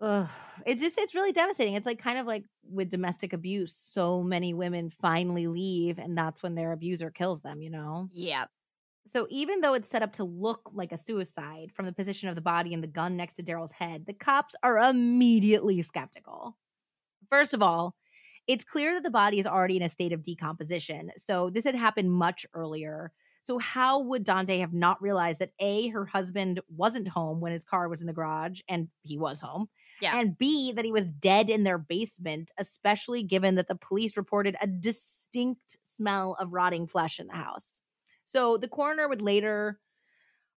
[0.00, 0.28] Ugh.
[0.66, 1.74] It's just, it's really devastating.
[1.74, 6.42] It's like kind of like with domestic abuse, so many women finally leave, and that's
[6.42, 8.08] when their abuser kills them, you know?
[8.12, 8.48] Yep.
[9.06, 12.34] So even though it's set up to look like a suicide from the position of
[12.34, 16.56] the body and the gun next to Daryl's head, the cops are immediately skeptical.
[17.30, 17.94] First of all,
[18.46, 21.10] it's clear that the body is already in a state of decomposition.
[21.18, 23.12] So this had happened much earlier.
[23.42, 27.62] So, how would Dante have not realized that A, her husband wasn't home when his
[27.62, 29.68] car was in the garage and he was home?
[30.00, 30.18] Yeah.
[30.18, 34.56] And B, that he was dead in their basement, especially given that the police reported
[34.62, 37.80] a distinct smell of rotting flesh in the house.
[38.24, 39.78] So, the coroner would later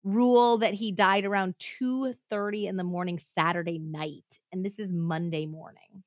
[0.05, 5.47] rule that he died around 2:30 in the morning Saturday night and this is Monday
[5.47, 6.03] morning.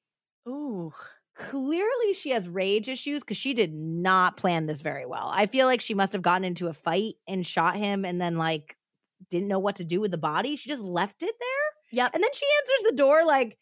[0.49, 0.93] Ooh.
[1.35, 5.31] Clearly she has rage issues cuz she did not plan this very well.
[5.33, 8.37] I feel like she must have gotten into a fight and shot him and then
[8.37, 8.77] like
[9.31, 10.55] didn't know what to do with the body.
[10.55, 12.03] She just left it there.
[12.05, 12.15] Yep.
[12.15, 13.59] And then she answers the door like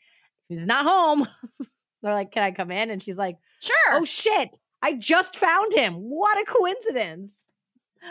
[0.48, 1.26] he's not home.
[2.02, 3.94] They're like, "Can I come in?" And she's like, oh, Sure.
[3.94, 4.58] "Oh shit.
[4.82, 5.94] I just found him.
[5.94, 7.45] What a coincidence."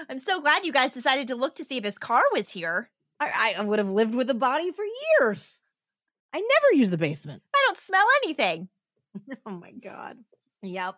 [0.10, 2.90] I'm so glad you guys decided to look to see if his car was here.
[3.20, 4.84] I, I would have lived with the body for
[5.20, 5.60] years.
[6.34, 7.44] I never use the basement.
[7.56, 8.68] I don't smell anything.
[9.46, 10.18] oh my god.
[10.62, 10.96] Yep.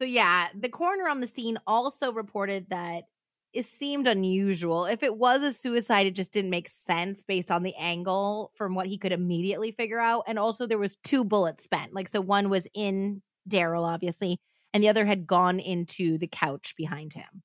[0.00, 3.04] So yeah, the coroner on the scene also reported that
[3.52, 4.86] it seemed unusual.
[4.86, 8.74] If it was a suicide, it just didn't make sense based on the angle from
[8.74, 10.24] what he could immediately figure out.
[10.26, 11.94] And also there was two bullets spent.
[11.94, 14.40] Like so one was in Daryl, obviously,
[14.72, 17.42] and the other had gone into the couch behind him.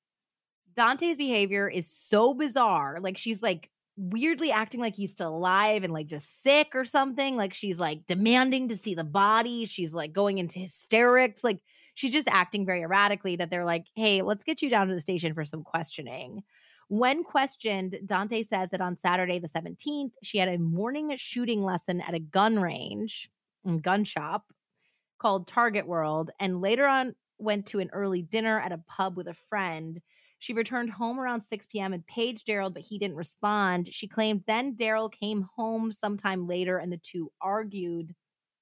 [0.76, 2.98] Dante's behavior is so bizarre.
[3.00, 7.36] Like she's like weirdly acting like he's still alive and like just sick or something.
[7.36, 9.66] Like she's like demanding to see the body.
[9.66, 11.44] She's like going into hysterics.
[11.44, 11.60] Like
[11.94, 15.00] she's just acting very erratically that they're like, hey, let's get you down to the
[15.00, 16.42] station for some questioning.
[16.88, 22.00] When questioned, Dante says that on Saturday, the 17th, she had a morning shooting lesson
[22.00, 23.30] at a gun range
[23.64, 24.46] and gun shop
[25.18, 29.28] called Target World, and later on went to an early dinner at a pub with
[29.28, 30.00] a friend.
[30.40, 31.92] She returned home around 6 p.m.
[31.92, 33.92] and paged Daryl, but he didn't respond.
[33.92, 38.14] She claimed then Daryl came home sometime later and the two argued.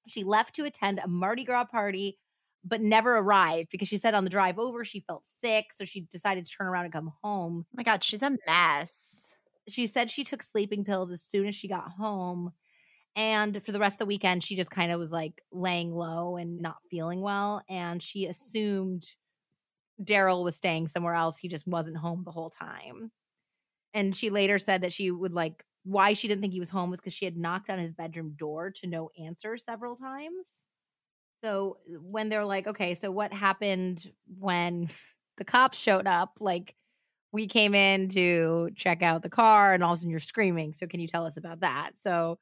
[0.05, 2.17] She left to attend a Mardi Gras party,
[2.65, 5.67] but never arrived because she said on the drive over she felt sick.
[5.73, 7.65] So she decided to turn around and come home.
[7.65, 9.33] Oh my God, she's a mess.
[9.69, 12.51] She said she took sleeping pills as soon as she got home.
[13.15, 16.35] And for the rest of the weekend, she just kind of was like laying low
[16.35, 17.63] and not feeling well.
[17.69, 19.05] And she assumed
[20.01, 21.37] Daryl was staying somewhere else.
[21.37, 23.11] He just wasn't home the whole time.
[23.93, 26.89] And she later said that she would like why she didn't think he was home
[26.89, 30.65] was because she had knocked on his bedroom door to no answer several times.
[31.43, 34.89] So uh, when they're like, okay, so what happened when
[35.37, 36.37] the cops showed up?
[36.39, 36.75] Like,
[37.31, 40.73] we came in to check out the car and all of a sudden you're screaming.
[40.73, 41.91] So can you tell us about that?
[41.95, 42.39] So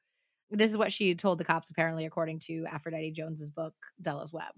[0.49, 4.53] this is what she told the cops, apparently, according to Aphrodite Jones's book, Della's Web.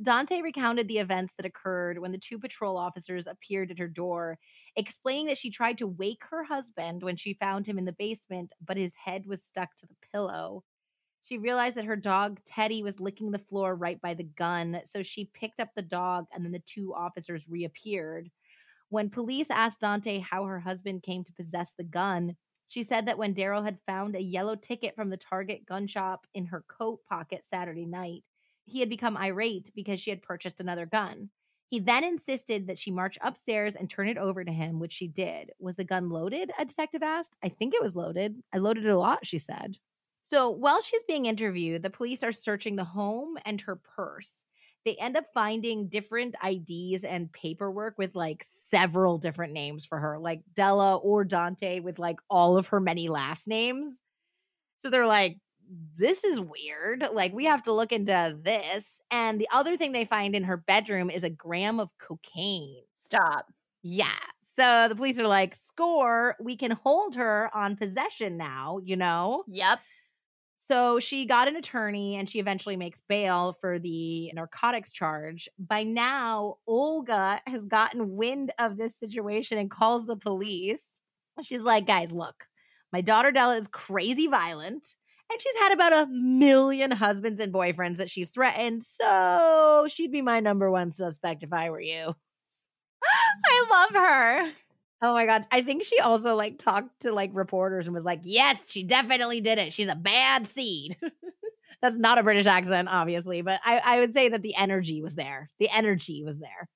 [0.00, 4.38] Dante recounted the events that occurred when the two patrol officers appeared at her door,
[4.74, 8.52] explaining that she tried to wake her husband when she found him in the basement,
[8.64, 10.64] but his head was stuck to the pillow.
[11.22, 15.02] She realized that her dog Teddy was licking the floor right by the gun, so
[15.02, 18.30] she picked up the dog and then the two officers reappeared.
[18.88, 22.36] When police asked Dante how her husband came to possess the gun,
[22.68, 26.26] she said that when Daryl had found a yellow ticket from the Target gun shop
[26.34, 28.24] in her coat pocket Saturday night,
[28.64, 31.30] he had become irate because she had purchased another gun.
[31.68, 35.08] He then insisted that she march upstairs and turn it over to him, which she
[35.08, 35.52] did.
[35.58, 36.50] Was the gun loaded?
[36.58, 37.34] A detective asked.
[37.42, 38.42] I think it was loaded.
[38.52, 39.78] I loaded it a lot, she said.
[40.20, 44.44] So while she's being interviewed, the police are searching the home and her purse.
[44.84, 50.18] They end up finding different IDs and paperwork with like several different names for her,
[50.18, 54.02] like Della or Dante with like all of her many last names.
[54.80, 55.38] So they're like,
[55.96, 57.06] this is weird.
[57.12, 59.00] Like, we have to look into this.
[59.10, 62.82] And the other thing they find in her bedroom is a gram of cocaine.
[63.00, 63.46] Stop.
[63.82, 64.08] Yeah.
[64.56, 69.44] So the police are like, score, we can hold her on possession now, you know?
[69.48, 69.80] Yep.
[70.66, 75.48] So she got an attorney and she eventually makes bail for the narcotics charge.
[75.58, 80.82] By now, Olga has gotten wind of this situation and calls the police.
[81.42, 82.46] She's like, guys, look,
[82.92, 84.86] my daughter Della is crazy violent
[85.32, 88.84] and she's had about a million husbands and boyfriends that she's threatened.
[88.84, 92.14] So she'd be my number one suspect if I were you.
[93.04, 94.52] I love her.
[95.04, 95.46] Oh my god.
[95.50, 99.40] I think she also like talked to like reporters and was like, "Yes, she definitely
[99.40, 99.72] did it.
[99.72, 100.96] She's a bad seed."
[101.82, 105.16] That's not a British accent, obviously, but I, I would say that the energy was
[105.16, 105.48] there.
[105.58, 106.68] The energy was there.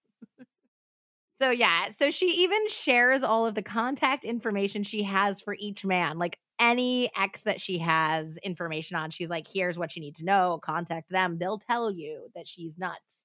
[1.38, 5.84] so yeah, so she even shares all of the contact information she has for each
[5.84, 6.18] man.
[6.18, 10.24] Like any ex that she has information on, she's like, here's what you need to
[10.24, 10.60] know.
[10.62, 11.38] Contact them.
[11.38, 13.24] They'll tell you that she's nuts.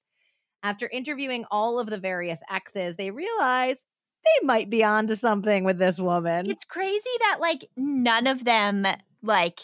[0.62, 3.84] After interviewing all of the various exes, they realize
[4.24, 6.48] they might be onto something with this woman.
[6.48, 8.86] It's crazy that like none of them
[9.22, 9.60] like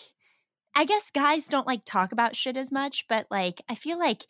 [0.74, 4.26] I guess guys don't like talk about shit as much, but like I feel like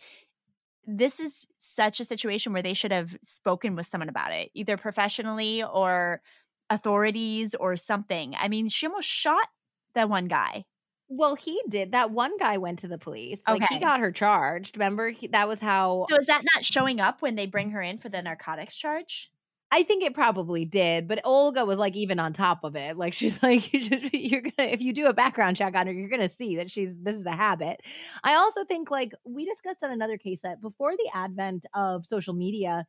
[0.87, 4.79] this is such a situation where they should have spoken with someone about it, either
[4.79, 6.23] professionally or
[6.71, 8.35] authorities or something.
[8.39, 9.47] I mean, she almost shot
[9.95, 10.65] that one guy.
[11.09, 11.93] Well, he did.
[11.93, 13.41] That one guy went to the police.
[13.49, 14.77] Like he got her charged.
[14.77, 17.81] Remember, he, that was how So is that not showing up when they bring her
[17.81, 19.31] in for the narcotics charge?
[19.71, 21.09] I think it probably did.
[21.09, 22.99] But Olga was like even on top of it.
[22.99, 25.93] Like she's like, you should- you're gonna if you do a background check on her,
[25.93, 27.81] you're gonna see that she's this is a habit.
[28.23, 32.35] I also think like we discussed on another case that before the advent of social
[32.35, 32.87] media,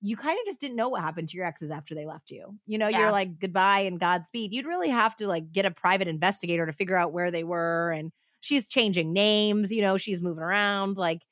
[0.00, 2.56] you kind of just didn't know what happened to your exes after they left you.
[2.66, 3.00] You know, Yeah.
[3.00, 4.52] you're like goodbye and Godspeed.
[4.52, 7.90] You'd really have to like get a private investigator to figure out where they were.
[7.90, 10.96] And she's changing names, you know, she's moving around.
[10.96, 11.22] Like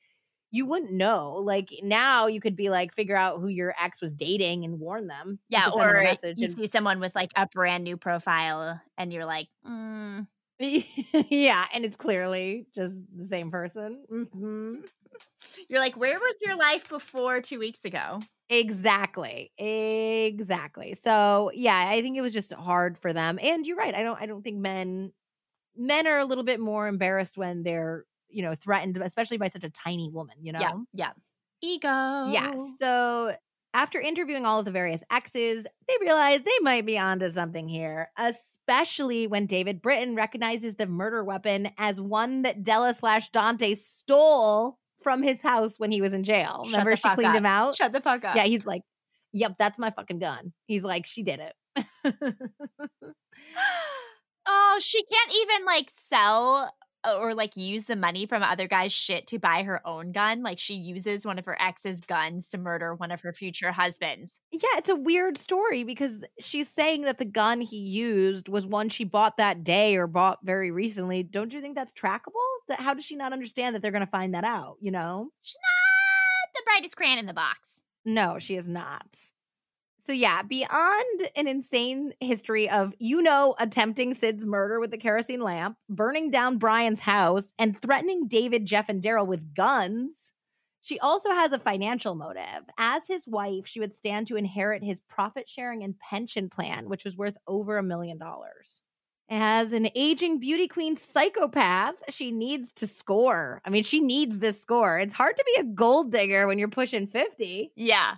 [0.53, 1.35] you wouldn't know.
[1.35, 5.07] Like now you could be like figure out who your ex was dating and warn
[5.07, 5.39] them.
[5.49, 9.49] Yeah, or you and- see someone with like a brand new profile and you're like,
[9.67, 10.27] mm.
[10.59, 14.05] yeah, and it's clearly just the same person.
[14.11, 14.89] Mhm.
[15.69, 18.21] You're like, where was your life before two weeks ago?
[18.49, 19.51] Exactly.
[19.59, 20.95] Exactly.
[20.95, 23.39] So, yeah, I think it was just hard for them.
[23.43, 23.95] And you're right.
[23.95, 25.13] I don't I don't think men
[25.77, 29.65] men are a little bit more embarrassed when they're, you know, threatened, especially by such
[29.65, 30.61] a tiny woman, you know?
[30.61, 31.11] Yeah, yeah.
[31.63, 31.89] Ego.
[32.31, 32.53] Yeah.
[32.79, 33.35] So
[33.75, 38.09] after interviewing all of the various exes, they realize they might be onto something here,
[38.17, 44.79] especially when David Britton recognizes the murder weapon as one that Della slash Dante stole
[45.07, 46.65] from his house when he was in jail.
[46.65, 47.37] Shut Remember she cleaned up.
[47.37, 47.77] him out?
[47.77, 48.35] Shut the fuck up.
[48.35, 48.83] Yeah, he's like,
[49.37, 50.53] Yep, that's my fucking gun.
[50.67, 51.55] He's like, she did it.
[54.49, 56.73] oh, she can't even like sell
[57.07, 60.43] Uh, or like use the money from other guys' shit to buy her own gun.
[60.43, 64.41] Like she uses one of her ex's guns to murder one of her future husbands.
[64.51, 68.89] yeah, it's a weird story because she's saying that the gun he used was one
[68.89, 71.23] she bought that day or bought very recently.
[71.23, 72.33] Don't you think that's trackable?
[72.69, 74.77] That how does she not understand that they're going to find that out?
[74.81, 75.31] You know?
[75.41, 77.83] She's not the brightest crayon in the box.
[78.05, 79.17] No, she is not.
[80.07, 85.43] So yeah, beyond an insane history of you know attempting Sid's murder with the kerosene
[85.43, 90.33] lamp, burning down Brian's house, and threatening David, Jeff, and Daryl with guns,
[90.81, 92.63] she also has a financial motive.
[92.79, 97.05] As his wife, she would stand to inherit his profit sharing and pension plan, which
[97.05, 98.83] was worth over a million dollars.
[99.29, 103.61] As an aging beauty queen psychopath, she needs to score.
[103.65, 105.01] I mean, she needs this score.
[105.01, 107.73] It's hard to be a gold digger when you're pushing 50.
[107.75, 108.15] Yeah.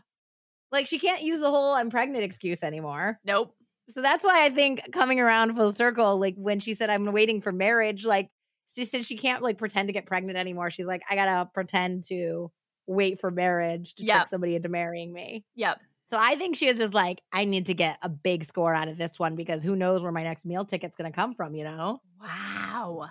[0.73, 3.19] Like she can't use the whole I'm pregnant excuse anymore.
[3.25, 3.55] Nope.
[3.91, 7.41] So that's why I think coming around full circle, like when she said I'm waiting
[7.41, 8.29] for marriage, like
[8.75, 10.71] she said she can't like pretend to get pregnant anymore.
[10.71, 12.51] She's like, I gotta pretend to
[12.87, 14.17] wait for marriage to Yep.
[14.17, 15.45] trick somebody into marrying me.
[15.57, 15.81] Yep.
[16.11, 18.89] So I think she was just like, I need to get a big score out
[18.89, 21.65] of this one because who knows where my next meal ticket's gonna come from, you
[21.65, 22.01] know?
[22.23, 23.09] Wow.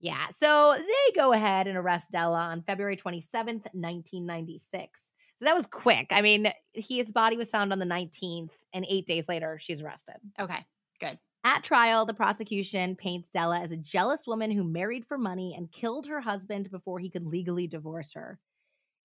[0.00, 0.28] Yeah.
[0.30, 5.00] So they go ahead and arrest Della on February 27th, 1996.
[5.40, 6.08] So that was quick.
[6.10, 10.16] I mean, his body was found on the 19th, and eight days later, she's arrested.
[10.38, 10.66] Okay.
[11.00, 11.18] Good.
[11.44, 15.72] At trial, the prosecution paints Della as a jealous woman who married for money and
[15.72, 18.38] killed her husband before he could legally divorce her.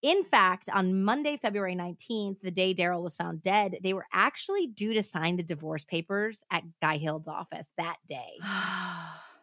[0.01, 4.67] In fact, on Monday, February 19th, the day Daryl was found dead, they were actually
[4.67, 8.33] due to sign the divorce papers at Guy Hild's office that day.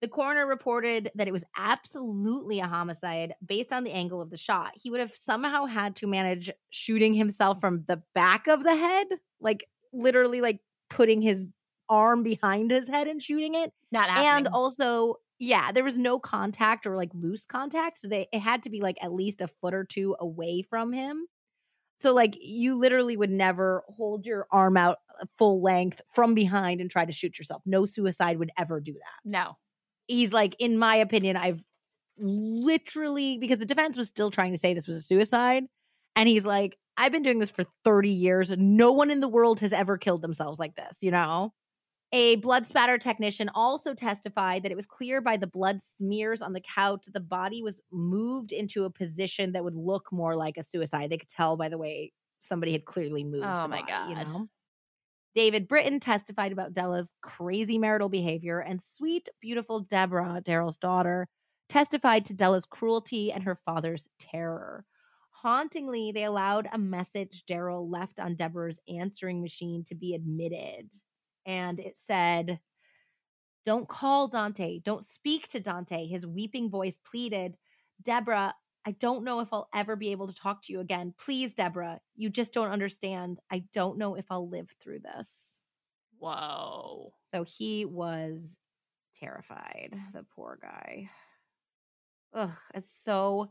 [0.00, 4.36] The coroner reported that it was absolutely a homicide based on the angle of the
[4.36, 4.72] shot.
[4.74, 9.06] He would have somehow had to manage shooting himself from the back of the head,
[9.40, 11.44] like literally like putting his
[11.90, 13.72] arm behind his head and shooting it.
[13.92, 14.46] Not happening.
[14.46, 18.62] And also, yeah, there was no contact or like loose contact, so they it had
[18.62, 21.26] to be like at least a foot or two away from him.
[21.98, 26.80] So like you literally would never hold your arm out uh, full length from behind
[26.80, 27.60] and try to shoot yourself.
[27.66, 29.56] No suicide would ever do that no.
[30.10, 31.62] He's like, in my opinion, I've
[32.18, 35.64] literally because the defense was still trying to say this was a suicide.
[36.16, 38.50] And he's like, I've been doing this for 30 years.
[38.56, 41.52] No one in the world has ever killed themselves like this, you know?
[42.12, 46.52] A blood spatter technician also testified that it was clear by the blood smears on
[46.52, 50.56] the couch that the body was moved into a position that would look more like
[50.56, 51.08] a suicide.
[51.08, 53.46] They could tell by the way somebody had clearly moved.
[53.46, 54.26] Oh my body, You God.
[54.26, 54.48] know?
[55.34, 61.28] David Britton testified about Della's crazy marital behavior, and sweet, beautiful Deborah, Daryl's daughter,
[61.68, 64.84] testified to Della's cruelty and her father's terror.
[65.30, 70.90] Hauntingly, they allowed a message Daryl left on Deborah's answering machine to be admitted.
[71.46, 72.60] And it said,
[73.64, 74.80] Don't call Dante.
[74.84, 76.06] Don't speak to Dante.
[76.06, 77.56] His weeping voice pleaded,
[78.02, 78.54] Deborah,
[78.90, 81.14] I don't know if I'll ever be able to talk to you again.
[81.16, 83.38] Please, Deborah, you just don't understand.
[83.48, 85.62] I don't know if I'll live through this.
[86.18, 87.12] Whoa.
[87.32, 88.58] So he was
[89.14, 91.08] terrified, the poor guy.
[92.34, 93.50] Ugh, it's so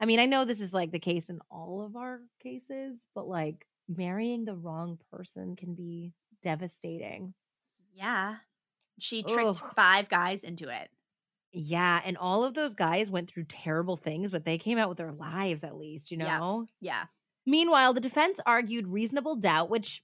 [0.00, 3.28] I mean, I know this is like the case in all of our cases, but
[3.28, 7.34] like marrying the wrong person can be devastating.
[7.94, 8.38] Yeah.
[8.98, 9.72] She tricked Ugh.
[9.76, 10.88] five guys into it.
[11.52, 14.98] Yeah, and all of those guys went through terrible things, but they came out with
[14.98, 16.38] their lives at least, you Yeah.
[16.38, 16.66] know?
[16.80, 17.06] Yeah.
[17.44, 20.02] Meanwhile, the defense argued reasonable doubt, which,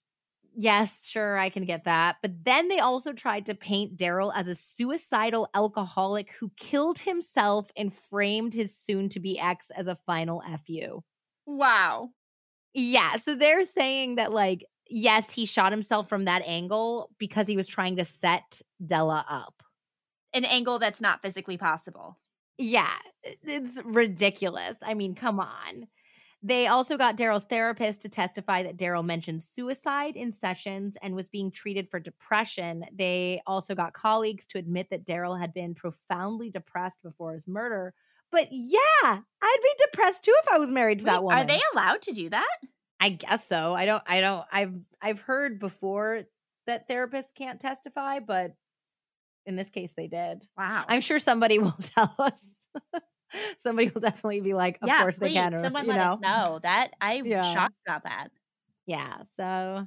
[0.55, 2.17] yes, sure, I can get that.
[2.21, 7.71] But then they also tried to paint Daryl as a suicidal alcoholic who killed himself
[7.77, 11.03] and framed his soon to be ex as a final FU.
[11.47, 12.13] Wow.
[12.75, 13.17] Yeah.
[13.17, 17.69] So they're saying that, like, yes, he shot himself from that angle because he was
[17.69, 19.58] trying to set Della up.
[20.35, 22.19] An angle that's not physically possible.
[22.59, 22.93] Yeah,
[23.23, 24.79] it's ridiculous.
[24.83, 25.87] I mean, come on.
[26.43, 31.29] They also got Daryl's therapist to testify that Daryl mentioned suicide in sessions and was
[31.29, 32.85] being treated for depression.
[32.95, 37.93] They also got colleagues to admit that Daryl had been profoundly depressed before his murder.
[38.31, 41.39] But yeah, I'd be depressed too if I was married to that Wait, woman.
[41.39, 42.57] Are they allowed to do that?
[43.01, 43.75] I guess so.
[43.75, 46.23] I don't I don't I've I've heard before
[46.67, 48.55] that therapists can't testify, but
[49.49, 50.47] in this case they did.
[50.57, 50.85] Wow.
[50.87, 52.67] I'm sure somebody will tell us.
[53.59, 55.55] somebody will definitely be like, of yeah, course they please, can.
[55.55, 56.13] Or, someone let know.
[56.13, 56.61] us know.
[56.63, 57.43] That I'm Yeah.
[57.43, 58.29] shocked about that.
[58.87, 59.23] Yeah.
[59.37, 59.87] So,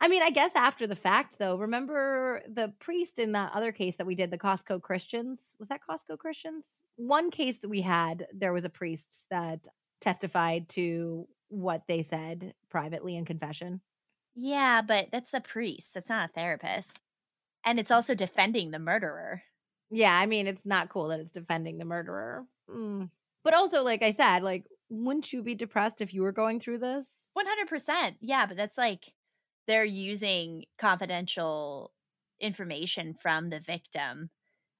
[0.00, 3.96] I mean, I guess after the fact, though, remember the priest in that other case
[3.96, 5.54] that we did, the Costco Christians?
[5.58, 6.66] Was that Costco Christians?
[6.96, 9.66] One case that we had, there was a priest that
[10.00, 13.80] testified to what they said privately in confession.
[14.34, 15.94] Yeah, but that's a priest.
[15.94, 16.98] That's not a therapist.
[17.64, 19.42] And it's also defending the murderer.
[19.90, 22.44] Yeah, I mean, it's not cool that it's defending the murderer.
[22.68, 23.10] Mm.
[23.44, 26.78] But also, like I said, like, wouldn't you be depressed if you were going through
[26.78, 27.06] this?
[27.36, 28.16] 100%.
[28.20, 29.12] Yeah, but that's like
[29.68, 31.92] they're using confidential
[32.40, 34.30] information from the victim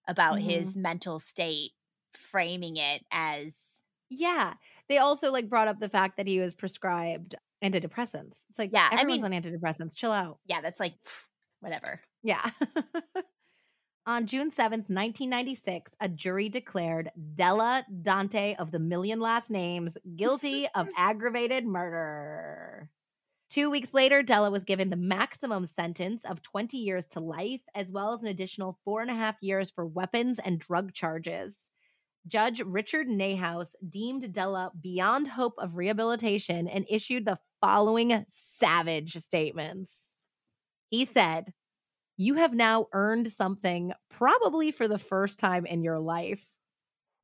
[0.08, 0.42] about Mhm.
[0.42, 1.72] his mental state,
[2.12, 3.82] framing it as
[4.14, 4.54] Yeah.
[4.88, 7.34] They also like brought up the fact that he was prescribed
[7.64, 8.36] antidepressants.
[8.50, 9.94] It's like, Yeah, I everyone's mean- on antidepressants.
[9.96, 10.38] Chill out.
[10.44, 10.94] yeah, that's like
[11.60, 12.00] whatever.
[12.22, 12.50] Yeah.
[14.06, 20.66] On June 7th, 1996, a jury declared Della Dante of the Million Last Names guilty
[20.74, 22.90] of aggravated murder.
[23.48, 27.92] Two weeks later, Della was given the maximum sentence of 20 years to life, as
[27.92, 31.70] well as an additional four and a half years for weapons and drug charges.
[32.26, 40.16] Judge Richard Niehaus deemed Della beyond hope of rehabilitation and issued the following savage statements.
[40.88, 41.52] He said,
[42.22, 46.54] You have now earned something probably for the first time in your life.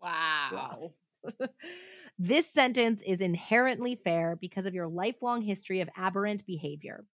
[0.02, 0.92] Wow.
[1.22, 1.48] wow.
[2.18, 7.06] this sentence is inherently fair because of your lifelong history of aberrant behavior.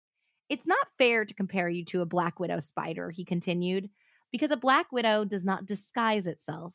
[0.48, 3.90] It's not fair to compare you to a black widow spider, he continued,
[4.32, 6.72] because a black widow does not disguise itself.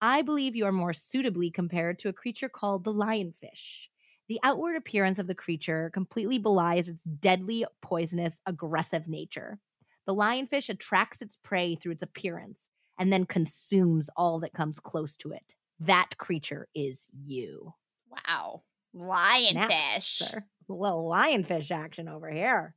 [0.00, 3.88] I believe you are more suitably compared to a creature called the lionfish.
[4.28, 9.58] The outward appearance of the creature completely belies its deadly, poisonous, aggressive nature.
[10.06, 15.16] The lionfish attracts its prey through its appearance and then consumes all that comes close
[15.16, 15.54] to it.
[15.80, 17.74] That creature is you.
[18.08, 18.62] Wow.
[18.94, 20.22] Lionfish.
[20.68, 22.74] little lionfish action over here.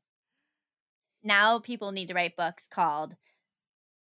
[1.23, 3.15] Now people need to write books called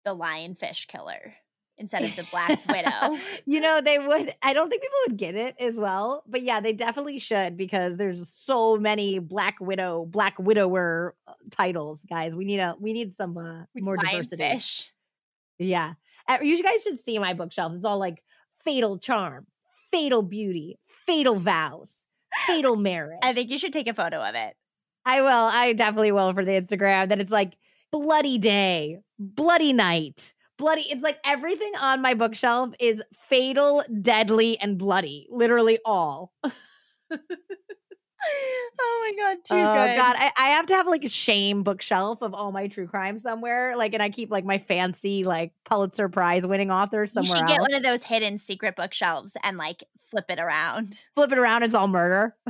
[0.04, 1.36] The Lionfish Killer
[1.78, 3.18] instead of The Black Widow.
[3.46, 6.60] you know, they would, I don't think people would get it as well, but yeah,
[6.60, 12.36] they definitely should because there's so many Black Widow, Black Widower uh, titles, guys.
[12.36, 14.44] We need a, we need some uh, more diversity.
[14.44, 14.92] Lionfish.
[15.60, 15.94] Yeah.
[16.28, 17.74] Uh, You guys should see my bookshelf.
[17.76, 18.24] It's all like
[18.64, 19.46] fatal charm,
[19.92, 21.94] fatal beauty, fatal vows,
[22.48, 23.20] fatal marriage.
[23.24, 24.56] I think you should take a photo of it.
[25.06, 25.30] I will.
[25.30, 27.10] I definitely will for the Instagram.
[27.10, 27.58] That it's like
[27.92, 30.86] bloody day, bloody night, bloody.
[30.90, 35.28] It's like everything on my bookshelf is fatal, deadly, and bloody.
[35.30, 36.34] Literally all.
[36.44, 36.52] oh
[37.12, 37.18] my
[39.18, 39.98] god, too oh good.
[39.98, 43.20] God, I, I have to have like a shame bookshelf of all my true crime
[43.20, 43.74] somewhere.
[43.76, 47.48] Like, and I keep like my fancy like Pulitzer Prize winning authors you somewhere should
[47.48, 47.70] get else.
[47.70, 51.04] one of those hidden secret bookshelves and like flip it around.
[51.16, 52.36] Flip it around, it's all murder.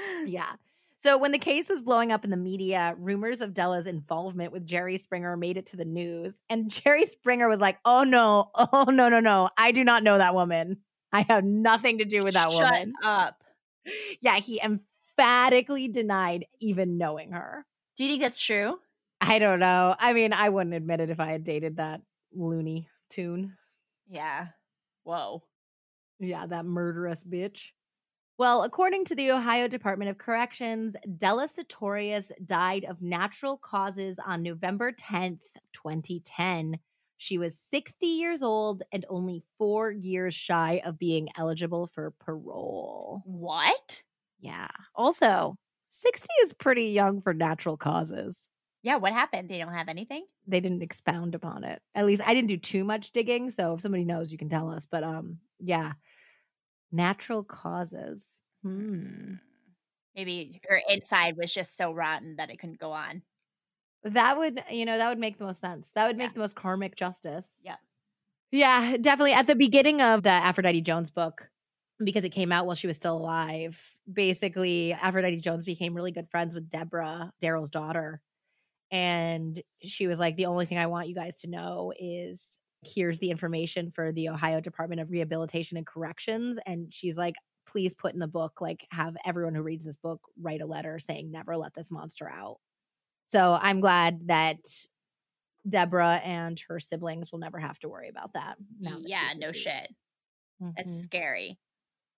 [0.26, 0.52] Yeah.
[1.00, 4.66] So when the case was blowing up in the media, rumors of Della's involvement with
[4.66, 6.42] Jerry Springer made it to the news.
[6.50, 9.48] And Jerry Springer was like, oh no, oh no, no, no.
[9.56, 10.76] I do not know that woman.
[11.10, 12.92] I have nothing to do with that Shut woman.
[13.02, 13.42] up.
[14.20, 17.64] Yeah, he emphatically denied even knowing her.
[17.96, 18.78] Do you think that's true?
[19.22, 19.96] I don't know.
[19.98, 23.56] I mean, I wouldn't admit it if I had dated that loony tune.
[24.06, 24.48] Yeah.
[25.04, 25.42] Whoa.
[26.18, 27.70] Yeah, that murderous bitch.
[28.40, 34.42] Well, according to the Ohio Department of Corrections, Della Sutorius died of natural causes on
[34.42, 35.42] November 10th,
[35.74, 36.78] 2010.
[37.18, 43.20] She was 60 years old and only four years shy of being eligible for parole.
[43.26, 44.02] What?
[44.40, 44.68] Yeah.
[44.94, 45.56] Also,
[45.90, 48.48] 60 is pretty young for natural causes.
[48.82, 49.50] Yeah, what happened?
[49.50, 50.24] They don't have anything?
[50.46, 51.82] They didn't expound upon it.
[51.94, 53.50] At least I didn't do too much digging.
[53.50, 54.86] So if somebody knows, you can tell us.
[54.90, 55.92] But um, yeah.
[56.92, 58.42] Natural causes.
[58.62, 59.34] Hmm.
[60.14, 63.22] Maybe her inside was just so rotten that it couldn't go on.
[64.02, 65.90] That would, you know, that would make the most sense.
[65.94, 66.34] That would make Yeah.
[66.34, 67.48] the most karmic justice.
[67.60, 67.76] Yeah.
[68.52, 69.32] Yeah, definitely.
[69.32, 71.50] At the beginning of the Aphrodite Jones book,
[72.02, 73.80] because it came out while she was still alive,
[74.12, 78.22] basically, Aphrodite Jones became really good friends with Deborah, Daryl's daughter.
[78.92, 83.18] And she was like, The only thing I want you guys to know is here's
[83.18, 86.58] the information for the Ohio Department of Rehabilitation and Corrections.
[86.66, 87.34] And she's like,
[87.66, 90.98] Please put in the book, like, have everyone who reads this book write a letter
[90.98, 92.58] saying, Never let this monster out.
[93.26, 94.58] So I'm glad that
[95.68, 98.56] Deborah and her siblings will never have to worry about that.
[98.80, 99.94] that yeah, no shit.
[100.76, 101.02] That's Mhm.
[101.02, 101.58] scary.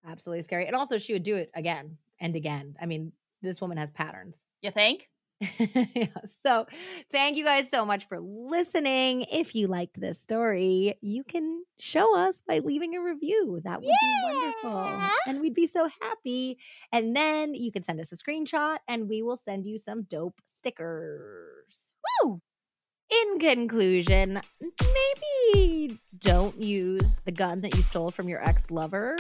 [0.05, 0.67] absolutely scary.
[0.67, 2.77] And also, she would do it again and again.
[2.81, 4.39] I mean, this woman has patterns.
[4.63, 5.09] You think?
[5.95, 6.07] yeah.
[6.43, 6.67] So,
[7.11, 9.27] thank you guys so much for listening.
[9.33, 13.61] If you liked this story, you can show us by leaving a review.
[13.65, 15.03] That would be wonderful.
[15.27, 16.59] And we'd be so happy.
[16.93, 20.41] And then you can send us a screenshot and we will send you some dope
[20.47, 21.79] stickers.
[22.25, 22.41] Woo!
[23.11, 29.17] In conclusion, maybe don't use the gun that you stole from your ex lover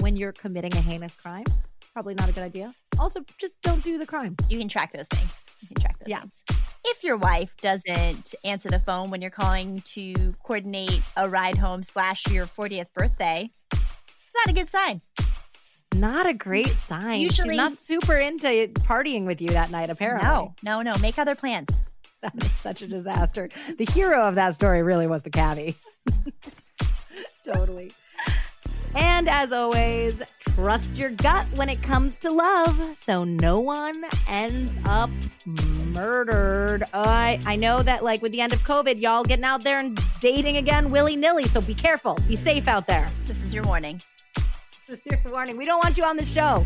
[0.00, 1.44] when you're committing a heinous crime.
[1.92, 2.72] Probably not a good idea.
[2.98, 4.36] Also, just don't do the crime.
[4.48, 5.47] You can track those things.
[5.60, 6.20] You can track those Yeah.
[6.20, 6.44] things.
[6.84, 11.82] If your wife doesn't answer the phone when you're calling to coordinate a ride home
[11.82, 15.02] slash your 40th birthday, it's not a good sign.
[15.94, 17.20] Not a great sign.
[17.20, 18.48] Usually- She's not super into
[18.82, 20.26] partying with you that night, apparently.
[20.28, 20.96] No, no, no.
[20.98, 21.68] Make other plans.
[22.20, 23.48] That is such a disaster.
[23.76, 25.76] The hero of that story really was the caddy.
[27.44, 27.92] totally.
[28.94, 34.72] And as always, trust your gut when it comes to love so no one ends
[34.84, 35.10] up
[35.44, 36.84] murdered.
[36.94, 39.78] Oh, I, I know that, like, with the end of COVID, y'all getting out there
[39.78, 41.46] and dating again willy nilly.
[41.48, 43.10] So be careful, be safe out there.
[43.26, 44.00] This is your warning.
[44.88, 45.56] This is your warning.
[45.56, 46.64] We don't want you on the show.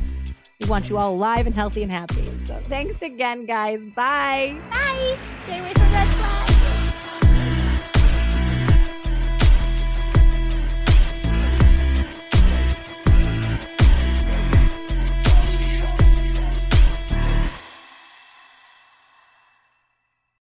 [0.60, 2.30] We want you all alive and healthy and happy.
[2.46, 3.80] So thanks again, guys.
[3.96, 4.56] Bye.
[4.70, 5.18] Bye.
[5.42, 6.61] Stay away from that